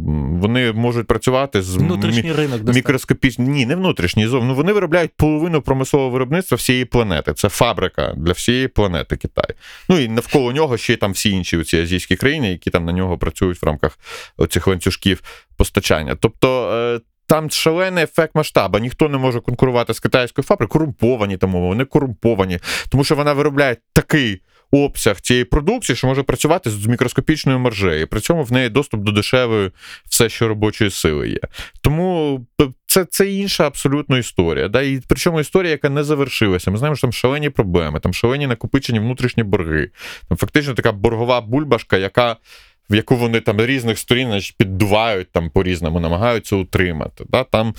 вони 0.41 0.71
можуть 0.71 1.07
працювати 1.07 1.61
з 1.61 1.75
Внутрішній 1.75 2.33
ринок 2.33 2.63
мікроскопічні. 2.75 3.47
Ні, 3.47 3.65
не 3.65 3.75
внутрішній 3.75 4.27
зов. 4.27 4.45
Ну 4.45 4.55
вони 4.55 4.73
виробляють 4.73 5.11
половину 5.17 5.61
промислового 5.61 6.09
виробництва 6.11 6.55
всієї 6.55 6.85
планети. 6.85 7.33
Це 7.33 7.49
фабрика 7.49 8.13
для 8.17 8.31
всієї 8.31 8.67
планети 8.67 9.15
Китаю. 9.17 9.53
Ну 9.89 9.99
і 9.99 10.07
навколо 10.07 10.51
нього 10.51 10.77
ще 10.77 10.93
й 10.93 10.97
там 10.97 11.11
всі 11.11 11.29
інші 11.29 11.63
ці 11.63 11.77
азійські 11.77 12.15
країни, 12.15 12.51
які 12.51 12.69
там 12.69 12.85
на 12.85 12.91
нього 12.91 13.17
працюють 13.17 13.61
в 13.61 13.65
рамках 13.65 13.99
цих 14.49 14.67
ланцюжків 14.67 15.21
постачання. 15.57 16.15
Тобто. 16.19 16.71
е, 16.73 16.99
Там 17.27 17.49
шалений 17.49 18.03
ефект 18.03 18.35
масштабу. 18.35 18.79
Ніхто 18.79 19.09
не 19.09 19.17
може 19.17 19.39
конкурувати 19.39 19.93
з 19.93 19.99
китайською 19.99 20.45
фабрикою. 20.45 20.67
Корумповані 20.81 21.37
тому 21.37 21.67
вони 21.67 21.85
корумповані, 21.85 22.59
тому 22.89 23.03
що 23.03 23.15
вона 23.15 23.33
виробляє 23.33 23.77
такий 23.93 24.41
обсяг 24.71 25.21
цієї 25.21 25.45
продукції, 25.45 25.95
що 25.95 26.07
може 26.07 26.23
працювати 26.23 26.69
з 26.69 26.85
мікроскопічною 26.85 27.59
маржею. 27.59 28.07
При 28.07 28.19
цьому 28.19 28.43
в 28.43 28.51
неї 28.51 28.69
доступ 28.69 29.01
до 29.01 29.11
дешевої 29.11 29.71
все, 30.09 30.29
що 30.29 30.47
робочої 30.47 30.91
сили 30.91 31.29
є. 31.29 31.39
Тому 31.81 32.39
це, 32.85 33.05
це 33.05 33.31
інша 33.31 33.67
абсолютно 33.67 34.17
історія. 34.17 34.67
Да? 34.67 34.81
І 34.81 35.01
причому 35.07 35.39
історія, 35.39 35.71
яка 35.71 35.89
не 35.89 36.03
завершилася. 36.03 36.71
Ми 36.71 36.77
знаємо, 36.77 36.95
що 36.95 37.01
там 37.01 37.13
шалені 37.13 37.49
проблеми, 37.49 37.99
там 37.99 38.13
шалені 38.13 38.47
накопичені 38.47 38.99
внутрішні 38.99 39.43
борги. 39.43 39.91
Там 40.29 40.37
фактично 40.37 40.73
така 40.73 40.91
боргова 40.91 41.41
бульбашка, 41.41 41.97
яка. 41.97 42.37
В 42.91 42.95
яку 42.95 43.15
вони 43.15 43.39
там 43.39 43.61
різних 43.61 43.99
сторін 43.99 44.39
піддувають 44.57 45.31
там 45.31 45.49
по-різному, 45.49 45.99
намагаються 45.99 46.55
утримати. 46.55 47.25
Да? 47.29 47.43
Там 47.43 47.73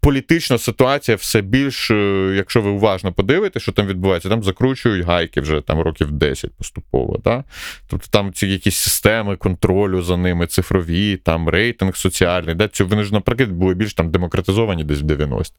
політична 0.00 0.58
ситуація 0.58 1.16
все 1.16 1.40
більш, 1.40 1.90
е, 1.90 2.32
якщо 2.36 2.62
ви 2.62 2.70
уважно 2.70 3.12
подивитесь, 3.12 3.62
що 3.62 3.72
там 3.72 3.86
відбувається, 3.86 4.28
там 4.28 4.42
закручують 4.42 5.06
гайки 5.06 5.40
вже 5.40 5.60
там 5.60 5.80
років 5.80 6.12
10 6.12 6.50
поступово. 6.58 7.20
Да? 7.24 7.44
Тобто 7.86 8.06
там 8.10 8.32
ці 8.32 8.46
якісь 8.46 8.76
системи 8.76 9.36
контролю 9.36 10.02
за 10.02 10.16
ними, 10.16 10.46
цифрові, 10.46 11.16
там 11.16 11.48
рейтинг 11.48 11.96
соціальний. 11.96 12.54
Да? 12.54 12.68
Ці, 12.68 12.84
вони 12.84 13.02
ж, 13.04 13.12
наприклад, 13.12 13.50
були 13.50 13.74
більш 13.74 13.94
там 13.94 14.10
демократизовані 14.10 14.84
десь 14.84 14.98
в 14.98 15.02
90 15.02 15.54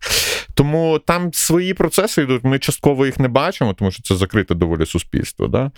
Тому 0.54 1.00
там 1.00 1.34
свої 1.34 1.74
процеси 1.74 2.22
йдуть. 2.22 2.44
Ми 2.44 2.60
частково 2.60 3.06
їх 3.06 3.20
не 3.20 3.28
бачимо, 3.28 3.74
тому 3.74 3.92
що 3.92 4.04
це 4.04 4.16
закрите 4.16 4.56
доволі 4.56 4.86
суспільство. 4.86 5.48
Да? 5.48 5.72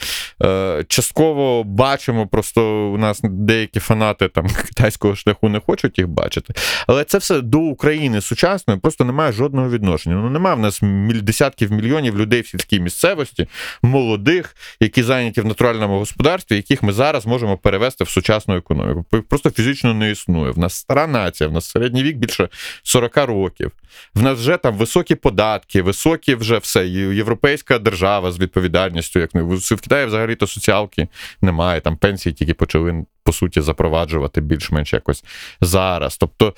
Е, 0.43 0.83
частково 0.87 1.63
бачимо, 1.63 2.27
просто 2.27 2.89
у 2.91 2.97
нас 2.97 3.08
деякі 3.23 3.79
фанати 3.79 4.27
там 4.27 4.47
китайського 4.47 5.15
шляху 5.15 5.49
не 5.49 5.59
хочуть 5.59 5.97
їх 5.97 6.07
бачити. 6.07 6.53
Але 6.87 7.03
це 7.03 7.17
все 7.17 7.41
до 7.41 7.59
України 7.59 8.21
сучасної 8.21 8.79
просто 8.79 9.05
немає 9.05 9.31
жодного 9.31 9.69
відношення. 9.69 10.15
Ну 10.15 10.29
немає 10.29 10.55
в 10.55 10.59
нас 10.59 10.81
міль- 10.81 11.21
десятків 11.21 11.71
мільйонів 11.71 12.17
людей 12.17 12.41
в 12.41 12.47
сільській 12.47 12.79
місцевості, 12.79 13.47
молодих, 13.81 14.55
які 14.79 15.03
зайняті 15.03 15.41
в 15.41 15.45
натуральному 15.45 15.99
господарстві, 15.99 16.55
яких 16.55 16.83
ми 16.83 16.93
зараз 16.93 17.25
можемо 17.25 17.57
перевести 17.57 18.03
в 18.03 18.09
сучасну 18.09 18.55
економіку. 18.55 19.05
Просто 19.29 19.49
фізично 19.49 19.93
не 19.93 20.11
існує. 20.11 20.51
В 20.51 20.59
нас 20.59 20.73
стара 20.73 21.07
нація, 21.07 21.49
в 21.49 21.53
нас 21.53 21.69
середній 21.69 22.03
вік 22.03 22.17
більше 22.17 22.49
40 22.83 23.17
років. 23.17 23.71
В 24.15 24.21
нас 24.21 24.39
вже 24.39 24.57
там 24.57 24.75
високі 24.75 25.15
податки, 25.15 25.81
високі 25.81 26.35
вже 26.35 26.57
все. 26.57 26.87
Європейська 26.87 27.79
держава 27.79 28.31
з 28.31 28.39
відповідальністю. 28.39 29.19
Як 29.19 29.35
не 29.35 29.41
в 29.43 29.81
Китаї 29.81 30.05
взагалі 30.05 30.35
то 30.35 30.47
соціалки 30.47 31.07
немає. 31.41 31.81
Там 31.81 31.97
пенсії 31.97 32.33
тільки 32.33 32.53
почали 32.53 32.98
по 33.23 33.33
суті 33.33 33.61
запроваджувати 33.61 34.41
більш-менш 34.41 34.93
якось 34.93 35.23
зараз. 35.61 36.17
Тобто. 36.17 36.53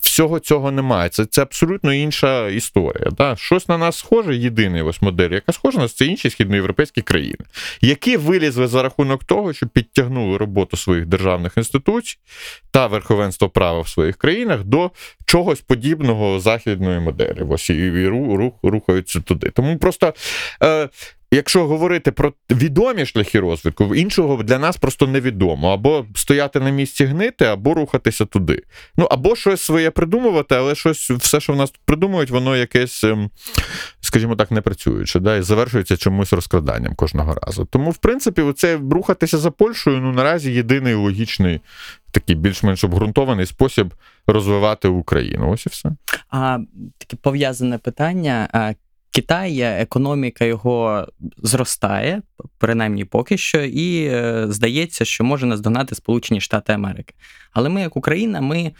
Всього 0.00 0.38
цього 0.38 0.70
немає. 0.70 1.08
Це, 1.08 1.26
це 1.26 1.42
абсолютно 1.42 1.94
інша 1.94 2.48
історія. 2.48 3.10
Да? 3.10 3.36
Щось 3.36 3.68
на 3.68 3.78
нас 3.78 3.98
схоже, 3.98 4.36
єдиний 4.36 4.82
ось 4.82 5.02
модель, 5.02 5.30
яка 5.30 5.52
схожа 5.52 5.78
на 5.78 5.84
нас, 5.84 5.94
це 5.94 6.06
інші 6.06 6.30
східноєвропейські 6.30 7.02
країни, 7.02 7.44
які 7.80 8.16
вилізли 8.16 8.66
за 8.66 8.82
рахунок 8.82 9.24
того, 9.24 9.52
що 9.52 9.66
підтягнули 9.66 10.36
роботу 10.36 10.76
своїх 10.76 11.06
державних 11.06 11.56
інституцій 11.56 12.18
та 12.70 12.86
верховенство 12.86 13.48
права 13.48 13.80
в 13.80 13.88
своїх 13.88 14.16
країнах 14.16 14.64
до 14.64 14.90
чогось 15.26 15.60
подібного 15.60 16.40
західної 16.40 17.00
моделі. 17.00 17.42
Ось 17.48 17.70
і, 17.70 18.06
рух, 18.08 18.54
рухаються 18.62 19.20
туди. 19.20 19.50
Тому 19.50 19.78
просто. 19.78 20.14
Е, 20.62 20.88
Якщо 21.32 21.66
говорити 21.66 22.12
про 22.12 22.32
відомі 22.50 23.06
шляхи 23.06 23.40
розвитку, 23.40 23.94
іншого 23.94 24.42
для 24.42 24.58
нас 24.58 24.76
просто 24.76 25.06
невідомо. 25.06 25.72
Або 25.72 26.06
стояти 26.14 26.60
на 26.60 26.70
місці 26.70 27.04
гнити, 27.04 27.44
або 27.44 27.74
рухатися 27.74 28.24
туди. 28.24 28.62
Ну, 28.96 29.04
або 29.04 29.36
щось 29.36 29.60
своє 29.60 29.90
придумувати, 29.90 30.54
але 30.54 30.74
щось, 30.74 31.10
все, 31.10 31.40
що 31.40 31.52
в 31.52 31.56
нас 31.56 31.70
тут 31.70 31.80
придумують, 31.84 32.30
воно 32.30 32.56
якесь, 32.56 33.04
ем, 33.04 33.30
скажімо 34.00 34.36
так, 34.36 34.50
не 34.50 34.60
працююче, 34.60 35.20
да, 35.20 35.36
і 35.36 35.42
завершується 35.42 35.96
чомусь 35.96 36.32
розкраданням 36.32 36.94
кожного 36.94 37.34
разу. 37.34 37.64
Тому, 37.64 37.90
в 37.90 37.96
принципі, 37.96 38.42
оце 38.42 38.78
рухатися 38.90 39.38
за 39.38 39.50
Польщею, 39.50 40.00
ну 40.00 40.12
наразі 40.12 40.52
єдиний 40.52 40.94
логічний, 40.94 41.60
такий 42.10 42.36
більш-менш 42.36 42.84
обґрунтований 42.84 43.46
спосіб 43.46 43.94
розвивати 44.26 44.88
Україну. 44.88 45.50
Ось 45.50 45.66
і 45.66 45.68
все. 45.68 45.90
А 46.30 46.58
таке 46.98 47.16
пов'язане 47.16 47.78
питання. 47.78 48.48
Китай, 49.12 49.60
економіка 49.60 50.44
його 50.44 51.08
зростає, 51.42 52.22
принаймні 52.58 53.04
поки 53.04 53.38
що, 53.38 53.62
і 53.62 54.04
е, 54.04 54.46
здається, 54.48 55.04
що 55.04 55.24
може 55.24 55.46
наздогнати 55.46 55.94
Сполучені 55.94 56.40
Штати 56.40 56.72
Америки. 56.72 57.14
Але 57.52 57.68
ми, 57.68 57.80
як 57.80 57.96
Україна, 57.96 58.40
ми 58.40 58.72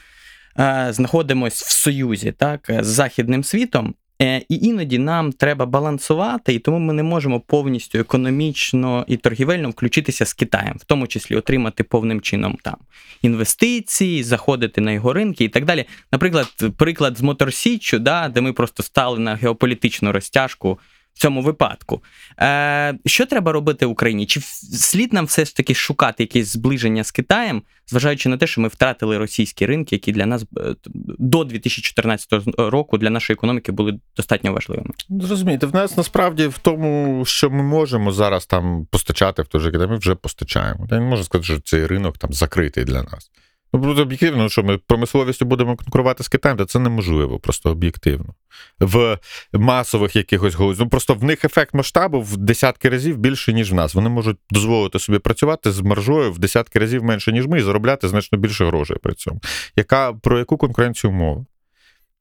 е, 0.59 0.89
знаходимося 0.91 1.65
в 1.69 1.73
союзі 1.73 2.33
так, 2.33 2.71
з 2.81 2.87
західним 2.87 3.45
світом. 3.45 3.95
Е, 4.23 4.43
І 4.49 4.55
іноді 4.55 4.99
нам 4.99 5.33
треба 5.33 5.67
балансувати, 5.67 6.55
і 6.55 6.59
тому 6.59 6.79
ми 6.79 6.93
не 6.93 7.03
можемо 7.03 7.41
повністю 7.41 7.99
економічно 7.99 9.05
і 9.09 9.17
торгівельно 9.17 9.71
включитися 9.71 10.27
з 10.27 10.35
Китаєм, 10.35 10.77
в 10.81 10.85
тому 10.85 11.07
числі 11.07 11.37
отримати 11.37 11.85
повним 11.85 12.21
чином 12.21 12.59
там 12.63 12.77
інвестиції, 13.23 14.23
заходити 14.23 14.81
на 14.81 14.93
його 14.93 15.13
ринки 15.13 15.45
і 15.45 15.49
так 15.49 15.65
далі. 15.65 15.85
Наприклад, 16.13 16.47
приклад 16.77 17.19
з 17.19 17.21
Моторсіччю, 17.21 17.99
да, 17.99 18.29
де 18.29 18.41
ми 18.41 18.53
просто 18.53 18.83
стали 18.83 19.19
на 19.19 19.35
геополітичну 19.35 20.13
розтяжку 20.13 20.79
в 21.15 21.19
цьому 21.21 21.43
випадку. 21.43 22.03
Е, 22.41 22.95
Що 23.07 23.27
треба 23.27 23.53
робити 23.53 23.87
Україні? 23.87 24.27
Чи 24.27 24.41
в- 24.41 24.45
слід 24.79 25.13
нам 25.13 25.25
все 25.27 25.45
ж 25.45 25.57
таки 25.57 25.75
шукати 25.75 26.23
якесь 26.23 26.53
зближення 26.53 27.05
з 27.05 27.11
Китаєм, 27.11 27.63
зважаючи 27.89 28.29
на 28.29 28.37
те, 28.37 28.47
що 28.47 28.61
ми 28.61 28.69
втратили 28.69 29.19
російські 29.19 29.67
ринки, 29.67 29.95
які 29.95 30.13
для 30.13 30.27
нас 30.27 30.43
е, 30.43 30.75
до 31.19 31.45
2014 31.45 32.33
року 32.59 32.99
для 32.99 33.11
нашої 33.11 33.35
економіки 33.35 33.73
були 33.73 33.99
достатньо 34.17 34.53
важливими? 34.53 34.91
Зрозумієте, 35.11 35.67
в 35.67 35.75
нас 35.75 35.97
насправді 35.97 36.47
в 36.47 36.59
тому, 36.59 37.25
що 37.27 37.51
ми 37.51 37.63
можемо 37.63 38.13
зараз 38.13 38.47
там 38.47 38.87
постачати 38.91 39.43
в 39.43 39.47
той 39.47 39.61
же 39.61 39.71
Китай, 39.71 39.87
ми 39.87 39.97
вже 39.99 40.15
постачаємо. 40.15 40.87
Я 40.91 40.99
не 41.01 41.05
можу 41.07 41.25
сказати, 41.25 41.45
що 41.45 41.61
цей 41.61 41.87
ринок 41.87 42.19
там 42.19 42.33
закритий 42.33 42.85
для 42.85 43.03
нас. 43.03 43.31
Ну, 43.73 43.83
просто 43.83 44.03
об'єктивно, 44.03 44.49
що 44.49 44.63
ми 44.63 44.79
промисловістю 44.79 45.45
будемо 45.45 45.77
конкурувати 45.77 46.25
з 46.25 46.29
Китаєм, 46.29 46.59
то 46.59 46.65
це 46.65 46.79
неможливо, 46.79 47.39
просто 47.39 47.71
об'єктивно. 47.71 48.35
В 48.81 49.19
масових 49.53 50.17
якихось 50.17 50.55
галузях. 50.55 50.85
Ну 50.85 50.89
просто 50.91 51.15
в 51.15 51.25
них 51.25 51.45
ефект 51.45 51.75
масштабу 51.75 52.21
в 52.21 52.37
десятки 52.37 52.89
разів 52.89 53.19
більше, 53.19 53.53
ніж 53.53 53.73
в 53.73 53.75
нас. 53.75 53.95
Вони 53.95 54.09
можуть 54.09 54.39
дозволити 54.51 54.99
собі 54.99 55.19
працювати 55.19 55.73
з 55.73 55.81
маржою 55.81 56.33
в 56.33 56.39
десятки 56.39 56.79
разів 56.79 57.05
менше, 57.05 57.33
ніж 57.33 57.47
ми, 57.47 57.59
і 57.59 57.63
заробляти 57.63 58.09
значно 58.09 58.39
більше 58.39 58.67
грошей 58.67 58.97
при 59.03 59.15
цьому. 59.15 59.41
Яка, 59.77 60.13
про 60.13 60.39
яку 60.39 60.57
конкуренцію 60.57 61.13
мова? 61.13 61.45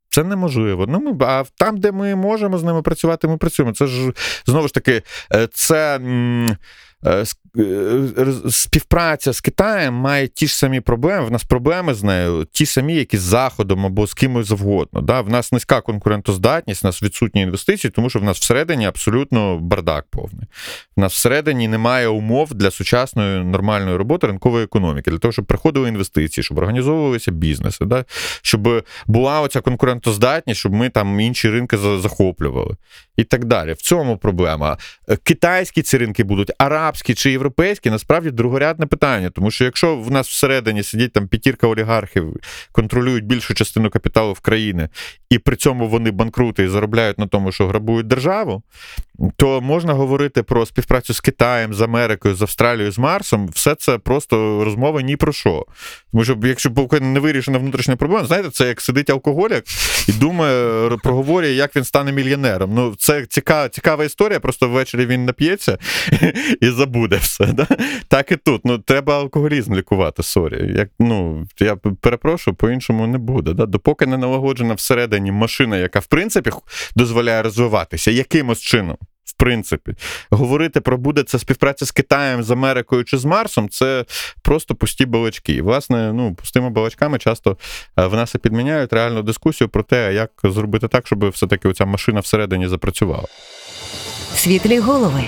Це 0.10 0.24
неможливо. 0.24 0.88
Ну, 0.88 1.00
ми, 1.00 1.26
а 1.26 1.44
там, 1.58 1.78
де 1.78 1.92
ми 1.92 2.16
можемо 2.16 2.58
з 2.58 2.64
ними 2.64 2.82
працювати, 2.82 3.28
ми 3.28 3.38
працюємо. 3.38 3.74
Це 3.74 3.88
ж 3.88 4.12
знову 4.46 4.68
ж 4.68 4.74
таки, 4.74 5.02
е, 5.34 5.48
це 5.54 5.96
м, 5.96 6.58
співпраця 8.50 9.34
з 9.34 9.42
Китаєм 9.42 9.94
має 9.94 10.28
ті 10.28 10.48
ж 10.48 10.56
самі 10.58 10.80
проблеми. 10.82 11.26
В 11.26 11.32
нас 11.32 11.44
проблеми 11.44 11.94
з 11.94 12.04
нею, 12.04 12.48
ті 12.52 12.66
самі, 12.66 12.96
які 12.96 13.18
з 13.18 13.22
Заходом 13.22 13.86
або 13.86 14.08
з 14.08 14.14
кимось 14.14 14.48
завгодно. 14.48 15.02
Да? 15.02 15.22
В 15.22 15.30
нас 15.30 15.52
низька 15.52 15.82
конкурентоздатність, 15.82 16.84
в 16.84 16.86
нас 16.86 17.04
відсутні 17.04 17.42
інвестиції, 17.42 17.92
тому 17.92 18.10
що 18.10 18.20
в 18.20 18.24
нас 18.24 18.40
всередині 18.40 18.86
абсолютно 18.86 19.60
бардак 19.60 20.06
повний. 20.10 20.48
В 20.98 21.00
нас 21.00 21.14
всередині 21.14 21.68
немає 21.68 22.08
умов 22.08 22.54
для 22.54 22.72
сучасної 22.72 23.44
нормальної 23.44 23.98
роботи 23.98 24.28
ринкової 24.28 24.64
економіки, 24.64 25.12
для 25.12 25.18
того, 25.18 25.32
щоб 25.32 25.46
приходили 25.46 25.90
інвестиції, 25.90 26.44
щоб 26.44 26.58
організовувалися 26.58 27.32
бізнеси, 27.32 27.86
да? 27.86 28.06
щоб 28.42 28.86
була 29.08 29.42
оця 29.42 29.62
конкурентоздатність, 29.62 30.60
щоб 30.60 30.74
ми 30.74 30.90
там 30.90 31.20
інші 31.20 31.50
ринки 31.50 31.78
захоплювали. 31.78 32.76
І 33.20 33.24
так 33.24 33.46
далі. 33.46 33.74
В 33.74 33.82
цьому 33.82 34.18
проблема. 34.18 34.78
Е, 35.10 35.18
Китайські 35.24 35.82
ці 35.82 35.98
ринки 35.98 36.24
будуть, 36.24 36.52
арабські 36.58 37.14
чи 37.14 37.32
європейські, 37.32 37.90
насправді 37.90 38.32
другорядне 38.32 38.86
питання. 38.86 39.30
Тому 39.30 39.52
що 39.52 39.66
якщо 39.66 39.96
в 39.96 40.12
нас 40.12 40.28
всередині 40.28 40.84
сидить 40.84 41.14
там 41.14 41.28
п'ятірка 41.28 41.68
олігархів, 41.68 42.36
контролюють 42.72 43.26
більшу 43.26 43.54
частину 43.54 43.90
капіталу 43.90 44.34
в 44.34 44.40
країни, 44.40 44.90
і 45.30 45.40
при 45.40 45.56
цьому 45.56 45.88
вони 45.88 46.12
банкрути 46.12 46.64
і 46.64 46.68
заробляють 46.68 47.20
на 47.20 47.28
тому, 47.28 47.52
що 47.52 47.68
грабують 47.68 48.08
державу, 48.08 48.64
то 49.36 49.62
можна 49.62 49.94
говорити 49.94 50.44
про 50.44 50.66
співпрацю 50.66 51.14
з 51.14 51.20
Китаєм, 51.20 51.74
з 51.74 51.82
Америкою, 51.82 52.36
з 52.36 52.42
Австралією, 52.42 52.92
з 52.92 52.98
Марсом. 52.98 53.48
Все 53.48 53.76
це 53.76 53.98
просто 53.98 54.64
розмови 54.66 55.04
ні 55.04 55.16
про 55.16 55.34
що. 55.34 55.66
Тому 56.12 56.24
що 56.24 56.38
якщо 56.44 56.72
не 57.02 57.20
вирішена 57.20 57.58
внутрішня 57.58 57.96
проблема, 57.96 58.26
знаєте, 58.26 58.50
це 58.50 58.68
як 58.68 58.82
сидить 58.82 59.10
алкоголік 59.10 59.64
і 60.08 60.12
думає, 60.12 60.90
проговорює, 61.04 61.52
як 61.52 61.76
він 61.76 61.84
стане 61.84 62.12
мільйонером. 62.12 62.74
Ну, 62.74 62.96
це 63.10 63.26
цікава, 63.26 63.70
цікава 63.70 64.06
історія, 64.06 64.40
просто 64.40 64.70
ввечері 64.70 65.06
він 65.06 65.26
нап'ється 65.26 65.78
і 66.62 66.70
забуде 66.70 67.18
все. 67.18 67.46
Да? 67.46 67.68
Так 68.08 68.32
і 68.32 68.36
тут. 68.36 68.62
Ну, 68.66 68.78
треба 68.78 69.16
алкоголізм 69.16 69.76
лікувати, 69.76 70.24
sorry. 70.24 70.74
Як, 70.78 70.90
ну, 71.00 71.48
я 71.60 71.76
перепрошую, 71.76 72.56
по-іншому 72.56 73.08
не 73.08 73.18
буде. 73.18 73.54
Да? 73.54 73.66
Допоки 73.66 74.06
не 74.06 74.18
налагоджена 74.18 74.74
всередині 74.74 75.32
машина, 75.32 75.78
яка 75.78 76.00
в 76.00 76.06
принципі 76.06 76.52
дозволяє 76.96 77.42
розвиватися, 77.42 78.12
якимось 78.12 78.62
чином. 78.62 78.98
Принципі, 79.40 79.94
говорити 80.30 80.82
про 80.82 80.98
буде 80.98 81.24
це 81.24 81.40
співпраця 81.40 81.86
з 81.86 81.92
Китаєм, 81.92 82.44
з 82.44 82.52
Америкою 82.52 83.04
чи 83.04 83.18
з 83.18 83.26
Марсом, 83.26 83.70
це 83.70 84.06
просто 84.42 84.76
пусті 84.76 85.06
балачки. 85.06 85.62
Власне, 85.62 86.14
ну, 86.14 86.36
пустими 86.36 86.70
балачками 86.70 87.18
часто 87.18 87.58
е, 87.98 88.06
в 88.06 88.14
нас 88.14 88.36
і 88.36 88.38
підміняють 88.38 88.94
реальну 88.94 89.22
дискусію 89.22 89.70
про 89.70 89.84
те, 89.84 90.14
як 90.14 90.32
зробити 90.44 90.88
так, 90.88 91.08
щоб 91.08 91.30
все-таки 91.30 91.68
оця 91.68 91.86
машина 91.86 92.20
всередині 92.20 92.68
запрацювала. 92.68 93.28
Світлі 94.36 94.80
голови 94.80 95.24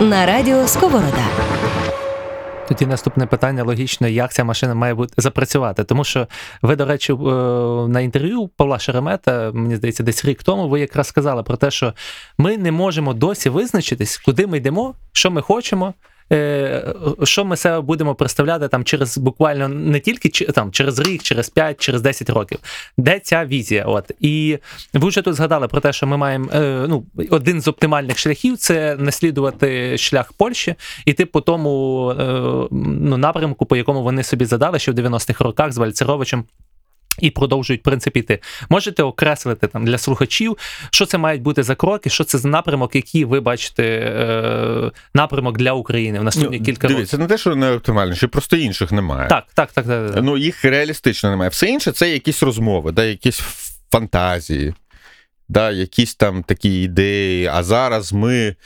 на 0.00 0.26
радіо 0.26 0.68
Сковорода. 0.68 1.55
Тоді 2.68 2.86
наступне 2.86 3.26
питання 3.26 3.64
логічно, 3.64 4.08
як 4.08 4.32
ця 4.32 4.44
машина 4.44 4.74
має 4.74 4.94
бути 4.94 5.14
запрацювати. 5.16 5.84
Тому 5.84 6.04
що 6.04 6.26
ви, 6.62 6.76
до 6.76 6.84
речі, 6.84 7.12
е, 7.12 7.16
на 7.88 8.00
інтерв'ю 8.00 8.50
Павла 8.56 8.78
Шеремета, 8.78 9.50
мені 9.54 9.76
здається, 9.76 10.02
десь 10.02 10.24
рік 10.24 10.42
тому, 10.42 10.68
ви 10.68 10.80
якраз 10.80 11.06
сказали 11.06 11.42
про 11.42 11.56
те, 11.56 11.70
що 11.70 11.94
ми 12.38 12.56
не 12.56 12.72
можемо 12.72 13.14
досі 13.14 13.48
визначитись, 13.48 14.18
куди 14.18 14.46
ми 14.46 14.56
йдемо, 14.56 14.94
що 15.12 15.30
ми 15.30 15.42
хочемо. 15.42 15.94
Е, 16.32 16.94
Що 17.22 17.44
ми 17.44 17.56
себе 17.56 17.80
будемо 17.80 18.14
представляти 18.14 18.68
там 18.68 18.84
через 18.84 19.18
буквально 19.18 19.68
не 19.68 20.00
тільки 20.00 20.28
там 20.44 20.72
через 20.72 20.98
рік, 20.98 21.22
через 21.22 21.48
5, 21.48 21.80
через 21.80 22.02
10 22.02 22.30
років. 22.30 22.58
Де 22.98 23.20
ця 23.20 23.44
візія? 23.44 23.84
От 23.84 24.10
і 24.20 24.58
ви 24.94 25.08
вже 25.08 25.22
тут 25.22 25.34
згадали 25.34 25.68
про 25.68 25.80
те, 25.80 25.92
що 25.92 26.06
ми 26.06 26.16
маємо 26.16 26.50
е, 26.54 26.84
ну 26.88 27.06
один 27.30 27.60
з 27.60 27.68
оптимальних 27.68 28.18
шляхів 28.18 28.56
це 28.56 28.96
наслідувати 28.96 29.98
шлях 29.98 30.32
Польщі, 30.32 30.74
іти 31.04 31.26
по 31.26 31.40
тому 31.40 32.10
е, 32.10 32.24
ну, 32.70 33.16
напрямку, 33.16 33.66
по 33.66 33.76
якому 33.76 34.02
вони 34.02 34.22
собі 34.22 34.44
задали 34.44 34.78
ще 34.78 34.92
в 34.92 34.94
90-х 34.94 35.44
роках 35.44 35.72
з 35.72 35.78
Вальцеровичем. 35.78 36.44
І 37.18 37.30
продовжують 37.30 37.80
в 37.80 37.84
принципі 37.84 38.20
йти. 38.20 38.38
Можете 38.68 39.02
окреслити 39.02 39.66
там 39.66 39.84
для 39.84 39.98
слухачів, 39.98 40.58
що 40.90 41.06
це 41.06 41.18
мають 41.18 41.42
бути 41.42 41.62
за 41.62 41.74
кроки, 41.74 42.10
що 42.10 42.24
це 42.24 42.38
за 42.38 42.48
напрямок, 42.48 42.94
який 42.94 43.24
ви 43.24 43.40
бачите 43.40 43.84
е, 43.84 44.90
напрямок 45.14 45.58
для 45.58 45.72
України 45.72 46.20
в 46.20 46.24
наступні 46.24 46.60
кілька 46.60 46.88
років. 46.88 46.90
Ну, 46.90 46.96
Дивіться, 46.96 47.18
не 47.18 47.26
те, 47.26 47.38
що 47.38 47.56
не 47.56 47.72
оптимальніше, 47.72 48.28
просто 48.28 48.56
інших 48.56 48.92
немає. 48.92 49.28
Так, 49.28 49.44
так, 49.54 49.72
так, 49.72 49.86
так, 49.86 50.12
так. 50.14 50.24
Ну, 50.24 50.36
їх 50.36 50.64
реалістично 50.64 51.30
немає. 51.30 51.50
Все 51.50 51.66
інше 51.66 51.92
це 51.92 52.10
якісь 52.10 52.42
розмови, 52.42 52.92
да, 52.92 53.04
якісь 53.04 53.42
фантазії, 53.90 54.74
да, 55.48 55.70
якісь 55.70 56.14
там 56.14 56.42
такі 56.42 56.82
ідеї. 56.82 57.46
А 57.46 57.62
зараз 57.62 58.12
ми 58.12 58.56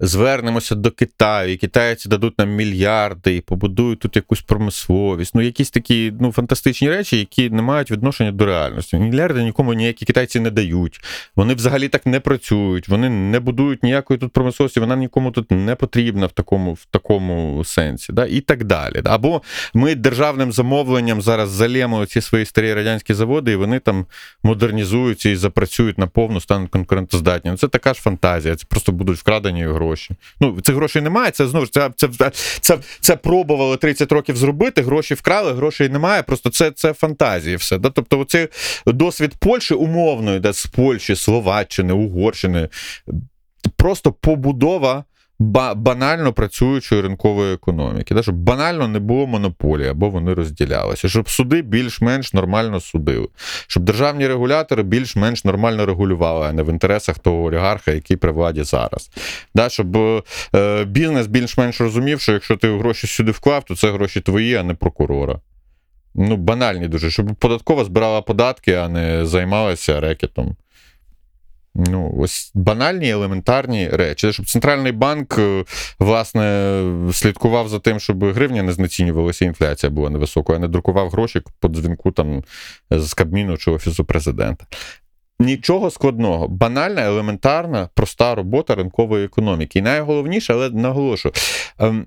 звернемося 0.00 0.74
до 0.74 0.90
Китаю, 0.90 1.52
і 1.52 1.56
китайці 1.56 2.08
дадуть 2.08 2.38
нам 2.38 2.50
мільярди 2.50 3.36
і 3.36 3.40
побудують 3.40 3.98
тут 3.98 4.16
якусь 4.16 4.40
промисловість. 4.40 5.34
Ну, 5.34 5.42
якісь 5.42 5.70
такі 5.70 6.12
ну, 6.20 6.32
фантастичні 6.32 6.88
речі, 6.88 7.18
які 7.18 7.50
не 7.50 7.62
мають 7.62 7.90
відношення 7.90 8.32
до 8.32 8.46
реальності. 8.46 8.96
Мільярди 8.96 9.42
нікому 9.42 9.74
ніякі 9.74 10.04
китайці 10.04 10.40
не 10.40 10.50
дають. 10.50 11.00
Вони 11.36 11.54
взагалі 11.54 11.88
так 11.88 12.06
не 12.06 12.20
працюють, 12.20 12.88
вони 12.88 13.08
не 13.08 13.40
будують 13.40 13.82
ніякої 13.82 14.18
тут 14.18 14.32
промисловості, 14.32 14.80
вона 14.80 14.96
нікому 14.96 15.30
тут 15.30 15.50
не 15.50 15.74
потрібна 15.74 16.26
в 16.26 16.32
такому, 16.32 16.72
в 16.72 16.84
такому 16.84 17.64
сенсі. 17.64 18.12
Да? 18.12 18.26
І 18.26 18.40
так 18.40 18.64
далі. 18.64 19.02
Або 19.04 19.42
ми 19.74 19.94
державним 19.94 20.52
замовленням 20.52 21.22
зараз 21.22 21.50
залємо 21.50 22.06
ці 22.06 22.20
свої 22.20 22.44
старі 22.44 22.74
радянські 22.74 23.14
заводи, 23.14 23.52
і 23.52 23.56
вони 23.56 23.78
там 23.78 24.06
модернізуються 24.42 25.28
і 25.28 25.36
запрацюють 25.36 25.98
наповну, 25.98 26.40
стануть 26.40 26.70
конкурентоздатні. 26.70 27.50
Ну, 27.50 27.56
Це 27.56 27.68
така 27.68 27.94
ж 27.94 28.00
фантазія, 28.00 28.56
це 28.56 28.66
просто 28.68 28.92
будуть 28.92 29.18
вкрадені 29.18 29.64
гроші. 29.64 29.89
Ну, 30.40 30.60
цих 30.60 30.74
грошей 30.74 31.02
немає. 31.02 31.30
Це 31.30 31.46
знову 31.46 31.66
ж 31.66 31.72
це, 31.72 31.90
це, 31.96 32.08
це, 32.60 32.78
це, 33.00 33.16
пробували 33.16 33.76
30 33.76 34.12
років 34.12 34.36
зробити. 34.36 34.82
Гроші 34.82 35.14
вкрали, 35.14 35.52
грошей 35.52 35.88
немає. 35.88 36.22
Просто 36.22 36.50
це, 36.50 36.70
це 36.70 36.92
фантазії. 36.92 37.56
Все. 37.56 37.78
Да? 37.78 37.90
Тобто, 37.90 38.18
оцей 38.18 38.48
досвід 38.86 39.34
Польщі 39.38 39.74
умовної, 39.74 40.40
да, 40.40 40.52
з 40.52 40.66
Польщі, 40.66 41.16
Словаччини, 41.16 41.92
Угорщини. 41.92 42.68
Просто 43.76 44.12
побудова 44.12 45.04
банально 45.40 46.32
працюючої 46.32 47.00
ринкової 47.00 47.54
економіки, 47.54 48.14
да, 48.14 48.22
щоб 48.22 48.34
банально 48.34 48.88
не 48.88 48.98
було 48.98 49.26
монополії, 49.26 49.88
або 49.88 50.10
вони 50.10 50.34
розділялися, 50.34 51.08
щоб 51.08 51.30
суди 51.30 51.62
більш-менш 51.62 52.32
нормально 52.32 52.80
судили, 52.80 53.28
щоб 53.66 53.82
державні 53.82 54.28
регулятори 54.28 54.82
більш-менш 54.82 55.44
нормально 55.44 55.86
регулювали, 55.86 56.46
а 56.46 56.52
не 56.52 56.62
в 56.62 56.68
інтересах 56.68 57.18
того 57.18 57.44
олігарха, 57.44 57.92
який 57.92 58.16
при 58.16 58.32
владі 58.32 58.62
зараз. 58.62 59.10
Да, 59.54 59.68
щоб 59.68 59.96
е, 59.96 60.84
бізнес 60.84 61.26
більш-менш 61.26 61.80
розумів, 61.80 62.20
що 62.20 62.32
якщо 62.32 62.56
ти 62.56 62.78
гроші 62.78 63.06
сюди 63.06 63.30
вклав, 63.30 63.64
то 63.64 63.76
це 63.76 63.92
гроші 63.92 64.20
твої, 64.20 64.54
а 64.54 64.62
не 64.62 64.74
прокурора. 64.74 65.40
Ну, 66.14 66.36
банальні 66.36 66.88
дуже, 66.88 67.10
щоб 67.10 67.34
податкова 67.34 67.84
збирала 67.84 68.22
податки, 68.22 68.74
а 68.74 68.88
не 68.88 69.26
займалася 69.26 70.00
рекетом. 70.00 70.56
Ну, 71.88 72.14
ось 72.18 72.50
банальні 72.54 73.10
елементарні 73.10 73.88
речі. 73.88 74.32
Щоб 74.32 74.46
центральний 74.46 74.92
банк, 74.92 75.38
е, 75.38 75.64
власне, 75.98 76.82
слідкував 77.12 77.68
за 77.68 77.78
тим, 77.78 78.00
щоб 78.00 78.24
гривня 78.24 78.62
не 78.62 78.72
знецінювалася, 78.72 79.44
інфляція 79.44 79.90
була 79.90 80.10
невисокою, 80.10 80.58
а 80.58 80.60
не 80.60 80.68
друкував 80.68 81.10
гроші 81.10 81.42
по 81.60 81.68
дзвінку 81.68 82.10
там 82.10 82.42
з 82.90 83.14
Кабміну 83.14 83.56
чи 83.56 83.70
Офісу 83.70 84.04
президента. 84.04 84.66
Нічого 85.38 85.90
складного, 85.90 86.48
банальна, 86.48 87.02
елементарна, 87.02 87.88
проста 87.94 88.34
робота 88.34 88.74
ринкової 88.74 89.24
економіки. 89.24 89.78
І 89.78 89.82
найголовніше, 89.82 90.52
але 90.52 90.70
наголошую, 90.70 91.34
ем, 91.78 92.06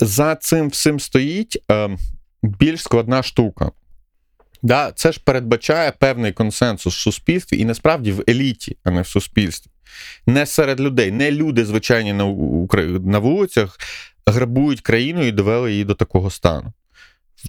за 0.00 0.34
цим 0.34 0.68
всім 0.68 1.00
стоїть 1.00 1.62
ем, 1.68 1.98
більш 2.42 2.82
складна 2.82 3.22
штука. 3.22 3.70
Да, 4.64 4.92
це 4.92 5.12
ж 5.12 5.20
передбачає 5.24 5.92
певний 5.98 6.32
консенсус 6.32 6.96
в 6.96 7.00
суспільстві 7.00 7.58
і 7.58 7.64
насправді 7.64 8.12
в 8.12 8.24
еліті, 8.28 8.76
а 8.84 8.90
не 8.90 9.02
в 9.02 9.06
суспільстві. 9.06 9.70
Не 10.26 10.46
серед 10.46 10.80
людей, 10.80 11.10
не 11.10 11.30
люди, 11.30 11.64
звичайні 11.64 12.12
на, 12.12 12.24
на 13.00 13.18
вулицях, 13.18 13.78
грабують 14.26 14.80
країну 14.80 15.22
і 15.22 15.32
довели 15.32 15.72
її 15.72 15.84
до 15.84 15.94
такого 15.94 16.30
стану. 16.30 16.72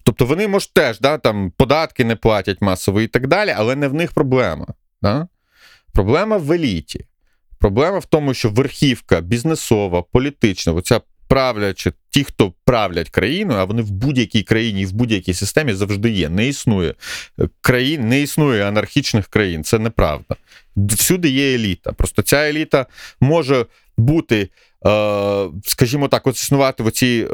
Тобто 0.04 0.26
вони, 0.26 0.48
може, 0.48 0.68
теж 0.74 1.00
да, 1.00 1.18
там, 1.18 1.52
податки 1.58 2.06
не 2.06 2.16
платять 2.16 2.62
масово 2.62 3.02
і 3.02 3.08
так 3.08 3.28
далі, 3.28 3.54
але 3.58 3.76
не 3.76 3.88
в 3.88 3.94
них 3.94 4.12
проблема. 4.12 4.68
Да? 5.02 5.28
Проблема 5.94 6.38
в 6.38 6.52
еліті. 6.52 7.06
Проблема 7.60 8.00
в 8.00 8.06
тому, 8.06 8.34
що 8.34 8.50
верхівка 8.50 9.22
бізнесова, 9.22 10.02
політична, 10.02 10.74
оця 10.74 11.02
правлячи, 11.28 11.94
ті, 12.16 12.24
хто 12.24 12.54
правлять 12.66 13.10
країною, 13.10 13.60
а 13.60 13.64
вони 13.64 13.82
в 13.82 13.92
будь-якій 13.92 14.44
країні 14.44 14.86
в 14.86 14.92
будь-якій 14.92 15.34
системі 15.34 15.74
завжди 15.74 16.10
є. 16.10 16.30
Не 16.30 16.48
існує 16.48 16.94
е, 17.40 17.50
країн, 17.62 18.08
не 18.08 18.22
існує 18.22 18.68
анархічних 18.68 19.28
країн. 19.28 19.64
Це 19.64 19.80
неправда. 19.80 20.36
Всюди 20.76 21.30
є 21.30 21.56
еліта. 21.56 21.92
Просто 21.92 22.22
ця 22.22 22.38
еліта 22.38 22.86
може 23.20 23.66
бути, 23.98 24.42
е, 24.42 24.50
скажімо 25.64 26.08
так, 26.08 26.28
от 26.28 26.36
існувати 26.36 26.84
в 26.84 26.92
цій 26.92 27.28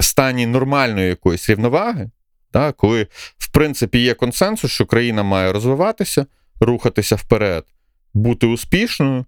стані 0.00 0.46
нормальної 0.46 1.08
якоїсь 1.08 1.50
рівноваги, 1.50 2.10
да, 2.52 2.72
коли, 2.72 3.06
в 3.38 3.52
принципі, 3.52 3.98
є 3.98 4.14
консенсус, 4.14 4.70
що 4.70 4.86
країна 4.86 5.22
має 5.22 5.52
розвиватися, 5.52 6.26
рухатися 6.60 7.16
вперед, 7.16 7.64
бути 8.14 8.46
успішною. 8.46 9.24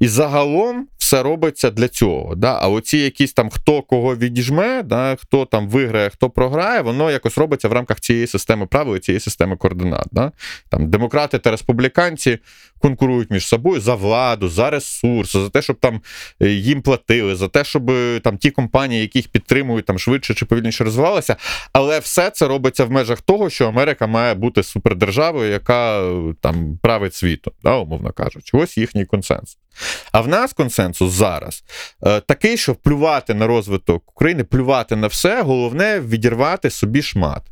І 0.00 0.08
загалом 0.08 0.86
все 0.98 1.22
робиться 1.22 1.70
для 1.70 1.88
цього. 1.88 2.34
Да? 2.34 2.58
А 2.62 2.68
оці 2.68 2.98
якісь 2.98 3.32
там 3.32 3.50
хто 3.50 3.82
кого 3.82 4.16
відіжме, 4.16 4.82
да? 4.82 5.16
хто 5.20 5.44
там 5.44 5.68
виграє, 5.68 6.10
хто 6.10 6.30
програє, 6.30 6.80
воно 6.80 7.10
якось 7.10 7.38
робиться 7.38 7.68
в 7.68 7.72
рамках 7.72 8.00
цієї 8.00 8.26
системи 8.26 8.66
правил 8.66 8.96
і 8.96 9.00
цієї 9.00 9.20
системи 9.20 9.56
координат. 9.56 10.06
Да? 10.12 10.32
Там 10.68 10.90
демократи 10.90 11.38
та 11.38 11.50
республіканці 11.50 12.38
конкурують 12.78 13.30
між 13.30 13.46
собою 13.46 13.80
за 13.80 13.94
владу, 13.94 14.48
за 14.48 14.70
ресурси, 14.70 15.40
за 15.40 15.48
те, 15.48 15.62
щоб 15.62 15.76
там 15.76 16.00
е, 16.42 16.48
їм 16.48 16.82
платили, 16.82 17.36
за 17.36 17.48
те, 17.48 17.64
щоб 17.64 17.90
е, 17.90 18.20
там 18.24 18.38
ті 18.38 18.50
компанії, 18.50 19.00
які 19.00 19.18
їх 19.18 19.28
підтримують, 19.28 19.86
там 19.86 19.98
швидше 19.98 20.34
чи 20.34 20.44
повільніше 20.44 20.84
розвивалися. 20.84 21.36
Але 21.72 21.98
все 21.98 22.30
це 22.30 22.48
робиться 22.48 22.84
в 22.84 22.90
межах 22.90 23.20
того, 23.20 23.50
що 23.50 23.68
Америка 23.68 24.06
має 24.06 24.34
бути 24.34 24.62
супердержавою, 24.62 25.50
яка 25.50 26.00
е, 26.00 26.34
там 26.40 26.78
править 26.82 27.14
світом, 27.14 27.52
да, 27.62 27.76
умовно 27.76 28.12
кажучи. 28.12 28.56
Ось 28.56 28.78
їхній 28.78 29.04
консенсус. 29.04 29.58
А 30.12 30.20
в 30.20 30.28
нас 30.28 30.52
консенсус 30.52 31.12
зараз 31.12 31.64
такий, 32.26 32.56
що 32.56 32.74
плювати 32.74 33.34
на 33.34 33.46
розвиток 33.46 34.02
України, 34.08 34.44
плювати 34.44 34.96
на 34.96 35.06
все, 35.06 35.42
головне 35.42 36.00
відірвати 36.00 36.70
собі 36.70 37.02
шмат. 37.02 37.42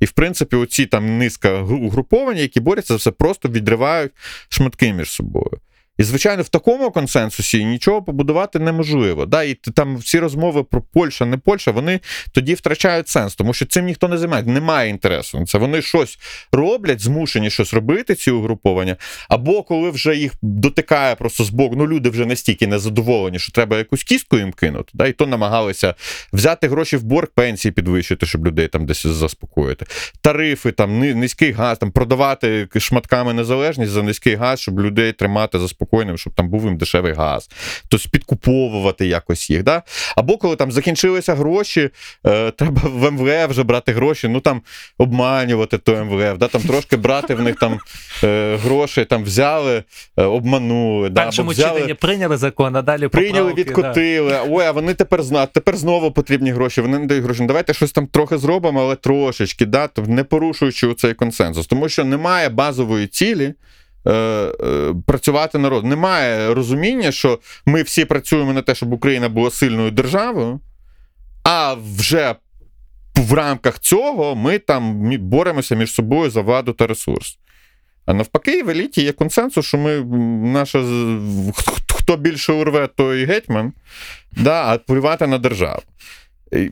І, 0.00 0.04
в 0.04 0.12
принципі, 0.12 0.56
оці 0.56 0.86
там 0.86 1.18
низка 1.18 1.62
гру- 1.62 1.78
угруповання, 1.86 2.40
які 2.40 2.60
борються 2.60 2.94
за 2.94 2.96
все, 2.96 3.10
просто 3.10 3.48
відривають 3.48 4.12
шматки 4.48 4.92
між 4.92 5.10
собою. 5.10 5.58
І, 6.00 6.02
звичайно, 6.02 6.42
в 6.42 6.48
такому 6.48 6.90
консенсусі 6.90 7.64
нічого 7.64 8.02
побудувати 8.02 8.58
неможливо. 8.58 9.26
Да? 9.26 9.42
І 9.42 9.54
там 9.54 9.96
всі 9.96 10.18
розмови 10.18 10.64
про 10.64 10.82
Польща, 10.82 11.26
не 11.26 11.36
Польща, 11.38 11.70
вони 11.70 12.00
тоді 12.32 12.54
втрачають 12.54 13.08
сенс, 13.08 13.34
тому 13.34 13.54
що 13.54 13.66
цим 13.66 13.84
ніхто 13.84 14.08
не 14.08 14.18
займає, 14.18 14.42
немає 14.42 14.90
інтересу. 14.90 15.44
Це 15.46 15.58
вони 15.58 15.82
щось 15.82 16.18
роблять, 16.52 17.00
змушені 17.00 17.50
щось 17.50 17.74
робити, 17.74 18.14
ці 18.14 18.30
угруповання. 18.30 18.96
Або 19.28 19.62
коли 19.62 19.90
вже 19.90 20.16
їх 20.16 20.32
дотикає 20.42 21.14
просто 21.14 21.44
з 21.44 21.50
боку, 21.50 21.76
ну 21.76 21.86
люди 21.86 22.10
вже 22.10 22.26
настільки 22.26 22.66
незадоволені, 22.66 23.38
що 23.38 23.52
треба 23.52 23.78
якусь 23.78 24.04
кістку 24.04 24.38
їм 24.38 24.52
кинути. 24.52 24.90
Да? 24.94 25.06
І 25.06 25.12
то 25.12 25.26
намагалися 25.26 25.94
взяти 26.32 26.68
гроші 26.68 26.96
в 26.96 27.02
борг, 27.02 27.28
пенсії 27.34 27.72
підвищити, 27.72 28.26
щоб 28.26 28.46
людей 28.46 28.68
там 28.68 28.86
десь 28.86 29.06
заспокоїти. 29.06 29.86
Тарифи, 30.20 30.72
там 30.72 30.98
низький 30.98 31.52
газ, 31.52 31.78
там 31.78 31.90
продавати 31.90 32.68
шматками 32.76 33.32
незалежність 33.32 33.92
за 33.92 34.02
низький 34.02 34.34
газ, 34.34 34.60
щоб 34.60 34.80
людей 34.80 35.12
тримати 35.12 35.58
заспокоєним, 35.90 36.18
щоб 36.18 36.32
там 36.32 36.48
був 36.48 36.64
їм 36.64 36.76
дешевий 36.76 37.12
газ. 37.12 37.50
Тобто 37.88 38.08
підкуповувати 38.10 39.06
якось 39.06 39.50
їх. 39.50 39.62
Да? 39.62 39.82
Або 40.16 40.36
коли 40.36 40.56
там 40.56 40.72
закінчилися 40.72 41.34
гроші, 41.34 41.90
е, 42.26 42.50
треба 42.50 42.82
в 42.84 43.10
МВФ 43.10 43.50
вже 43.50 43.62
брати 43.62 43.92
гроші, 43.92 44.28
ну 44.28 44.40
там 44.40 44.62
обманювати 44.98 45.78
то 45.78 46.04
МВФ, 46.04 46.38
да? 46.38 46.48
там 46.48 46.62
трошки 46.62 46.96
брати 46.96 47.34
в 47.34 47.42
них 47.42 47.56
там 47.56 47.78
е, 48.24 48.56
гроші, 48.56 49.04
там 49.04 49.24
взяли, 49.24 49.84
е, 50.16 50.24
обманули. 50.24 51.08
В 51.08 51.10
Да? 51.10 51.28
взяли, 51.28 51.94
прийняли 51.94 52.36
закон, 52.36 52.76
а 52.76 52.82
далі 52.82 53.08
Прийняли, 53.08 53.50
поправки, 53.50 53.62
відкотили. 53.62 54.38
Ой, 54.48 54.64
а 54.64 54.72
вони 54.72 54.94
тепер 54.94 55.22
знають, 55.22 55.52
тепер 55.52 55.76
знову 55.76 56.12
потрібні 56.12 56.50
гроші. 56.50 56.80
Вони 56.80 56.98
не 56.98 57.06
дають 57.06 57.24
гроші. 57.24 57.40
Ну, 57.40 57.46
Давайте 57.46 57.74
щось 57.74 57.92
там 57.92 58.06
трохи 58.06 58.38
зробимо, 58.38 58.80
але 58.80 58.96
трошечки, 58.96 59.66
да, 59.66 59.88
тобто 59.88 60.10
не 60.12 60.24
порушуючи 60.24 60.94
цей 60.94 61.14
консенсус. 61.14 61.66
Тому 61.66 61.88
що 61.88 62.04
немає 62.04 62.48
базової 62.48 63.06
цілі. 63.06 63.54
Е, 64.06 64.12
е, 64.12 64.94
Працювати 65.06 65.58
народ. 65.58 65.84
Немає 65.84 66.54
розуміння, 66.54 67.12
що 67.12 67.38
ми 67.66 67.82
всі 67.82 68.04
працюємо 68.04 68.52
на 68.52 68.62
те, 68.62 68.74
щоб 68.74 68.92
Україна 68.92 69.28
була 69.28 69.50
сильною 69.50 69.90
державою, 69.90 70.60
а 71.42 71.74
вже 71.96 72.34
в 73.16 73.32
рамках 73.32 73.78
цього 73.78 74.36
ми 74.36 74.58
там 74.58 75.10
боремося 75.18 75.74
між 75.74 75.92
собою 75.92 76.30
за 76.30 76.40
владу 76.40 76.72
та 76.72 76.86
ресурс. 76.86 77.38
А 78.06 78.14
навпаки, 78.14 78.62
в 78.62 78.70
еліті 78.70 79.02
є 79.02 79.12
консенсус, 79.12 79.66
що 79.66 79.78
ми 79.78 80.00
наша 80.52 80.84
хто 81.88 82.16
більше 82.16 82.52
урве, 82.52 82.86
той 82.86 83.24
гетьман, 83.24 83.72
да, 84.32 84.72
а 84.72 84.78
полювати 84.78 85.26
на 85.26 85.38
державу. 85.38 85.82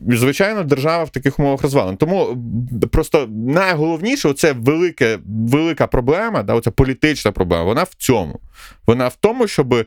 Звичайно, 0.07 0.63
держава 0.63 1.03
в 1.03 1.09
таких 1.09 1.39
умовах 1.39 1.61
розвалена. 1.61 1.97
Тому 1.97 2.37
просто 2.91 3.27
найголовніше 3.31 4.33
це 4.33 4.51
велике, 4.51 5.19
велика 5.25 5.87
проблема, 5.87 6.43
да, 6.43 6.53
оця 6.53 6.71
політична 6.71 7.31
проблема, 7.31 7.63
вона 7.63 7.83
в 7.83 7.93
цьому. 7.97 8.39
Вона 8.87 9.07
в 9.07 9.15
тому, 9.15 9.47
щоб 9.47 9.85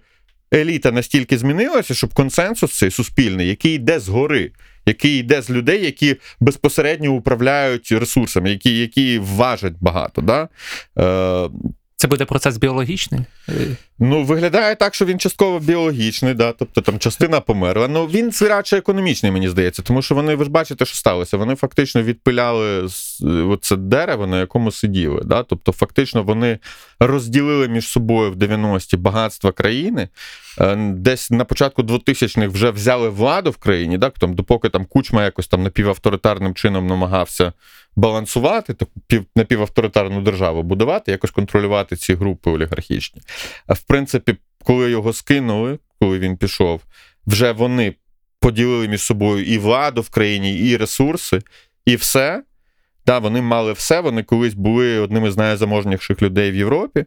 еліта 0.54 0.92
настільки 0.92 1.38
змінилася, 1.38 1.94
щоб 1.94 2.14
консенсус 2.14 2.78
цей 2.78 2.90
суспільний, 2.90 3.48
який 3.48 3.74
йде 3.74 4.00
згори, 4.00 4.50
який 4.86 5.18
йде 5.18 5.42
з 5.42 5.50
людей, 5.50 5.84
які 5.84 6.16
безпосередньо 6.40 7.12
управляють 7.12 7.92
ресурсами, 7.92 8.50
які, 8.50 8.78
які 8.78 9.18
важать 9.18 9.74
багато. 9.80 10.22
Да? 10.22 10.48
Е, 10.98 11.50
Це 12.02 12.08
буде 12.08 12.24
процес 12.24 12.56
біологічний. 12.56 13.20
Ну, 13.98 14.24
виглядає 14.24 14.74
так, 14.74 14.94
що 14.94 15.04
він 15.04 15.18
частково 15.18 15.58
біологічний, 15.58 16.34
да, 16.34 16.52
тобто 16.52 16.80
там 16.80 16.98
частина 16.98 17.40
померла. 17.40 17.88
Ну 17.88 18.06
він 18.06 18.32
це 18.32 18.48
радше 18.48 18.76
економічний, 18.76 19.32
мені 19.32 19.48
здається, 19.48 19.82
тому 19.82 20.02
що 20.02 20.14
вони, 20.14 20.34
ви 20.34 20.44
ж 20.44 20.50
бачите, 20.50 20.84
що 20.84 20.96
сталося. 20.96 21.36
Вони 21.36 21.54
фактично 21.54 22.02
відпиляли 22.02 22.88
оце 23.48 23.76
дерево, 23.76 24.26
на 24.26 24.40
якому 24.40 24.72
сиділи. 24.72 25.22
Да? 25.24 25.42
Тобто, 25.42 25.72
фактично, 25.72 26.22
вони 26.22 26.58
розділили 27.00 27.68
між 27.68 27.88
собою 27.88 28.32
в 28.32 28.36
90-ті 28.36 28.96
багатства 28.96 29.52
країни. 29.52 30.08
Е, 30.60 30.76
Десь 30.76 31.30
на 31.30 31.44
початку 31.44 31.82
2000-х 31.82 32.46
вже 32.46 32.70
взяли 32.70 33.08
владу 33.08 33.50
в 33.50 33.56
країні, 33.56 33.98
да? 33.98 34.10
там, 34.10 34.34
допоки 34.34 34.68
там 34.68 34.84
кучма 34.84 35.24
якось 35.24 35.48
там 35.48 35.62
напівавторитарним 35.62 36.54
чином 36.54 36.86
намагався 36.86 37.52
балансувати, 37.96 38.74
таку 38.74 39.00
пів, 39.06 39.24
напівавторитарну 39.36 40.20
державу 40.20 40.62
будувати, 40.62 41.12
якось 41.12 41.30
контролювати 41.30 41.96
ці 41.96 42.14
групи 42.14 42.50
олігархічні. 42.50 43.22
В 43.68 43.82
принципі, 43.82 44.36
коли 44.64 44.90
його 44.90 45.12
скинули, 45.12 45.78
коли 46.00 46.18
він 46.18 46.36
пішов, 46.36 46.80
вже 47.26 47.52
вони 47.52 47.94
поділили 48.40 48.88
між 48.88 49.02
собою 49.02 49.44
і 49.44 49.58
владу 49.58 50.00
в 50.00 50.10
країні, 50.10 50.58
і 50.58 50.76
ресурси, 50.76 51.42
і 51.84 51.96
все. 51.96 52.42
Да, 53.06 53.18
вони 53.18 53.42
мали 53.42 53.72
все, 53.72 54.00
вони 54.00 54.22
колись 54.22 54.54
були 54.54 54.98
одними 54.98 55.30
з 55.30 55.36
найзаможніших 55.36 56.22
людей 56.22 56.50
в 56.50 56.56
Європі, 56.56 57.04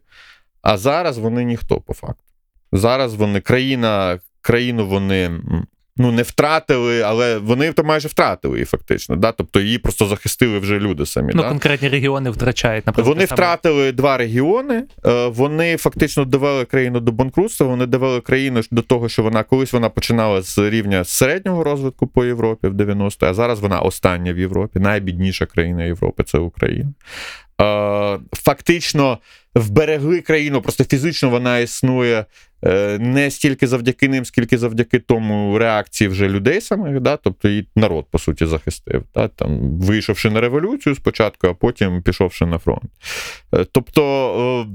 а 0.61 0.77
зараз 0.77 1.17
вони 1.17 1.43
ніхто 1.43 1.81
по 1.81 1.93
факту. 1.93 2.23
Зараз 2.71 3.15
вони 3.15 3.41
країна, 3.41 4.19
країну 4.41 4.87
вони 4.87 5.31
ну, 5.97 6.11
не 6.11 6.21
втратили, 6.21 7.01
але 7.01 7.37
вони 7.37 7.71
то 7.73 7.83
майже 7.83 8.07
втратили 8.07 8.55
її 8.57 8.65
фактично. 8.65 9.15
Да? 9.15 9.31
Тобто 9.31 9.59
її 9.59 9.77
просто 9.77 10.05
захистили 10.05 10.59
вже 10.59 10.79
люди 10.79 11.05
самі. 11.05 11.31
Ну, 11.35 11.41
да? 11.41 11.49
конкретні 11.49 11.89
регіони 11.89 12.29
втрачають, 12.29 12.85
наприклад. 12.85 13.15
Вони 13.15 13.27
саме- 13.27 13.35
втратили 13.35 13.91
два 13.91 14.17
регіони. 14.17 14.83
е, 15.05 15.27
Вони 15.27 15.77
фактично 15.77 16.25
довели 16.25 16.65
країну 16.65 16.99
до 16.99 17.11
банкрутства. 17.11 17.67
Вони 17.67 17.85
довели 17.85 18.21
країну 18.21 18.61
до 18.71 18.81
того, 18.81 19.09
що 19.09 19.23
вона 19.23 19.43
колись 19.43 19.73
вона 19.73 19.89
починала 19.89 20.41
з 20.41 20.57
рівня 20.57 21.03
середнього 21.03 21.63
розвитку 21.63 22.07
по 22.07 22.25
Європі 22.25 22.67
в 22.67 22.73
90-ті, 22.73 23.25
а 23.25 23.33
зараз 23.33 23.59
вона 23.59 23.79
остання 23.79 24.33
в 24.33 24.39
Європі. 24.39 24.79
Найбідніша 24.79 25.45
країна 25.45 25.83
Європи 25.83 26.23
це 26.23 26.37
Україна. 26.37 26.89
Е, 27.61 28.19
Фактично 28.33 29.17
вберегли 29.55 30.21
країну, 30.21 30.61
просто 30.61 30.83
фізично 30.83 31.29
вона 31.29 31.57
існує 31.59 32.25
не 32.99 33.31
стільки 33.31 33.67
завдяки 33.67 34.07
ним, 34.07 34.25
скільки 34.25 34.57
завдяки 34.57 34.99
тому 34.99 35.57
реакції 35.57 36.07
вже 36.07 36.29
людей 36.29 36.61
самих, 36.61 36.99
да? 36.99 37.17
тобто 37.17 37.49
і 37.49 37.67
народ, 37.75 38.05
по 38.11 38.19
суті, 38.19 38.45
захистив. 38.45 39.03
Да? 39.15 39.27
Там, 39.27 39.79
вийшовши 39.79 40.29
на 40.29 40.41
революцію 40.41 40.95
спочатку, 40.95 41.47
а 41.47 41.53
потім 41.53 42.01
пішовши 42.01 42.45
на 42.45 42.57
фронт. 42.57 42.91
Е, 43.53 43.65
Тобто 43.71 44.67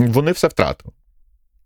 е, 0.00 0.04
вони 0.04 0.32
все 0.32 0.48
втратили. 0.48 0.92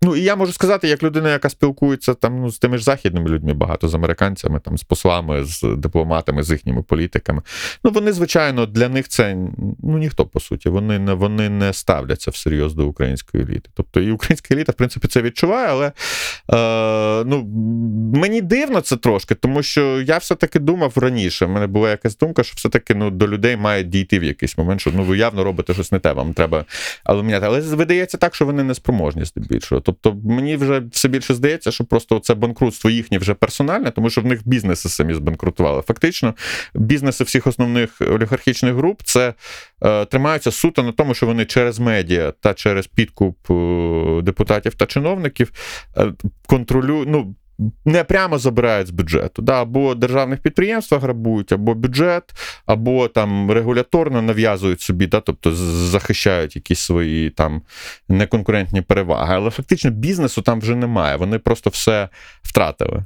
Ну, 0.03 0.17
і 0.17 0.23
я 0.23 0.37
можу 0.37 0.53
сказати, 0.53 0.89
як 0.89 1.03
людина, 1.03 1.31
яка 1.31 1.49
спілкується 1.49 2.15
там, 2.15 2.41
ну, 2.41 2.51
з 2.51 2.59
тими 2.59 2.79
ж 2.79 2.85
західними 2.85 3.31
людьми, 3.31 3.55
багато 3.55 3.89
з 3.89 3.95
американцями, 3.95 4.61
там, 4.61 4.79
з 4.79 4.83
послами, 4.83 5.45
з 5.45 5.63
дипломатами, 5.77 6.43
з 6.43 6.51
їхніми 6.51 6.83
політиками. 6.83 7.43
Ну, 7.85 7.91
вони, 7.91 8.13
звичайно, 8.13 8.67
для 8.67 8.89
них 8.89 9.09
це 9.09 9.37
ну, 9.83 9.99
ніхто, 9.99 10.27
по 10.27 10.41
суті. 10.41 10.69
Вони 10.69 10.99
не, 10.99 11.15
вони 11.15 11.49
не 11.49 11.73
ставляться 11.73 12.31
всерйоз 12.31 12.75
до 12.75 12.87
української 12.87 13.45
еліти. 13.45 13.71
Тобто 13.75 14.01
і 14.01 14.11
українська 14.11 14.55
еліта, 14.55 14.73
в 14.73 14.75
принципі, 14.75 15.09
це 15.09 15.23
відчуває, 15.23 15.69
але 15.69 15.87
е, 15.91 17.25
ну, 17.25 17.45
мені 18.15 18.41
дивно 18.41 18.81
це 18.81 18.97
трошки, 18.97 19.35
тому 19.35 19.63
що 19.63 20.01
я 20.01 20.19
все-таки 20.19 20.59
думав 20.59 20.93
раніше. 20.97 21.47
в 21.47 21.51
мене 21.51 21.67
була 21.67 21.91
якась 21.91 22.17
думка, 22.17 22.43
що 22.43 22.55
все-таки 22.57 22.95
ну, 22.95 23.11
до 23.11 23.29
людей 23.29 23.57
має 23.57 23.83
дійти 23.83 24.19
в 24.19 24.25
якийсь 24.25 24.59
момент, 24.59 24.81
що 24.81 24.91
ну, 24.95 25.03
ви 25.03 25.19
явно 25.19 25.45
робите 25.45 25.75
щось 25.75 25.93
не 25.93 25.99
те, 25.99 26.13
вам 26.13 26.35
треба 26.35 26.65
але 27.05 27.23
міняти. 27.23 27.47
Але 27.47 27.61
видається 27.61 28.19
так, 28.19 28.35
що 28.35 28.47
вони 28.47 28.63
не 28.63 28.75
спроможні 28.75 29.25
здебільшого. 29.25 29.81
Тобто 29.87 30.17
мені 30.25 30.57
вже 30.57 30.83
все 30.93 31.09
більше 31.09 31.35
здається, 31.35 31.71
що 31.71 31.85
просто 31.85 32.19
це 32.19 32.35
банкрутство 32.35 32.91
їхнє 32.91 33.19
вже 33.19 33.35
персональне, 33.35 33.91
тому 33.91 34.11
що 34.11 34.21
в 34.21 34.27
них 34.27 34.49
бізнеси 34.49 34.89
самі 34.89 35.15
збанкрутували. 35.15 35.83
Фактично, 35.83 36.35
бізнеси 36.75 37.25
всіх 37.25 37.47
основних 37.47 38.01
олігархічних 38.01 38.75
груп 38.75 39.03
це 39.05 39.35
е, 39.83 40.05
тримаються 40.05 40.51
суто 40.51 40.83
на 40.83 40.93
тому, 40.93 41.15
що 41.15 41.27
вони 41.27 41.45
через 41.45 41.79
медіа 41.79 42.33
та 42.41 42.55
через 42.55 42.87
підкуп 42.87 43.51
е, 43.51 44.23
депутатів 44.23 44.75
та 44.75 44.87
чиновників 44.87 45.53
е, 45.97 46.13
контролюють. 46.47 47.09
Ну, 47.09 47.35
не 47.85 48.05
прямо 48.05 48.39
забирають 48.39 48.87
з 48.87 48.91
бюджету. 48.91 49.43
Да, 49.43 49.63
або 49.63 49.95
державних 49.95 50.41
підприємства 50.41 50.99
грабують, 50.99 51.53
або 51.53 51.75
бюджет, 51.75 52.25
або 52.67 53.09
там 53.09 53.51
регуляторно 53.51 54.23
нав'язують 54.23 54.81
собі, 54.81 55.07
да, 55.07 55.21
тобто 55.21 55.53
захищають 55.55 56.57
якісь 56.57 56.81
свої 56.81 57.31
там 57.31 57.63
неконкурентні 58.09 58.83
переваги. 58.83 59.35
Але 59.35 59.51
фактично 59.51 59.91
бізнесу 59.91 60.43
там 60.43 60.61
вже 60.61 60.77
немає. 60.77 61.17
Вони 61.17 61.39
просто 61.39 61.71
все 61.71 62.09
втратили. 62.43 63.05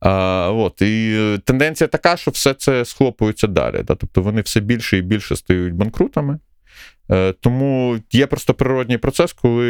А, 0.00 0.50
от, 0.50 0.82
і 0.82 1.38
тенденція 1.44 1.88
така, 1.88 2.16
що 2.16 2.30
все 2.30 2.54
це 2.54 2.84
схлопується 2.84 3.46
далі. 3.46 3.82
Да? 3.82 3.94
Тобто 3.94 4.22
вони 4.22 4.40
все 4.40 4.60
більше 4.60 4.98
і 4.98 5.02
більше 5.02 5.36
стають 5.36 5.74
банкрутами. 5.74 6.38
Е, 7.10 7.32
Тому 7.32 7.98
є 8.12 8.26
просто 8.26 8.54
природній 8.54 8.98
процес, 8.98 9.32
коли 9.32 9.68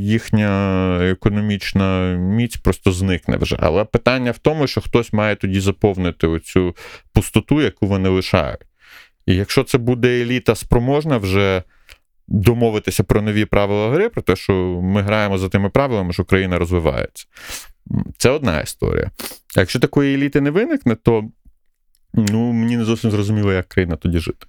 їхня 0.00 0.98
економічна 1.10 2.14
міць 2.14 2.56
просто 2.56 2.92
зникне 2.92 3.36
вже. 3.36 3.56
Але 3.60 3.84
питання 3.84 4.30
в 4.30 4.38
тому, 4.38 4.66
що 4.66 4.80
хтось 4.80 5.12
має 5.12 5.36
тоді 5.36 5.60
заповнити 5.60 6.26
оцю 6.26 6.76
пустоту, 7.12 7.60
яку 7.62 7.86
вони 7.86 8.08
лишають. 8.08 8.60
І 9.26 9.34
якщо 9.34 9.64
це 9.64 9.78
буде 9.78 10.22
еліта 10.22 10.54
спроможна 10.54 11.16
вже 11.16 11.62
домовитися 12.28 13.02
про 13.02 13.22
нові 13.22 13.44
правила 13.44 13.90
гри, 13.90 14.08
про 14.08 14.22
те, 14.22 14.36
що 14.36 14.52
ми 14.82 15.02
граємо 15.02 15.38
за 15.38 15.48
тими 15.48 15.70
правилами, 15.70 16.12
що 16.12 16.24
країна 16.24 16.58
розвивається. 16.58 17.26
Це 18.18 18.30
одна 18.30 18.60
історія. 18.60 19.10
А 19.56 19.60
якщо 19.60 19.78
такої 19.78 20.14
еліти 20.14 20.40
не 20.40 20.50
виникне, 20.50 20.94
то 20.94 21.24
ну, 22.14 22.52
мені 22.52 22.76
не 22.76 22.84
зовсім 22.84 23.10
зрозуміло, 23.10 23.52
як 23.52 23.68
країна 23.68 23.96
тоді 23.96 24.18
жити. 24.18 24.46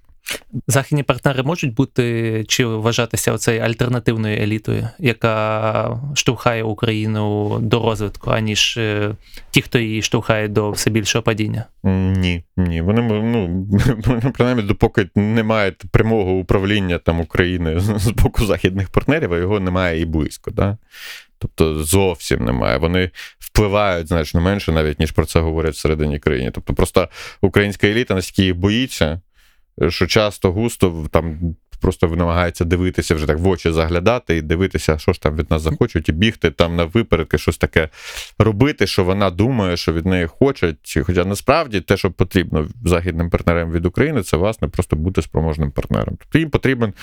Західні 0.67 1.03
партнери 1.03 1.43
можуть 1.43 1.73
бути 1.73 2.45
чи 2.47 2.65
вважатися 2.65 3.33
оцею 3.33 3.61
альтернативною 3.61 4.37
елітою, 4.41 4.89
яка 4.99 5.99
штовхає 6.15 6.63
Україну 6.63 7.57
до 7.61 7.79
розвитку, 7.79 8.31
аніж 8.31 8.77
е, 8.77 9.15
ті, 9.51 9.61
хто 9.61 9.79
її 9.79 10.01
штовхає 10.01 10.47
до 10.47 10.71
все 10.71 10.89
більшого 10.89 11.23
падіння. 11.23 11.65
Ні, 11.83 12.43
ні. 12.57 12.81
Вони 12.81 13.01
ну, 13.01 13.67
принаймні, 14.33 14.63
допоки 14.63 15.09
немає 15.15 15.73
прямого 15.91 16.31
управління 16.31 16.97
там 16.97 17.19
України 17.19 17.79
з 17.79 18.11
боку 18.11 18.45
західних 18.45 18.89
партнерів, 18.89 19.33
а 19.33 19.37
його 19.37 19.59
немає 19.59 20.01
і 20.01 20.05
близько. 20.05 20.51
Да? 20.51 20.77
Тобто 21.41 21.83
зовсім 21.83 22.45
немає. 22.45 22.77
Вони 22.77 23.09
впливають 23.39 24.07
значно 24.07 24.41
менше, 24.41 24.71
навіть 24.71 24.99
ніж 24.99 25.11
про 25.11 25.25
це 25.25 25.39
говорять 25.39 25.73
всередині 25.73 26.19
країни. 26.19 26.51
Тобто, 26.53 26.73
просто 26.73 27.09
українська 27.41 27.87
еліта 27.87 28.15
настільки 28.15 28.43
їх 28.43 28.55
боїться, 28.55 29.21
що 29.89 30.07
часто 30.07 30.51
густо 30.51 31.07
там. 31.11 31.55
Просто 31.81 32.07
намагається 32.07 32.65
дивитися 32.65 33.15
вже 33.15 33.27
так 33.27 33.37
в 33.37 33.47
очі 33.47 33.71
заглядати 33.71 34.37
і 34.37 34.41
дивитися, 34.41 34.97
що 34.97 35.13
ж 35.13 35.21
там 35.21 35.35
від 35.35 35.51
нас 35.51 35.61
захочуть, 35.61 36.09
і 36.09 36.11
бігти 36.11 36.51
там 36.51 36.75
на 36.75 36.83
випередки, 36.83 37.37
щось 37.37 37.57
таке 37.57 37.89
робити, 38.39 38.87
що 38.87 39.03
вона 39.03 39.29
думає, 39.29 39.77
що 39.77 39.93
від 39.93 40.05
неї 40.05 40.27
хочуть. 40.27 40.97
Хоча 41.03 41.25
насправді 41.25 41.81
те, 41.81 41.97
що 41.97 42.11
потрібно 42.11 42.67
західним 42.85 43.29
партнерам 43.29 43.71
від 43.71 43.85
України, 43.85 44.23
це 44.23 44.37
власне 44.37 44.67
просто 44.67 44.95
бути 44.95 45.21
спроможним 45.21 45.71
партнером. 45.71 46.17
Тобто 46.19 46.39
їм 46.39 46.49
потрібен 46.49 46.93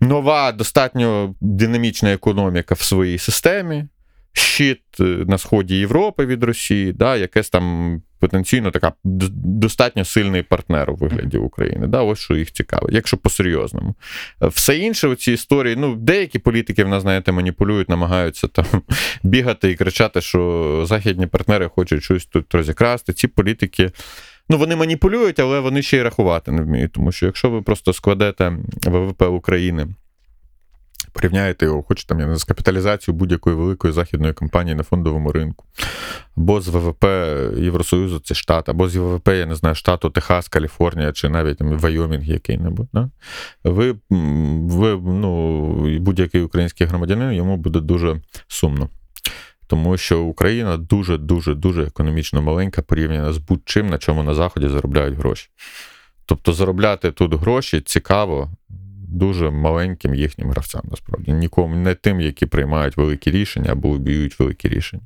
нова, 0.00 0.52
достатньо 0.52 1.34
динамічна 1.40 2.12
економіка 2.12 2.74
в 2.74 2.80
своїй 2.80 3.18
системі, 3.18 3.84
щит 4.32 4.82
е, 5.00 5.02
на 5.02 5.38
сході 5.38 5.76
Європи 5.76 6.26
від 6.26 6.44
Росії, 6.44 6.92
да, 6.92 7.16
якесь 7.16 7.50
там 7.50 8.02
потенційно 8.20 8.70
така 8.70 8.92
достатньо 9.04 10.04
сильний 10.04 10.42
партнер 10.42 10.90
у 10.90 10.94
вигляді 10.94 11.38
України. 11.38 11.86
Да, 11.86 12.02
ось 12.02 12.18
що 12.18 12.36
їх 12.36 12.52
цікавить, 12.52 12.94
якщо 12.94 13.16
по-серйозному. 13.16 13.94
Все 14.40 14.78
інше 14.78 15.08
у 15.08 15.14
цій 15.14 15.32
історії, 15.32 15.76
ну, 15.76 15.96
деякі 15.96 16.38
політики 16.38 16.84
в 16.84 16.88
нас, 16.88 17.02
знаєте, 17.02 17.32
маніпулюють, 17.32 17.88
намагаються 17.88 18.48
там 18.48 18.66
бігати 19.22 19.70
і 19.70 19.74
кричати, 19.74 20.20
що 20.20 20.84
західні 20.88 21.26
партнери 21.26 21.68
хочуть 21.68 22.02
щось 22.02 22.26
тут 22.26 22.54
розікрасти. 22.54 23.12
Ці 23.12 23.28
політики. 23.28 23.90
Ну, 24.48 24.58
вони 24.58 24.76
маніпулюють, 24.76 25.40
але 25.40 25.60
вони 25.60 25.82
ще 25.82 25.96
й 25.96 26.02
рахувати 26.02 26.52
не 26.52 26.62
вміють. 26.62 26.92
Тому 26.92 27.12
що 27.12 27.26
якщо 27.26 27.50
ви 27.50 27.62
просто 27.62 27.92
складете 27.92 28.52
ВВП 28.86 29.22
України, 29.22 29.86
порівняєте 31.12 31.66
його, 31.66 31.82
хоч 31.82 32.04
там 32.04 32.20
я 32.20 32.26
не 32.26 32.36
з 32.36 32.44
капіталізацією 32.44 33.18
будь-якої 33.18 33.56
великої 33.56 33.92
західної 33.92 34.32
компанії 34.32 34.76
на 34.76 34.82
фондовому 34.82 35.32
ринку, 35.32 35.66
або 36.36 36.60
з 36.60 36.68
ВВП 36.68 37.04
Євросоюзу, 37.56 38.20
це 38.20 38.34
штат, 38.34 38.68
або 38.68 38.88
з 38.88 38.96
ВВП, 38.96 39.28
я 39.28 39.46
не 39.46 39.54
знаю, 39.54 39.74
штату 39.74 40.10
Техас, 40.10 40.48
Каліфорнія, 40.48 41.12
чи 41.12 41.28
навіть 41.28 41.58
там 41.58 41.78
Вайомінг 41.78 42.24
який-небудь, 42.24 42.88
да? 42.92 43.10
ви, 43.64 43.96
ви 44.10 45.00
ну, 45.04 45.98
будь-який 45.98 46.42
український 46.42 46.86
громадянин 46.86 47.32
йому 47.32 47.56
буде 47.56 47.80
дуже 47.80 48.20
сумно. 48.48 48.88
Тому 49.66 49.96
що 49.96 50.22
Україна 50.22 50.76
дуже 50.76 51.18
дуже 51.18 51.54
дуже 51.54 51.82
економічно 51.82 52.42
маленька 52.42 52.82
порівняно 52.82 53.32
з 53.32 53.38
будь-чим, 53.38 53.88
на 53.88 53.98
чому 53.98 54.22
на 54.22 54.34
Заході 54.34 54.68
заробляють 54.68 55.18
гроші. 55.18 55.48
Тобто 56.26 56.52
заробляти 56.52 57.10
тут 57.12 57.34
гроші 57.34 57.80
цікаво 57.80 58.50
дуже 59.10 59.50
маленьким 59.50 60.14
їхнім 60.14 60.50
гравцям, 60.50 60.82
насправді. 60.90 61.32
Нікому 61.32 61.76
не 61.76 61.94
тим, 61.94 62.20
які 62.20 62.46
приймають 62.46 62.96
великі 62.96 63.30
рішення 63.30 63.72
або 63.72 63.98
б'ють 63.98 64.40
великі 64.40 64.68
рішення. 64.68 65.02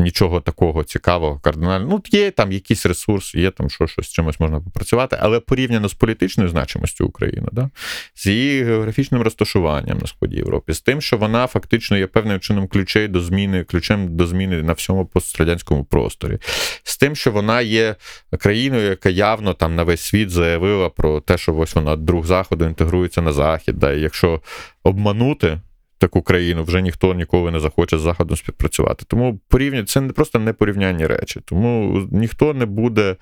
Нічого 0.00 0.40
такого 0.40 0.84
цікавого, 0.84 1.38
кардинального. 1.38 1.90
Ну, 1.90 2.20
є 2.20 2.30
там 2.30 2.52
якийсь 2.52 2.86
ресурс, 2.86 3.34
є 3.34 3.50
там 3.50 3.70
що, 3.70 3.86
що 3.86 4.02
з 4.02 4.08
чимось 4.08 4.40
можна 4.40 4.60
попрацювати, 4.60 5.16
але 5.20 5.40
порівняно 5.40 5.88
з 5.88 5.94
політичною 5.94 6.50
значимостю 6.50 7.06
України, 7.06 7.48
да? 7.52 7.70
з 8.14 8.26
її 8.26 8.64
географічним 8.64 9.22
розташуванням 9.22 9.98
на 9.98 10.06
сході 10.06 10.36
Європи, 10.36 10.74
з 10.74 10.80
тим, 10.80 11.00
що 11.00 11.16
вона 11.16 11.46
фактично 11.46 11.98
є 11.98 12.06
певним 12.06 12.40
чином 12.40 12.68
ключей 12.68 13.08
до 13.08 13.20
зміни, 13.20 13.64
ключем 13.64 14.16
до 14.16 14.26
зміни 14.26 14.62
на 14.62 14.72
всьому 14.72 15.06
пострадянському 15.06 15.84
просторі, 15.84 16.38
з 16.82 16.98
тим, 16.98 17.16
що 17.16 17.30
вона 17.32 17.60
є 17.60 17.96
країною, 18.38 18.90
яка 18.90 19.08
явно 19.08 19.54
там 19.54 19.74
на 19.74 19.82
весь 19.82 20.00
світ 20.00 20.30
заявила 20.30 20.88
про 20.88 21.20
те, 21.20 21.38
що 21.38 21.56
ось 21.56 21.74
вона 21.74 21.96
друг 21.96 22.26
заходу 22.26 22.64
інтегрується 22.64 23.22
на 23.22 23.32
захід. 23.32 23.78
Да? 23.78 23.92
І 23.92 24.00
якщо 24.00 24.40
обманути. 24.82 25.60
Таку 26.00 26.22
країну 26.22 26.64
вже 26.64 26.82
ніхто 26.82 27.14
ніколи 27.14 27.50
не 27.50 27.60
захоче 27.60 27.98
з 27.98 28.00
заходом 28.00 28.36
співпрацювати. 28.36 29.04
Тому 29.08 29.40
порівня 29.48 29.84
це 29.84 30.00
не 30.00 30.12
просто 30.12 30.38
непорівнянні 30.38 31.06
речі. 31.06 31.40
Тому 31.44 32.02
ніхто 32.10 32.54
не 32.54 32.66
буде, 32.66 33.16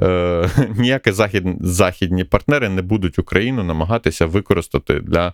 е, 0.00 0.50
ніякі 0.76 1.12
захід, 1.12 1.44
західні 1.60 2.24
партнери 2.24 2.68
не 2.68 2.82
будуть 2.82 3.18
Україну 3.18 3.64
намагатися 3.64 4.26
використати 4.26 5.00
для 5.00 5.32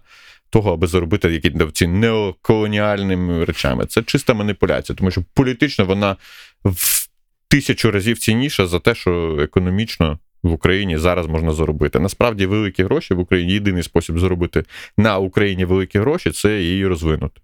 того, 0.51 0.73
аби 0.73 0.87
заробити 0.87 1.33
якісь 1.33 1.53
ці 1.73 1.87
неоколоніальними 1.87 3.45
речами. 3.45 3.87
Це 3.87 4.03
чиста 4.03 4.35
маніпуляція, 4.35 4.97
тому 4.97 5.11
що 5.11 5.25
політично 5.35 5.85
вона 5.85 6.17
в 6.65 7.09
тисячу 7.49 7.91
разів 7.91 8.19
цінніша 8.19 8.67
за 8.67 8.81
те, 8.81 8.95
що 8.95 9.39
економічно 9.41 10.19
в 10.45 10.53
Україні 10.53 10.99
зараз 10.99 11.27
можна 11.27 11.53
заробити. 11.53 12.01
Насправді, 12.01 12.47
великі 12.47 12.85
гроші 12.85 13.15
в 13.15 13.19
Україні 13.19 13.53
єдиний 13.53 13.83
спосіб 13.83 14.19
заробити 14.19 14.65
на 14.97 15.19
Україні 15.19 15.65
великі 15.65 15.99
гроші 15.99 16.31
це 16.31 16.63
її 16.63 16.87
розвинути. 16.87 17.41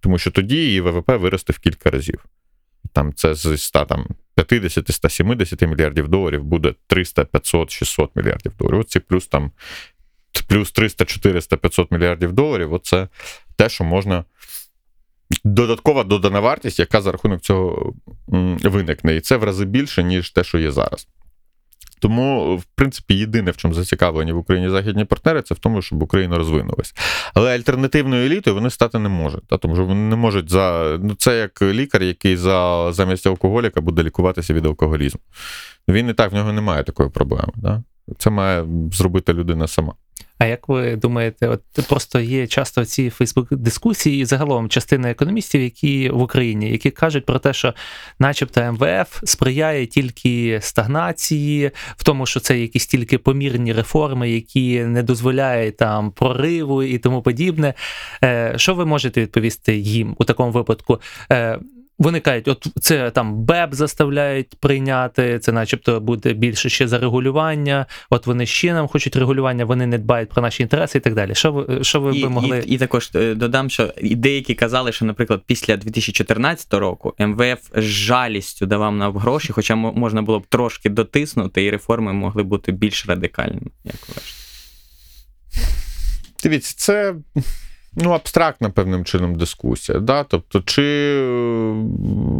Тому 0.00 0.18
що 0.18 0.30
тоді 0.30 0.56
її 0.56 0.80
ВВП 0.80 1.08
виросте 1.08 1.52
в 1.52 1.58
кілька 1.58 1.90
разів. 1.90 2.24
Там 2.92 3.14
це 3.14 3.34
з 3.34 3.62
100, 3.62 3.84
там, 3.84 4.06
50-170 4.36 5.66
мільярдів 5.66 6.08
доларів 6.08 6.44
буде 6.44 6.74
300, 6.86 7.24
500, 7.24 7.70
600 7.70 8.16
мільярдів 8.16 8.52
доларів. 8.58 8.78
Оці 8.78 9.00
плюс 9.00 9.26
там 9.26 9.50
плюс 10.48 10.72
300, 10.72 11.04
400, 11.04 11.56
500 11.56 11.90
мільярдів 11.90 12.32
доларів. 12.32 12.72
Оце 12.72 13.08
те, 13.56 13.68
що 13.68 13.84
можна. 13.84 14.24
Додаткова 15.44 16.04
додана 16.04 16.40
вартість, 16.40 16.78
яка 16.78 17.00
за 17.00 17.12
рахунок 17.12 17.40
цього 17.40 17.94
виникне. 18.62 19.16
І 19.16 19.20
це 19.20 19.36
в 19.36 19.44
рази 19.44 19.64
більше, 19.64 20.02
ніж 20.02 20.30
те, 20.30 20.44
що 20.44 20.58
є 20.58 20.72
зараз. 20.72 21.08
Тому, 21.98 22.56
в 22.56 22.64
принципі, 22.64 23.14
єдине, 23.14 23.50
в 23.50 23.56
чому 23.56 23.74
зацікавлені 23.74 24.32
в 24.32 24.38
Україні 24.38 24.70
західні 24.70 25.04
партнери, 25.04 25.42
це 25.42 25.54
в 25.54 25.58
тому, 25.58 25.82
щоб 25.82 26.02
Україна 26.02 26.38
розвинулась. 26.38 26.94
Але 27.34 27.56
альтернативною 27.56 28.26
елітою 28.26 28.56
вони 28.56 28.70
стати 28.70 28.98
не 28.98 29.08
можуть. 29.08 29.46
Та, 29.46 29.58
тому 29.58 29.74
що 29.74 29.84
вони 29.84 30.00
не 30.00 30.16
можуть 30.16 30.50
за. 30.50 30.96
Ну, 31.02 31.14
це 31.14 31.38
як 31.38 31.62
лікар, 31.62 32.02
який 32.02 32.36
за 32.36 32.88
замість 32.92 33.26
алкоголіка 33.26 33.80
буде 33.80 34.02
лікуватися 34.02 34.54
від 34.54 34.66
алкоголізму. 34.66 35.20
Він 35.88 36.08
і 36.08 36.14
так 36.14 36.32
в 36.32 36.34
нього 36.34 36.52
немає 36.52 36.82
такої 36.84 37.10
проблеми. 37.10 37.52
Да? 37.56 37.82
Це 38.18 38.30
має 38.30 38.66
зробити 38.92 39.32
людина 39.32 39.66
сама. 39.66 39.94
А 40.38 40.44
як 40.44 40.68
ви 40.68 40.96
думаєте, 40.96 41.48
от 41.48 41.62
просто 41.88 42.20
є 42.20 42.46
часто 42.46 42.84
ці 42.84 43.10
Фейсбук-дискусії, 43.10 44.20
і 44.20 44.24
загалом 44.24 44.68
частина 44.68 45.10
економістів, 45.10 45.62
які 45.62 46.10
в 46.10 46.22
Україні, 46.22 46.70
які 46.70 46.90
кажуть 46.90 47.26
про 47.26 47.38
те, 47.38 47.52
що, 47.52 47.74
начебто, 48.18 48.72
МВФ 48.72 49.20
сприяє 49.24 49.86
тільки 49.86 50.58
стагнації, 50.62 51.70
в 51.96 52.04
тому, 52.04 52.26
що 52.26 52.40
це 52.40 52.58
якісь 52.58 52.86
тільки 52.86 53.18
помірні 53.18 53.72
реформи, 53.72 54.30
які 54.30 54.80
не 54.80 55.02
дозволяють 55.02 55.76
там 55.76 56.10
прориву 56.10 56.82
і 56.82 56.98
тому 56.98 57.22
подібне. 57.22 57.74
Е, 58.24 58.54
Що 58.56 58.74
ви 58.74 58.86
можете 58.86 59.20
відповісти 59.20 59.76
їм 59.76 60.14
у 60.18 60.24
такому 60.24 60.50
випадку? 60.50 61.00
Вони 61.98 62.20
кажуть, 62.20 62.48
от 62.48 62.66
це 62.80 63.10
там 63.10 63.44
БЕП 63.44 63.74
заставляють 63.74 64.54
прийняти, 64.60 65.38
це 65.38 65.52
начебто 65.52 66.00
буде 66.00 66.32
більше 66.32 66.68
ще 66.68 66.88
за 66.88 66.98
регулювання. 66.98 67.86
От 68.10 68.26
вони 68.26 68.46
ще 68.46 68.74
нам 68.74 68.88
хочуть 68.88 69.16
регулювання, 69.16 69.64
вони 69.64 69.86
не 69.86 69.98
дбають 69.98 70.28
про 70.28 70.42
наші 70.42 70.62
інтереси 70.62 70.98
і 70.98 71.00
так 71.00 71.14
далі. 71.14 71.34
Що 71.34 71.52
ви 71.52 71.84
що 71.84 72.00
ви 72.00 72.16
і, 72.16 72.22
би 72.22 72.28
могли 72.28 72.58
і, 72.66 72.74
і 72.74 72.78
також 72.78 73.10
е, 73.14 73.34
додам, 73.34 73.70
що 73.70 73.92
деякі 74.02 74.54
казали, 74.54 74.92
що, 74.92 75.04
наприклад, 75.04 75.42
після 75.46 75.76
2014 75.76 76.74
року 76.74 77.14
МВФ 77.18 77.70
з 77.76 77.82
жалістю 77.82 78.66
давав 78.66 78.96
нам 78.96 79.16
гроші, 79.16 79.52
хоча 79.52 79.76
можна 79.76 80.22
було 80.22 80.40
б 80.40 80.46
трошки 80.46 80.88
дотиснути, 80.88 81.64
і 81.64 81.70
реформи 81.70 82.12
могли 82.12 82.42
бути 82.42 82.72
більш 82.72 83.06
радикальними, 83.06 83.70
як 83.84 84.08
ви 84.08 84.14
вважаєте? 84.14 84.46
Дивіться, 86.42 86.74
це 86.76 87.14
ну, 87.96 88.10
абстрактна 88.10 88.70
певним 88.70 89.04
чином 89.04 89.34
дискусія. 89.34 89.98
Да? 89.98 90.24
Тобто, 90.24 90.60
чи 90.60 90.82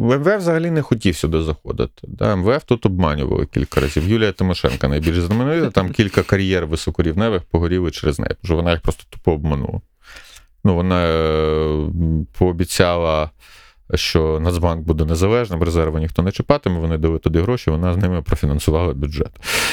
МВФ 0.02 0.36
взагалі 0.38 0.70
не 0.70 0.82
хотів 0.82 1.16
сюди 1.16 1.42
заходити. 1.42 2.02
Да? 2.02 2.36
МВФ 2.36 2.64
тут 2.64 2.86
обманювали 2.86 3.46
кілька 3.46 3.80
разів. 3.80 4.08
Юлія 4.08 4.32
Тимошенка 4.32 4.88
найбільш 4.88 5.20
знаменита, 5.20 5.70
там 5.70 5.90
кілька 5.90 6.22
кар'єр 6.22 6.66
високорівневих 6.66 7.42
погоріли 7.42 7.90
через 7.90 8.18
неї, 8.18 8.28
тому 8.28 8.46
що 8.48 8.56
вона 8.56 8.70
їх 8.70 8.80
просто 8.80 9.04
тупо 9.10 9.32
обманула. 9.32 9.80
Ну, 10.64 10.74
Вона 10.74 11.02
пообіцяла 12.38 13.30
що 13.94 14.40
Нацбанк 14.40 14.86
буде 14.86 15.04
незалежним, 15.04 15.62
резерви 15.62 16.00
ніхто 16.00 16.22
не 16.22 16.32
чіпатиме, 16.32 16.78
вони 16.78 16.98
дали 16.98 17.18
туди 17.18 17.42
гроші, 17.42 17.70
вона 17.70 17.94
з 17.94 17.96
ними 17.96 18.22
профінансувала 18.22 18.94
бюджет. 18.94 19.30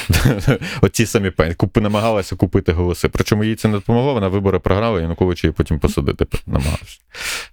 Оці 0.82 1.06
самі 1.06 1.30
пені. 1.30 1.56
Намагалася 1.76 2.36
купити 2.36 2.72
голоси. 2.72 3.10
Причому 3.10 3.44
їй 3.44 3.56
це 3.56 3.68
не 3.68 3.74
допомогло, 3.74 4.14
вона 4.14 4.28
вибори 4.28 4.60
програла, 4.60 5.02
Януковича 5.02 5.48
її 5.48 5.54
потім 5.54 5.80
посадити 5.80 6.26
намагався. 6.48 7.00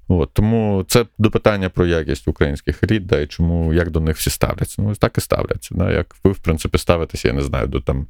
От, 0.08 0.30
тому 0.32 0.84
це 0.88 1.06
до 1.18 1.30
питання 1.30 1.68
про 1.68 1.86
якість 1.86 2.28
українських 2.28 2.82
еліт, 2.82 3.06
да, 3.06 3.20
і 3.20 3.26
чому 3.26 3.74
як 3.74 3.90
до 3.90 4.00
них 4.00 4.16
всі 4.16 4.30
ставляться. 4.30 4.82
Ну, 4.82 4.94
так 4.94 5.18
і 5.18 5.20
ставляться. 5.20 5.74
Да, 5.74 5.92
як 5.92 6.16
ви, 6.24 6.32
в 6.32 6.38
принципі, 6.38 6.78
ставитеся, 6.78 7.28
я 7.28 7.34
не 7.34 7.42
знаю, 7.42 7.66
до 7.66 7.80
там 7.80 8.06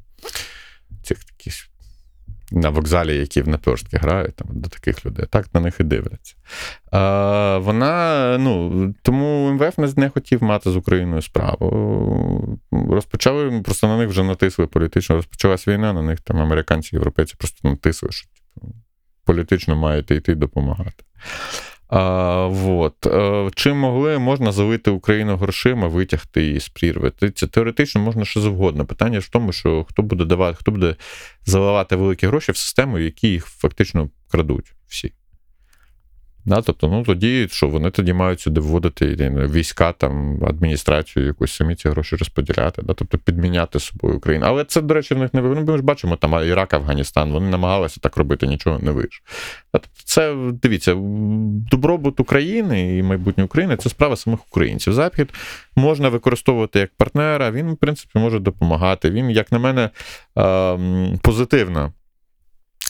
цих 1.03 1.23
таких 1.23 1.53
на 2.51 2.69
вокзалі, 2.69 3.17
які 3.17 3.41
в 3.41 3.47
наперстки 3.47 3.97
грають, 3.97 4.35
там, 4.35 4.47
до 4.51 4.69
таких 4.69 5.05
людей. 5.05 5.25
Так 5.29 5.53
на 5.53 5.59
них 5.59 5.79
і 5.79 5.83
дивляться. 5.83 6.35
А, 6.91 7.57
вона, 7.57 8.37
ну, 8.39 8.93
тому 9.01 9.51
МВФ 9.51 9.97
не, 9.97 10.09
хотів 10.09 10.43
мати 10.43 10.71
з 10.71 10.75
Україною 10.75 11.21
справу. 11.21 12.59
Розпочали, 12.71 13.61
просто 13.61 13.87
на 13.87 13.97
них 13.97 14.09
вже 14.09 14.23
натисли 14.23 14.67
політично. 14.67 15.15
Розпочалась 15.15 15.67
війна, 15.67 15.93
на 15.93 16.01
них 16.01 16.21
там 16.21 16.39
американці, 16.39 16.95
європейці 16.95 17.35
просто 17.37 17.69
натисли, 17.69 18.09
що 18.11 18.27
типу, 18.27 18.75
політично 19.25 19.75
маєте 19.75 20.15
йти 20.15 20.35
допомагати. 20.35 21.03
А, 21.91 22.47
вот. 22.47 22.95
Чи 23.01 23.51
чим 23.55 23.77
могли, 23.77 24.19
можна 24.19 24.51
залити 24.51 24.91
Україну 24.91 25.37
грошима, 25.37 25.87
витягти 25.87 26.43
її 26.43 26.59
з 26.59 26.69
прірви. 26.69 27.11
Це 27.35 27.47
теоретично 27.47 28.01
можна 28.01 28.25
що 28.25 28.41
завгодно. 28.41 28.85
Питання 28.85 29.19
в 29.19 29.27
тому, 29.27 29.51
що 29.51 29.83
хто 29.89 30.01
буде 30.01 30.25
давати, 30.25 30.57
хто 30.59 30.71
буде 30.71 30.95
заливати 31.45 31.95
великі 31.95 32.27
гроші 32.27 32.51
в 32.51 32.57
систему, 32.57 32.99
які 32.99 33.27
їх 33.27 33.45
фактично 33.45 34.09
крадуть 34.31 34.73
всі. 34.87 35.13
Да, 36.45 36.61
тобто, 36.61 36.87
ну 36.87 37.03
тоді 37.03 37.47
що 37.51 37.67
вони 37.67 37.91
тоді 37.91 38.13
мають 38.13 38.39
сюди 38.39 38.61
вводити 38.61 39.05
війська, 39.51 39.91
там, 39.91 40.45
адміністрацію, 40.45 41.25
якусь 41.25 41.55
самі 41.55 41.75
ці 41.75 41.89
гроші 41.89 42.15
розподіляти, 42.15 42.81
да, 42.81 42.93
тобто 42.93 43.17
підміняти 43.17 43.79
собою 43.79 44.17
Україну. 44.17 44.45
Але 44.47 44.65
це, 44.65 44.81
до 44.81 44.93
речі, 44.93 45.13
в 45.13 45.17
них 45.17 45.33
не 45.33 45.41
ну, 45.41 45.65
Ми 45.65 45.77
ж 45.77 45.83
бачимо 45.83 46.15
там 46.15 46.47
Ірак, 46.47 46.73
Афганістан, 46.73 47.31
вони 47.31 47.49
намагалися 47.49 47.99
так 47.99 48.17
робити, 48.17 48.47
нічого 48.47 48.79
не 48.79 48.91
вийшло. 48.91 49.25
Тобто 49.71 49.89
це 50.05 50.35
дивіться, 50.63 50.95
добробут 51.71 52.19
України 52.19 52.97
і 52.97 53.03
майбутнє 53.03 53.43
України 53.43 53.77
це 53.77 53.89
справа 53.89 54.15
самих 54.15 54.39
українців. 54.47 54.93
Захід 54.93 55.29
можна 55.75 56.09
використовувати 56.09 56.79
як 56.79 56.91
партнера, 56.97 57.51
він, 57.51 57.71
в 57.71 57.77
принципі, 57.77 58.19
може 58.19 58.39
допомагати. 58.39 59.09
Він, 59.09 59.29
як 59.29 59.51
на 59.51 59.59
мене, 59.59 59.89
ем, 60.35 61.19
позитивна 61.21 61.91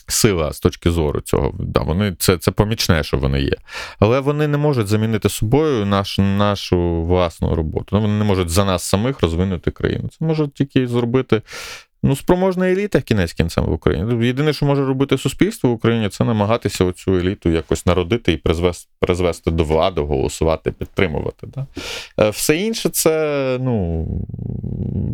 сила 0.06 0.52
з 0.52 0.60
точки 0.60 0.90
зору 0.90 1.20
цього. 1.20 1.54
Да, 1.58 1.80
вони, 1.80 2.16
Це 2.18 2.38
це 2.38 2.50
помічне, 2.50 3.02
що 3.02 3.16
вони 3.16 3.40
є. 3.40 3.56
Але 3.98 4.20
вони 4.20 4.48
не 4.48 4.58
можуть 4.58 4.88
замінити 4.88 5.28
собою 5.28 5.86
наш, 5.86 6.18
нашу 6.18 7.02
власну 7.02 7.54
роботу. 7.54 7.86
Ну, 7.92 8.00
Вони 8.00 8.18
не 8.18 8.24
можуть 8.24 8.50
за 8.50 8.64
нас 8.64 8.82
самих 8.82 9.20
розвинути 9.20 9.70
країну. 9.70 10.08
Це 10.18 10.24
можуть 10.24 10.54
тільки 10.54 10.86
зробити. 10.86 11.42
Ну, 12.04 12.16
спроможна 12.16 12.70
еліта 12.70 13.00
кінець 13.00 13.32
кінцем 13.32 13.64
в 13.64 13.72
Україні. 13.72 14.26
Єдине, 14.26 14.52
що 14.52 14.66
може 14.66 14.84
робити 14.84 15.18
суспільство 15.18 15.70
в 15.70 15.72
Україні, 15.72 16.08
це 16.08 16.24
намагатися 16.24 16.84
оцю 16.84 17.16
еліту 17.16 17.50
якось 17.50 17.86
народити 17.86 18.32
і 18.32 18.36
призвести, 18.36 18.90
призвести 19.00 19.50
до 19.50 19.64
влади, 19.64 20.00
голосувати, 20.00 20.72
підтримувати. 20.72 21.46
Да? 21.46 21.66
Все 22.30 22.56
інше, 22.56 22.88
це 22.88 23.58
ну, 23.60 24.06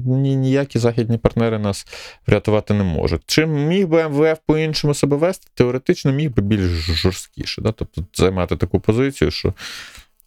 ні, 0.06 0.36
ніякі 0.36 0.78
західні 0.78 1.18
партнери 1.18 1.58
нас 1.58 1.86
врятувати 2.26 2.74
не 2.74 2.84
можуть. 2.84 3.22
Чим 3.26 3.66
міг 3.66 3.88
би 3.88 4.08
МВФ 4.08 4.38
по-іншому 4.46 4.94
себе 4.94 5.16
вести, 5.16 5.46
теоретично 5.54 6.12
міг 6.12 6.30
би 6.30 6.42
більш 6.42 6.62
жорсткіше. 6.62 7.62
Да? 7.62 7.72
Тобто 7.72 8.04
займати 8.14 8.56
таку 8.56 8.80
позицію, 8.80 9.30
що 9.30 9.48
е, 9.48 9.52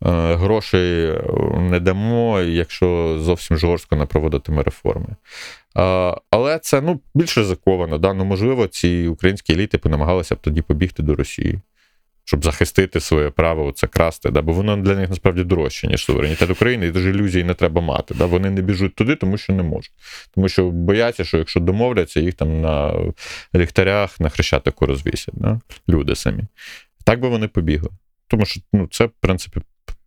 грошей 0.01 1.19
не 1.57 1.79
дамо, 1.79 2.41
якщо 2.41 3.17
зовсім 3.21 3.57
жорстко 3.57 3.95
не 3.95 4.05
проводитиме 4.05 4.63
реформи. 4.63 5.07
Е, 5.77 6.15
але 6.31 6.59
це 6.59 6.81
ну, 6.81 6.99
більш 7.15 7.37
ризиковано. 7.37 7.97
Да? 7.97 8.13
Ну, 8.13 8.25
можливо, 8.25 8.67
ці 8.67 9.07
українські 9.07 9.53
еліти 9.53 9.79
намагалися 9.89 10.35
б 10.35 10.37
тоді 10.41 10.61
побігти 10.61 11.03
до 11.03 11.15
Росії 11.15 11.59
щоб 12.31 12.43
захистити 12.43 12.99
своє 12.99 13.29
право 13.29 13.71
це 13.71 13.87
красти, 13.87 14.31
да, 14.31 14.41
бо 14.41 14.53
воно 14.53 14.77
для 14.77 14.95
них 14.95 15.09
насправді 15.09 15.43
дорожче, 15.43 15.87
ніж 15.87 16.05
суверенітет 16.05 16.49
України, 16.49 16.87
і 16.87 16.91
дуже 16.91 17.09
ілюзій 17.09 17.43
не 17.43 17.53
треба 17.53 17.81
мати. 17.81 18.13
Да. 18.13 18.25
Вони 18.25 18.49
не 18.49 18.61
біжуть 18.61 18.95
туди, 18.95 19.15
тому 19.15 19.37
що 19.37 19.53
не 19.53 19.63
можуть. 19.63 19.91
Тому 20.35 20.49
що 20.49 20.69
бояться, 20.71 21.23
що 21.23 21.37
якщо 21.37 21.59
домовляться, 21.59 22.19
їх 22.19 22.33
там 22.33 22.61
на 22.61 22.93
ліхтарях 23.55 24.19
на 24.19 24.29
хрещатику 24.29 24.85
розвісять. 24.85 25.35
Да. 25.37 25.59
Люди 25.89 26.15
самі. 26.15 26.43
Так 27.03 27.19
би 27.19 27.27
вони 27.27 27.47
побігли. 27.47 27.89
Тому 28.27 28.45
що 28.45 28.61
ну, 28.73 28.87
це, 28.91 29.05
в 29.05 29.11
принципі, 29.19 29.61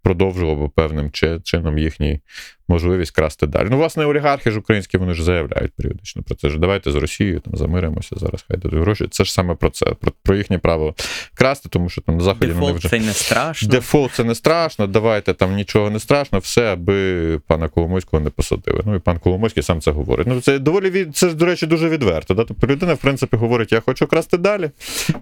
продовжувало 0.05 0.57
би 0.57 0.69
певним 0.69 1.11
чином 1.43 1.79
їхній 1.79 2.21
можливість 2.69 3.11
красти 3.11 3.47
далі. 3.47 3.69
Ну, 3.71 3.77
власне, 3.77 4.07
олігархи 4.07 4.51
ж 4.51 4.59
українські 4.59 4.97
вони 4.97 5.15
ж 5.15 5.25
заявляють 5.25 5.73
періодично 5.73 6.23
про 6.23 6.35
це. 6.35 6.51
ж 6.51 6.59
Давайте 6.59 6.91
з 6.91 6.95
Росією 6.95 7.41
там 7.41 7.57
замиримося 7.57 8.17
зараз, 8.19 8.45
хай 8.49 8.57
дадуть 8.57 8.81
гроші. 8.81 9.07
Це 9.11 9.25
ж 9.25 9.33
саме 9.33 9.55
про 9.55 9.71
це, 9.71 9.87
про, 9.87 10.12
про 10.23 10.37
їхнє 10.37 10.59
право 10.59 10.95
красти, 11.35 11.69
тому 11.69 11.89
що 11.89 12.01
там 12.01 12.17
на 12.17 12.25
заході 12.25 12.47
Дефолт 12.47 12.62
вони 12.62 12.79
вже 12.79 12.89
це 12.89 12.99
не 12.99 13.12
страшно. 13.12 13.69
Дефолт 13.69 14.12
це 14.12 14.25
не 14.25 14.35
страшно. 14.35 14.87
Давайте 14.87 15.35
там 15.35 15.55
нічого 15.55 15.91
не 15.91 16.01
страшно, 16.01 16.39
все, 16.39 16.73
аби 16.73 17.39
пана 17.47 17.69
Коломойського 17.69 18.23
не 18.23 18.31
посадили. 18.31 18.81
Ну 18.87 18.95
і 18.95 18.99
пан 18.99 19.19
Коломойський 19.19 19.62
сам 19.62 19.81
це 19.81 19.91
говорить. 19.91 20.27
Ну 20.27 20.41
це 20.41 20.59
доволі 20.59 20.91
від 20.91 21.17
це 21.17 21.29
ж, 21.29 21.35
до 21.35 21.47
речі, 21.47 21.67
дуже 21.67 21.89
відверто. 21.89 22.35
Да? 22.35 22.45
Тобто 22.45 22.67
людина, 22.67 22.95
в 22.95 22.99
принципі, 22.99 23.37
говорить: 23.37 23.73
я 23.73 23.81
хочу 23.81 24.07
красти 24.07 24.39
далі. 24.39 24.71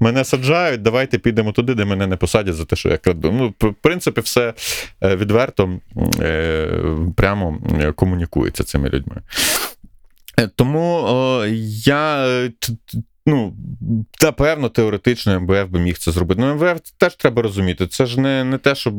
Мене 0.01 0.25
саджають, 0.25 0.83
давайте 0.83 1.19
підемо 1.19 1.53
туди, 1.53 1.75
де 1.75 1.85
мене 1.85 2.07
не 2.07 2.17
посадять 2.17 2.55
за 2.55 2.65
те, 2.65 2.77
що 2.77 2.89
я 2.89 2.97
краду. 2.97 3.33
Ну, 3.33 3.71
в 3.71 3.75
принципі, 3.75 4.21
все 4.21 4.55
е, 5.03 5.17
відверто 5.17 5.79
е, 6.21 6.69
прямо 7.33 7.59
комунікується 7.95 8.65
цими 8.65 8.89
людьми. 8.89 9.17
Е, 10.39 10.47
тому 10.57 11.05
о, 11.07 11.47
я. 11.85 12.27
Ну, 13.27 13.55
та 14.19 14.33
певно, 14.33 14.69
теоретично 14.69 15.41
МВФ 15.41 15.69
би 15.69 15.81
міг 15.81 15.99
це 15.99 16.13
зробити. 16.13 16.41
Ну, 16.41 16.55
МВФ 16.55 16.81
теж 16.99 17.17
треба 17.17 17.43
розуміти. 17.43 17.87
Це 17.87 18.07
ж 18.07 18.21
не 18.21 18.45
не 18.45 18.59
те, 18.59 18.75
щоб. 18.75 18.95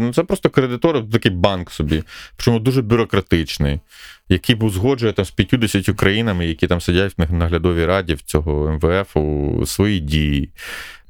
Ну, 0.00 0.12
це 0.14 0.22
просто 0.22 0.50
кредитор, 0.50 1.10
такий 1.10 1.32
банк 1.32 1.70
собі, 1.70 2.02
причому 2.36 2.58
дуже 2.58 2.82
бюрократичний, 2.82 3.80
який 4.28 4.54
був 4.54 4.70
згоджує 4.70 5.12
там 5.12 5.24
з 5.24 5.30
50 5.30 5.96
країнами, 5.96 6.46
які 6.46 6.66
там 6.66 6.80
сидять 6.80 7.14
в 7.18 7.32
наглядовій 7.32 7.86
раді 7.86 8.14
в 8.14 8.22
цього 8.22 8.70
МВФ 8.72 9.16
у 9.16 9.66
свої 9.66 10.00
дії. 10.00 10.50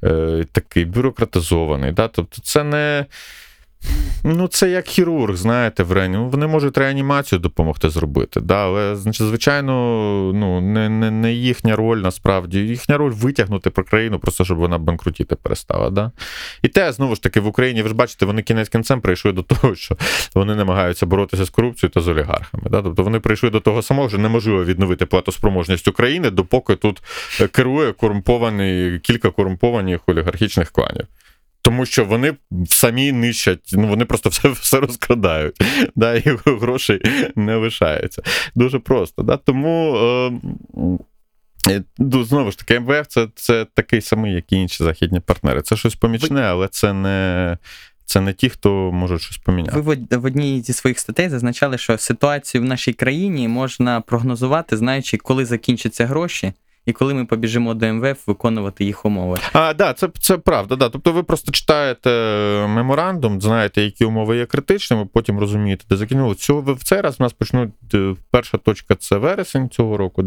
Е, 0.03 0.45
Такий 0.51 0.85
бюрократизований. 0.85 1.91
Да? 1.91 2.07
Тобто, 2.07 2.41
це 2.41 2.63
не. 2.63 3.05
Ну, 4.23 4.47
це 4.47 4.69
як 4.69 4.85
хірург, 4.85 5.35
знаєте, 5.35 5.83
в 5.83 5.91
реані... 5.91 6.17
Вони 6.17 6.47
можуть 6.47 6.77
реанімацію 6.77 7.39
допомогти 7.39 7.89
зробити. 7.89 8.41
да, 8.41 8.55
Але, 8.55 8.95
значить, 8.95 9.27
звичайно, 9.27 9.71
ну, 10.35 10.61
не 10.61 10.89
не, 10.89 11.11
не 11.11 11.33
їхня 11.33 11.75
роль 11.75 11.97
насправді. 11.97 12.59
Їхня 12.59 12.97
роль 12.97 13.11
витягнути 13.11 13.69
про 13.69 13.83
країну, 13.83 14.19
просто 14.19 14.45
щоб 14.45 14.57
вона 14.57 14.77
банкрутіти 14.77 15.35
перестала. 15.35 15.89
Да? 15.89 16.11
І 16.61 16.67
те, 16.67 16.91
знову 16.91 17.15
ж 17.15 17.21
таки, 17.21 17.39
в 17.39 17.47
Україні, 17.47 17.81
ви 17.81 17.89
ж 17.89 17.95
бачите, 17.95 18.25
вони 18.25 18.41
кінець 18.41 18.69
кінцем 18.69 19.01
прийшли 19.01 19.31
до 19.31 19.43
того, 19.43 19.75
що 19.75 19.97
вони 20.35 20.55
намагаються 20.55 21.05
боротися 21.05 21.45
з 21.45 21.49
корупцією 21.49 21.91
та 21.91 22.01
з 22.01 22.07
олігархами. 22.07 22.63
Да? 22.69 22.81
Тобто 22.81 23.03
вони 23.03 23.19
прийшли 23.19 23.49
до 23.49 23.59
того 23.59 23.81
самого, 23.81 24.09
що 24.09 24.17
неможливо 24.17 24.65
відновити 24.65 25.05
платоспроможність 25.05 25.87
України, 25.87 26.29
допоки 26.29 26.75
тут 26.75 27.01
керує 27.51 27.91
корумпований 27.91 28.99
кілька 28.99 29.29
корумпованих 29.29 30.01
олігархічних 30.05 30.71
кланів. 30.71 31.07
Тому 31.61 31.85
що 31.85 32.05
вони 32.05 32.33
самі 32.67 33.11
нищать, 33.11 33.71
ну 33.73 33.87
вони 33.87 34.05
просто 34.05 34.29
все 34.29 34.49
все 34.49 34.79
розкрадають, 34.79 35.55
да, 35.95 36.15
і 36.15 36.37
грошей 36.45 37.01
не 37.35 37.55
лишається. 37.55 38.21
Дуже 38.55 38.79
просто. 38.79 39.23
Да? 39.23 39.37
Тому 39.37 39.95
е, 41.67 41.83
ну, 41.97 42.23
знову 42.23 42.51
ж 42.51 42.57
таки, 42.57 42.79
МВФ 42.79 43.07
це 43.07 43.27
це 43.35 43.65
такий 43.73 44.01
самий, 44.01 44.33
як 44.33 44.51
і 44.51 44.55
інші 44.55 44.83
західні 44.83 45.19
партнери. 45.19 45.61
Це 45.61 45.75
щось 45.75 45.95
помічне, 45.95 46.41
але 46.41 46.67
це 46.67 46.93
не. 46.93 47.57
Це 48.05 48.21
не 48.21 48.33
ті, 48.33 48.49
хто 48.49 48.91
може 48.91 49.19
щось 49.19 49.37
поміняти. 49.37 49.79
Ви 49.79 49.97
в 50.11 50.25
одній 50.25 50.61
зі 50.61 50.73
своїх 50.73 50.99
статей 50.99 51.29
зазначали, 51.29 51.77
що 51.77 51.97
ситуацію 51.97 52.61
в 52.61 52.65
нашій 52.65 52.93
країні 52.93 53.47
можна 53.47 54.01
прогнозувати, 54.01 54.77
знаючи, 54.77 55.17
коли 55.17 55.45
закінчаться 55.45 56.05
гроші, 56.05 56.53
і 56.85 56.93
коли 56.93 57.13
ми 57.13 57.25
побіжимо 57.25 57.73
до 57.73 57.93
МВФ 57.93 58.27
виконувати 58.27 58.85
їх 58.85 59.05
умови. 59.05 59.37
А, 59.53 59.73
да, 59.73 59.93
це 59.93 60.09
це 60.19 60.37
правда. 60.37 60.75
Да. 60.75 60.89
Тобто 60.89 61.11
ви 61.11 61.23
просто 61.23 61.51
читаєте 61.51 62.09
меморандум, 62.69 63.41
знаєте, 63.41 63.81
які 63.81 64.05
умови 64.05 64.37
є 64.37 64.45
критичними, 64.45 65.07
потім 65.13 65.39
розумієте, 65.39 65.85
де 65.89 65.95
закинули. 65.95 66.35
Цього 66.35 66.73
в 66.73 66.83
цей 66.83 67.01
раз 67.01 67.15
у 67.19 67.23
нас 67.23 67.33
почнуть 67.33 67.71
е, 67.93 68.15
перша 68.31 68.57
точка 68.57 68.95
це 68.95 69.17
вересень 69.17 69.69
цього 69.69 69.97
року, 69.97 70.23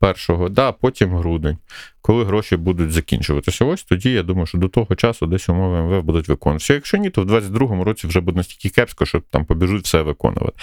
2021-го, 0.00 0.48
да, 0.48 0.72
потім 0.72 1.16
грудень. 1.16 1.58
коли 2.06 2.24
гроші 2.24 2.56
будуть 2.56 2.92
закінчуватися. 2.92 3.64
Ось 3.64 3.82
тоді 3.82 4.12
я 4.12 4.22
думаю, 4.22 4.46
що 4.46 4.58
до 4.58 4.68
того 4.68 4.94
часу 4.94 5.26
десь 5.26 5.48
умови 5.48 5.82
МВФ 5.82 6.04
будуть 6.04 6.28
виконуватися. 6.28 6.74
Якщо 6.74 6.96
ні, 6.96 7.10
то 7.10 7.22
в 7.22 7.30
22-му 7.30 7.84
році 7.84 8.06
вже 8.06 8.20
буде 8.20 8.36
настільки 8.36 8.68
кепсько, 8.68 9.06
що 9.06 9.22
там 9.30 9.44
побіжуть 9.44 9.84
все 9.84 10.02
виконувати. 10.02 10.58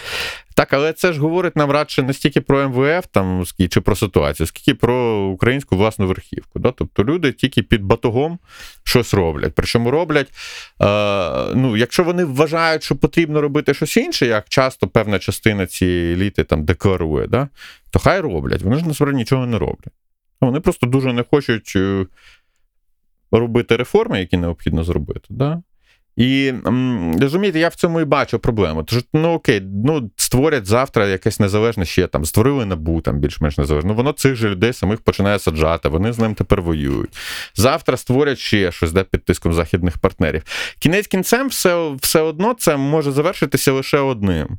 Так, 0.55 0.73
але 0.73 0.93
це 0.93 1.13
ж 1.13 1.19
говорить 1.19 1.55
нам 1.55 1.71
радше 1.71 2.03
не 2.03 2.13
стільки 2.13 2.41
про 2.41 2.69
МВФ 2.69 3.05
там 3.11 3.43
чи 3.69 3.81
про 3.81 3.95
ситуацію, 3.95 4.47
скільки 4.47 4.75
про 4.75 5.25
українську 5.25 5.77
власну 5.77 6.07
верхівку. 6.07 6.59
Да? 6.59 6.71
Тобто 6.71 7.03
люди 7.03 7.31
тільки 7.31 7.63
під 7.63 7.83
батогом 7.83 8.39
щось 8.83 9.13
роблять. 9.13 9.51
Причому 9.55 9.91
роблять, 9.91 10.27
е, 10.81 11.55
ну, 11.55 11.77
якщо 11.77 12.03
вони 12.03 12.25
вважають, 12.25 12.83
що 12.83 12.95
потрібно 12.95 13.41
робити 13.41 13.73
щось 13.73 13.97
інше, 13.97 14.25
як 14.25 14.49
часто 14.49 14.87
певна 14.87 15.19
частина 15.19 15.65
цієї 15.65 16.13
еліти 16.13 16.43
там 16.43 16.65
декларує, 16.65 17.27
да? 17.27 17.47
То 17.91 17.99
хай 17.99 18.19
роблять. 18.19 18.61
Вони 18.61 18.75
ж 18.75 18.87
насправді 18.87 19.17
нічого 19.17 19.45
не 19.45 19.59
роблять. 19.59 19.93
Вони 20.41 20.59
просто 20.59 20.87
дуже 20.87 21.13
не 21.13 21.23
хочуть 21.23 21.73
е, 21.75 22.05
робити 23.31 23.75
реформи, 23.75 24.19
які 24.19 24.37
необхідно 24.37 24.83
зробити. 24.83 25.27
Да? 25.29 25.61
І 26.15 26.53
розумієте, 27.21 27.59
я 27.59 27.67
в 27.67 27.75
цьому 27.75 28.01
і 28.01 28.05
бачу 28.05 28.39
проблему. 28.39 28.83
Тож, 28.83 29.03
ну 29.13 29.33
окей, 29.33 29.61
ну 29.85 30.11
створять 30.15 30.65
завтра 30.65 31.07
якесь 31.07 31.39
незалежне 31.39 31.85
ще 31.85 32.07
там, 32.07 32.25
створили 32.25 32.65
набу 32.65 33.01
там 33.01 33.19
більш-менш 33.19 33.57
незалежне. 33.57 33.89
Ну 33.89 33.95
воно 33.95 34.11
цих 34.11 34.35
же 34.35 34.49
людей 34.49 34.73
самих 34.73 35.01
починає 35.01 35.39
саджати, 35.39 35.89
вони 35.89 36.13
з 36.13 36.19
ним 36.19 36.35
тепер 36.35 36.61
воюють. 36.61 37.17
Завтра 37.55 37.97
створять 37.97 38.37
ще 38.37 38.71
щось 38.71 38.91
да, 38.91 39.03
під 39.03 39.25
тиском 39.25 39.53
західних 39.53 39.97
партнерів. 39.97 40.43
Кінець 40.79 41.07
кінцем, 41.07 41.47
все, 41.47 41.91
все 42.01 42.21
одно 42.21 42.53
це 42.53 42.77
може 42.77 43.11
завершитися 43.11 43.71
лише 43.71 43.99
одним. 43.99 44.57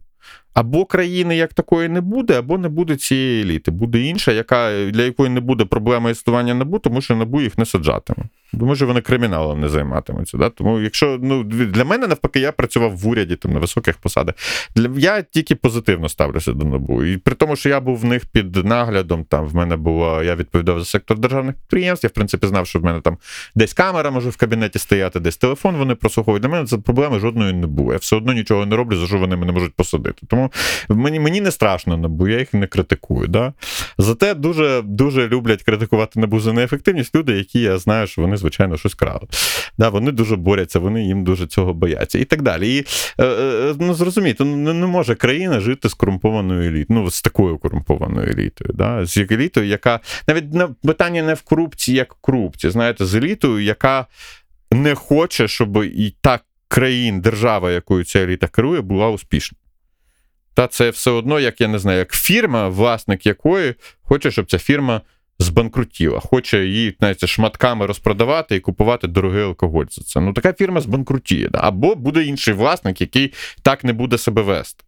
Або 0.55 0.85
країни 0.85 1.37
як 1.37 1.55
такої 1.55 1.89
не 1.89 2.01
буде, 2.01 2.39
або 2.39 2.59
не 2.59 2.69
буде 2.69 2.97
цієї 2.97 3.43
еліти. 3.43 3.71
Буде 3.71 4.01
інша, 4.01 4.33
яка, 4.33 4.91
для 4.91 5.03
якої 5.03 5.31
не 5.31 5.41
буде 5.41 5.65
проблеми 5.65 6.11
існування 6.11 6.55
набу, 6.55 6.79
тому 6.79 7.01
що 7.01 7.17
набу 7.17 7.41
їх 7.41 7.59
не 7.59 7.67
саджатиме. 7.67 8.25
Тому 8.59 8.77
що 8.77 8.87
вони 8.87 9.01
криміналом 9.01 9.61
не 9.61 9.69
займатимуться. 9.69 10.39
Да? 10.39 10.51
Тому 10.51 10.81
якщо 10.81 11.19
ну, 11.23 11.45
для 11.45 11.85
мене 11.85 12.07
навпаки, 12.07 12.41
я 12.41 12.53
працював 12.53 12.97
в 12.97 13.09
уряді 13.09 13.37
там, 13.37 13.53
на 13.53 13.59
високих 13.59 13.97
посадах. 13.97 14.35
Для, 14.77 14.91
я 14.97 15.23
тільки 15.23 15.55
позитивно 15.55 16.09
ставлюся 16.09 16.53
до 16.53 16.65
набу. 16.65 17.05
І 17.05 17.17
при 17.17 17.35
тому, 17.35 17.57
що 17.57 17.69
я 17.69 17.81
був 17.81 17.99
в 17.99 18.05
них 18.05 18.27
під 18.27 18.57
наглядом, 18.57 19.25
там 19.25 19.47
в 19.47 19.55
мене 19.55 19.77
було, 19.77 20.23
я 20.23 20.37
відповідав 20.37 20.79
за 20.79 20.85
сектор 20.85 21.19
державних 21.19 21.55
підприємств. 21.55 22.07
Я, 22.07 22.09
в 22.09 22.13
принципі, 22.13 22.47
знав, 22.47 22.67
що 22.67 22.79
в 22.79 22.85
мене 22.85 23.01
там 23.01 23.19
десь 23.55 23.73
камера 23.75 24.11
може 24.11 24.31
в 24.31 24.37
кабінеті 24.37 24.79
стояти, 24.79 25.21
десь 25.21 25.37
телефон 25.37 25.77
вони 25.77 25.95
прослуховують. 25.95 26.43
Для 26.43 26.49
мене 26.49 26.67
це 26.67 26.79
проблеми 26.79 27.19
жодної 27.19 27.53
не 27.53 27.67
було. 27.67 27.93
Я 27.93 27.99
все 27.99 28.17
одно 28.17 28.33
нічого 28.33 28.67
не 28.67 28.77
роблю, 28.77 28.97
за 28.97 29.07
що 29.07 29.19
вони 29.19 29.37
мене 29.37 29.53
можуть 29.53 29.75
посадити. 29.75 30.27
Тому 30.27 30.42
мені, 30.89 31.21
мені 31.21 31.41
не 31.41 31.51
страшно 31.51 31.97
набу, 31.97 32.29
я 32.29 32.39
їх 32.39 32.55
не 32.55 32.67
критикую. 32.67 33.29
Да? 33.29 33.53
Зате 33.99 34.35
дуже, 34.35 34.83
дуже 34.85 35.29
люблять 35.29 35.63
критикувати 35.63 36.21
набу 36.21 36.41
за 36.41 36.53
неефективність 36.53 37.15
люди, 37.15 37.33
які 37.33 37.61
я 37.61 37.79
знаю, 37.79 38.07
що 38.07 38.23
вони, 38.23 38.37
звичайно, 38.37 38.77
щось 38.77 38.95
крали. 38.95 39.27
Да, 39.79 39.89
вони 39.89 40.13
дуже 40.13 40.37
борються, 40.37 40.79
вони 40.79 41.05
їм 41.05 41.25
дуже 41.25 41.47
цього 41.47 41.75
бояться. 41.75 42.19
І 42.19 42.25
так 42.25 42.43
далі. 42.43 42.77
І 42.77 42.85
е, 43.19 43.25
е, 43.25 43.75
ну, 43.79 43.95
зрозумійте, 43.95 44.45
ну, 44.45 44.75
не, 44.75 44.87
може 44.87 45.15
країна 45.15 45.61
жити 45.61 45.89
з 45.89 45.95
корумпованою 45.95 46.69
елітою, 46.69 46.87
ну, 46.89 47.11
з 47.11 47.23
такою 47.23 47.59
корумпованою 47.59 48.29
елітою. 48.29 48.71
Да? 48.75 49.07
З 49.07 49.17
елітою, 49.17 49.67
яка 49.67 50.01
навіть 50.29 50.55
на 50.55 50.69
питання 50.69 51.23
не 51.23 51.35
в 51.35 51.43
корупції, 51.43 51.97
як 51.97 52.17
корупції, 52.21 52.71
знаєте, 52.71 53.07
з 53.07 53.15
елітою, 53.15 53.61
яка 53.65 54.07
не 54.71 54.95
хоче, 54.95 55.49
щоб 55.49 55.85
і 55.85 56.15
та 56.21 56.41
країн, 56.69 57.21
держава, 57.21 57.71
якою 57.71 58.05
ця 58.05 58.19
еліта 58.19 58.49
керує, 58.49 58.81
була 58.81 59.11
успішна. 59.11 59.59
Та 60.55 60.67
це 60.67 60.91
все 60.91 61.11
одно, 61.11 61.41
як 61.41 61.61
я 61.61 61.69
не 61.69 61.79
знаю, 61.79 61.99
як 61.99 62.13
фірма, 62.13 62.69
власник 62.69 63.27
якої 63.27 63.75
хоче, 64.03 64.31
щоб 64.31 64.51
ця 64.51 64.59
фірма 64.59 65.01
збанкрутіла, 65.39 66.21
хоче 66.21 66.65
її 66.65 66.97
знаєте, 66.99 67.27
шматками 67.27 67.87
розпродавати 67.87 68.57
і 68.57 68.61
купувати 68.61 69.09
дорогий 69.09 69.43
алкоголь 69.43 69.87
за 69.91 70.03
це. 70.03 70.21
Ну, 70.21 70.33
така 70.33 70.53
фірма 70.53 70.81
збанкрутіє. 70.81 71.51
Або 71.53 71.95
буде 71.95 72.25
інший 72.25 72.55
власник, 72.55 73.01
який 73.01 73.33
так 73.63 73.85
не 73.85 73.93
буде 73.93 74.19
себе 74.19 74.43
вести. 74.43 74.85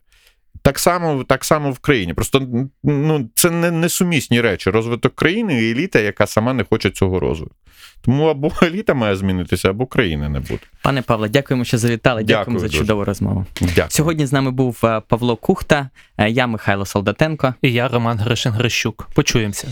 Так 0.65 0.79
само, 0.79 1.25
так 1.25 1.45
само 1.45 1.71
в 1.71 1.79
країні. 1.79 2.15
Просто 2.15 2.47
ну, 2.85 3.29
це 3.35 3.51
не 3.51 3.71
несумісні 3.71 4.41
речі. 4.41 4.71
Розвиток 4.71 5.15
країни 5.15 5.63
і 5.63 5.71
еліта, 5.71 5.99
яка 5.99 6.27
сама 6.27 6.53
не 6.53 6.65
хоче 6.65 6.91
цього 6.91 7.21
розвитку. 7.21 7.57
Тому 8.03 8.25
або 8.27 8.53
еліта 8.63 8.95
має 8.95 9.17
змінитися, 9.17 9.71
або 9.71 9.87
країни 9.87 10.29
не 10.29 10.41
буде. 10.41 10.61
Пане 10.83 11.03
Павле, 11.03 11.29
дякуємо, 11.29 11.65
що 11.65 11.79
завітали. 11.79 12.23
Дякую 12.23 12.39
Дякуємо 12.39 12.61
за 12.61 12.67
дуже. 12.67 12.79
чудову 12.79 13.05
розмову. 13.05 13.47
Дякую. 13.61 13.87
Сьогодні 13.89 14.27
з 14.27 14.33
нами 14.33 14.51
був 14.51 14.81
е, 14.85 15.03
Павло 15.09 15.37
Кухта, 15.37 15.89
е, 16.19 16.31
я 16.31 16.47
Михайло 16.47 16.87
Солдатенко. 16.87 17.55
І 17.63 17.73
я 17.73 17.89
Роман 17.89 18.19
Гришин 18.19 18.53
Грищук. 18.53 19.09
Почуємося. 19.15 19.69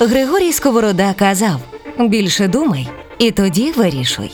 Григорій 0.00 0.52
Сковорода 0.52 1.14
казав: 1.14 1.60
більше 1.98 2.48
думай, 2.48 2.88
і 3.18 3.30
тоді 3.30 3.72
вирішуй. 3.72 4.30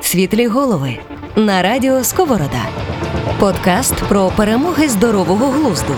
Світлі 0.00 0.46
голови 0.46 0.96
на 1.36 1.62
радіо 1.62 2.04
Сковорода. 2.04 2.68
Подкаст 3.40 4.08
про 4.08 4.30
перемоги 4.30 4.86
здорового 4.86 5.52
глузду. 5.52 5.94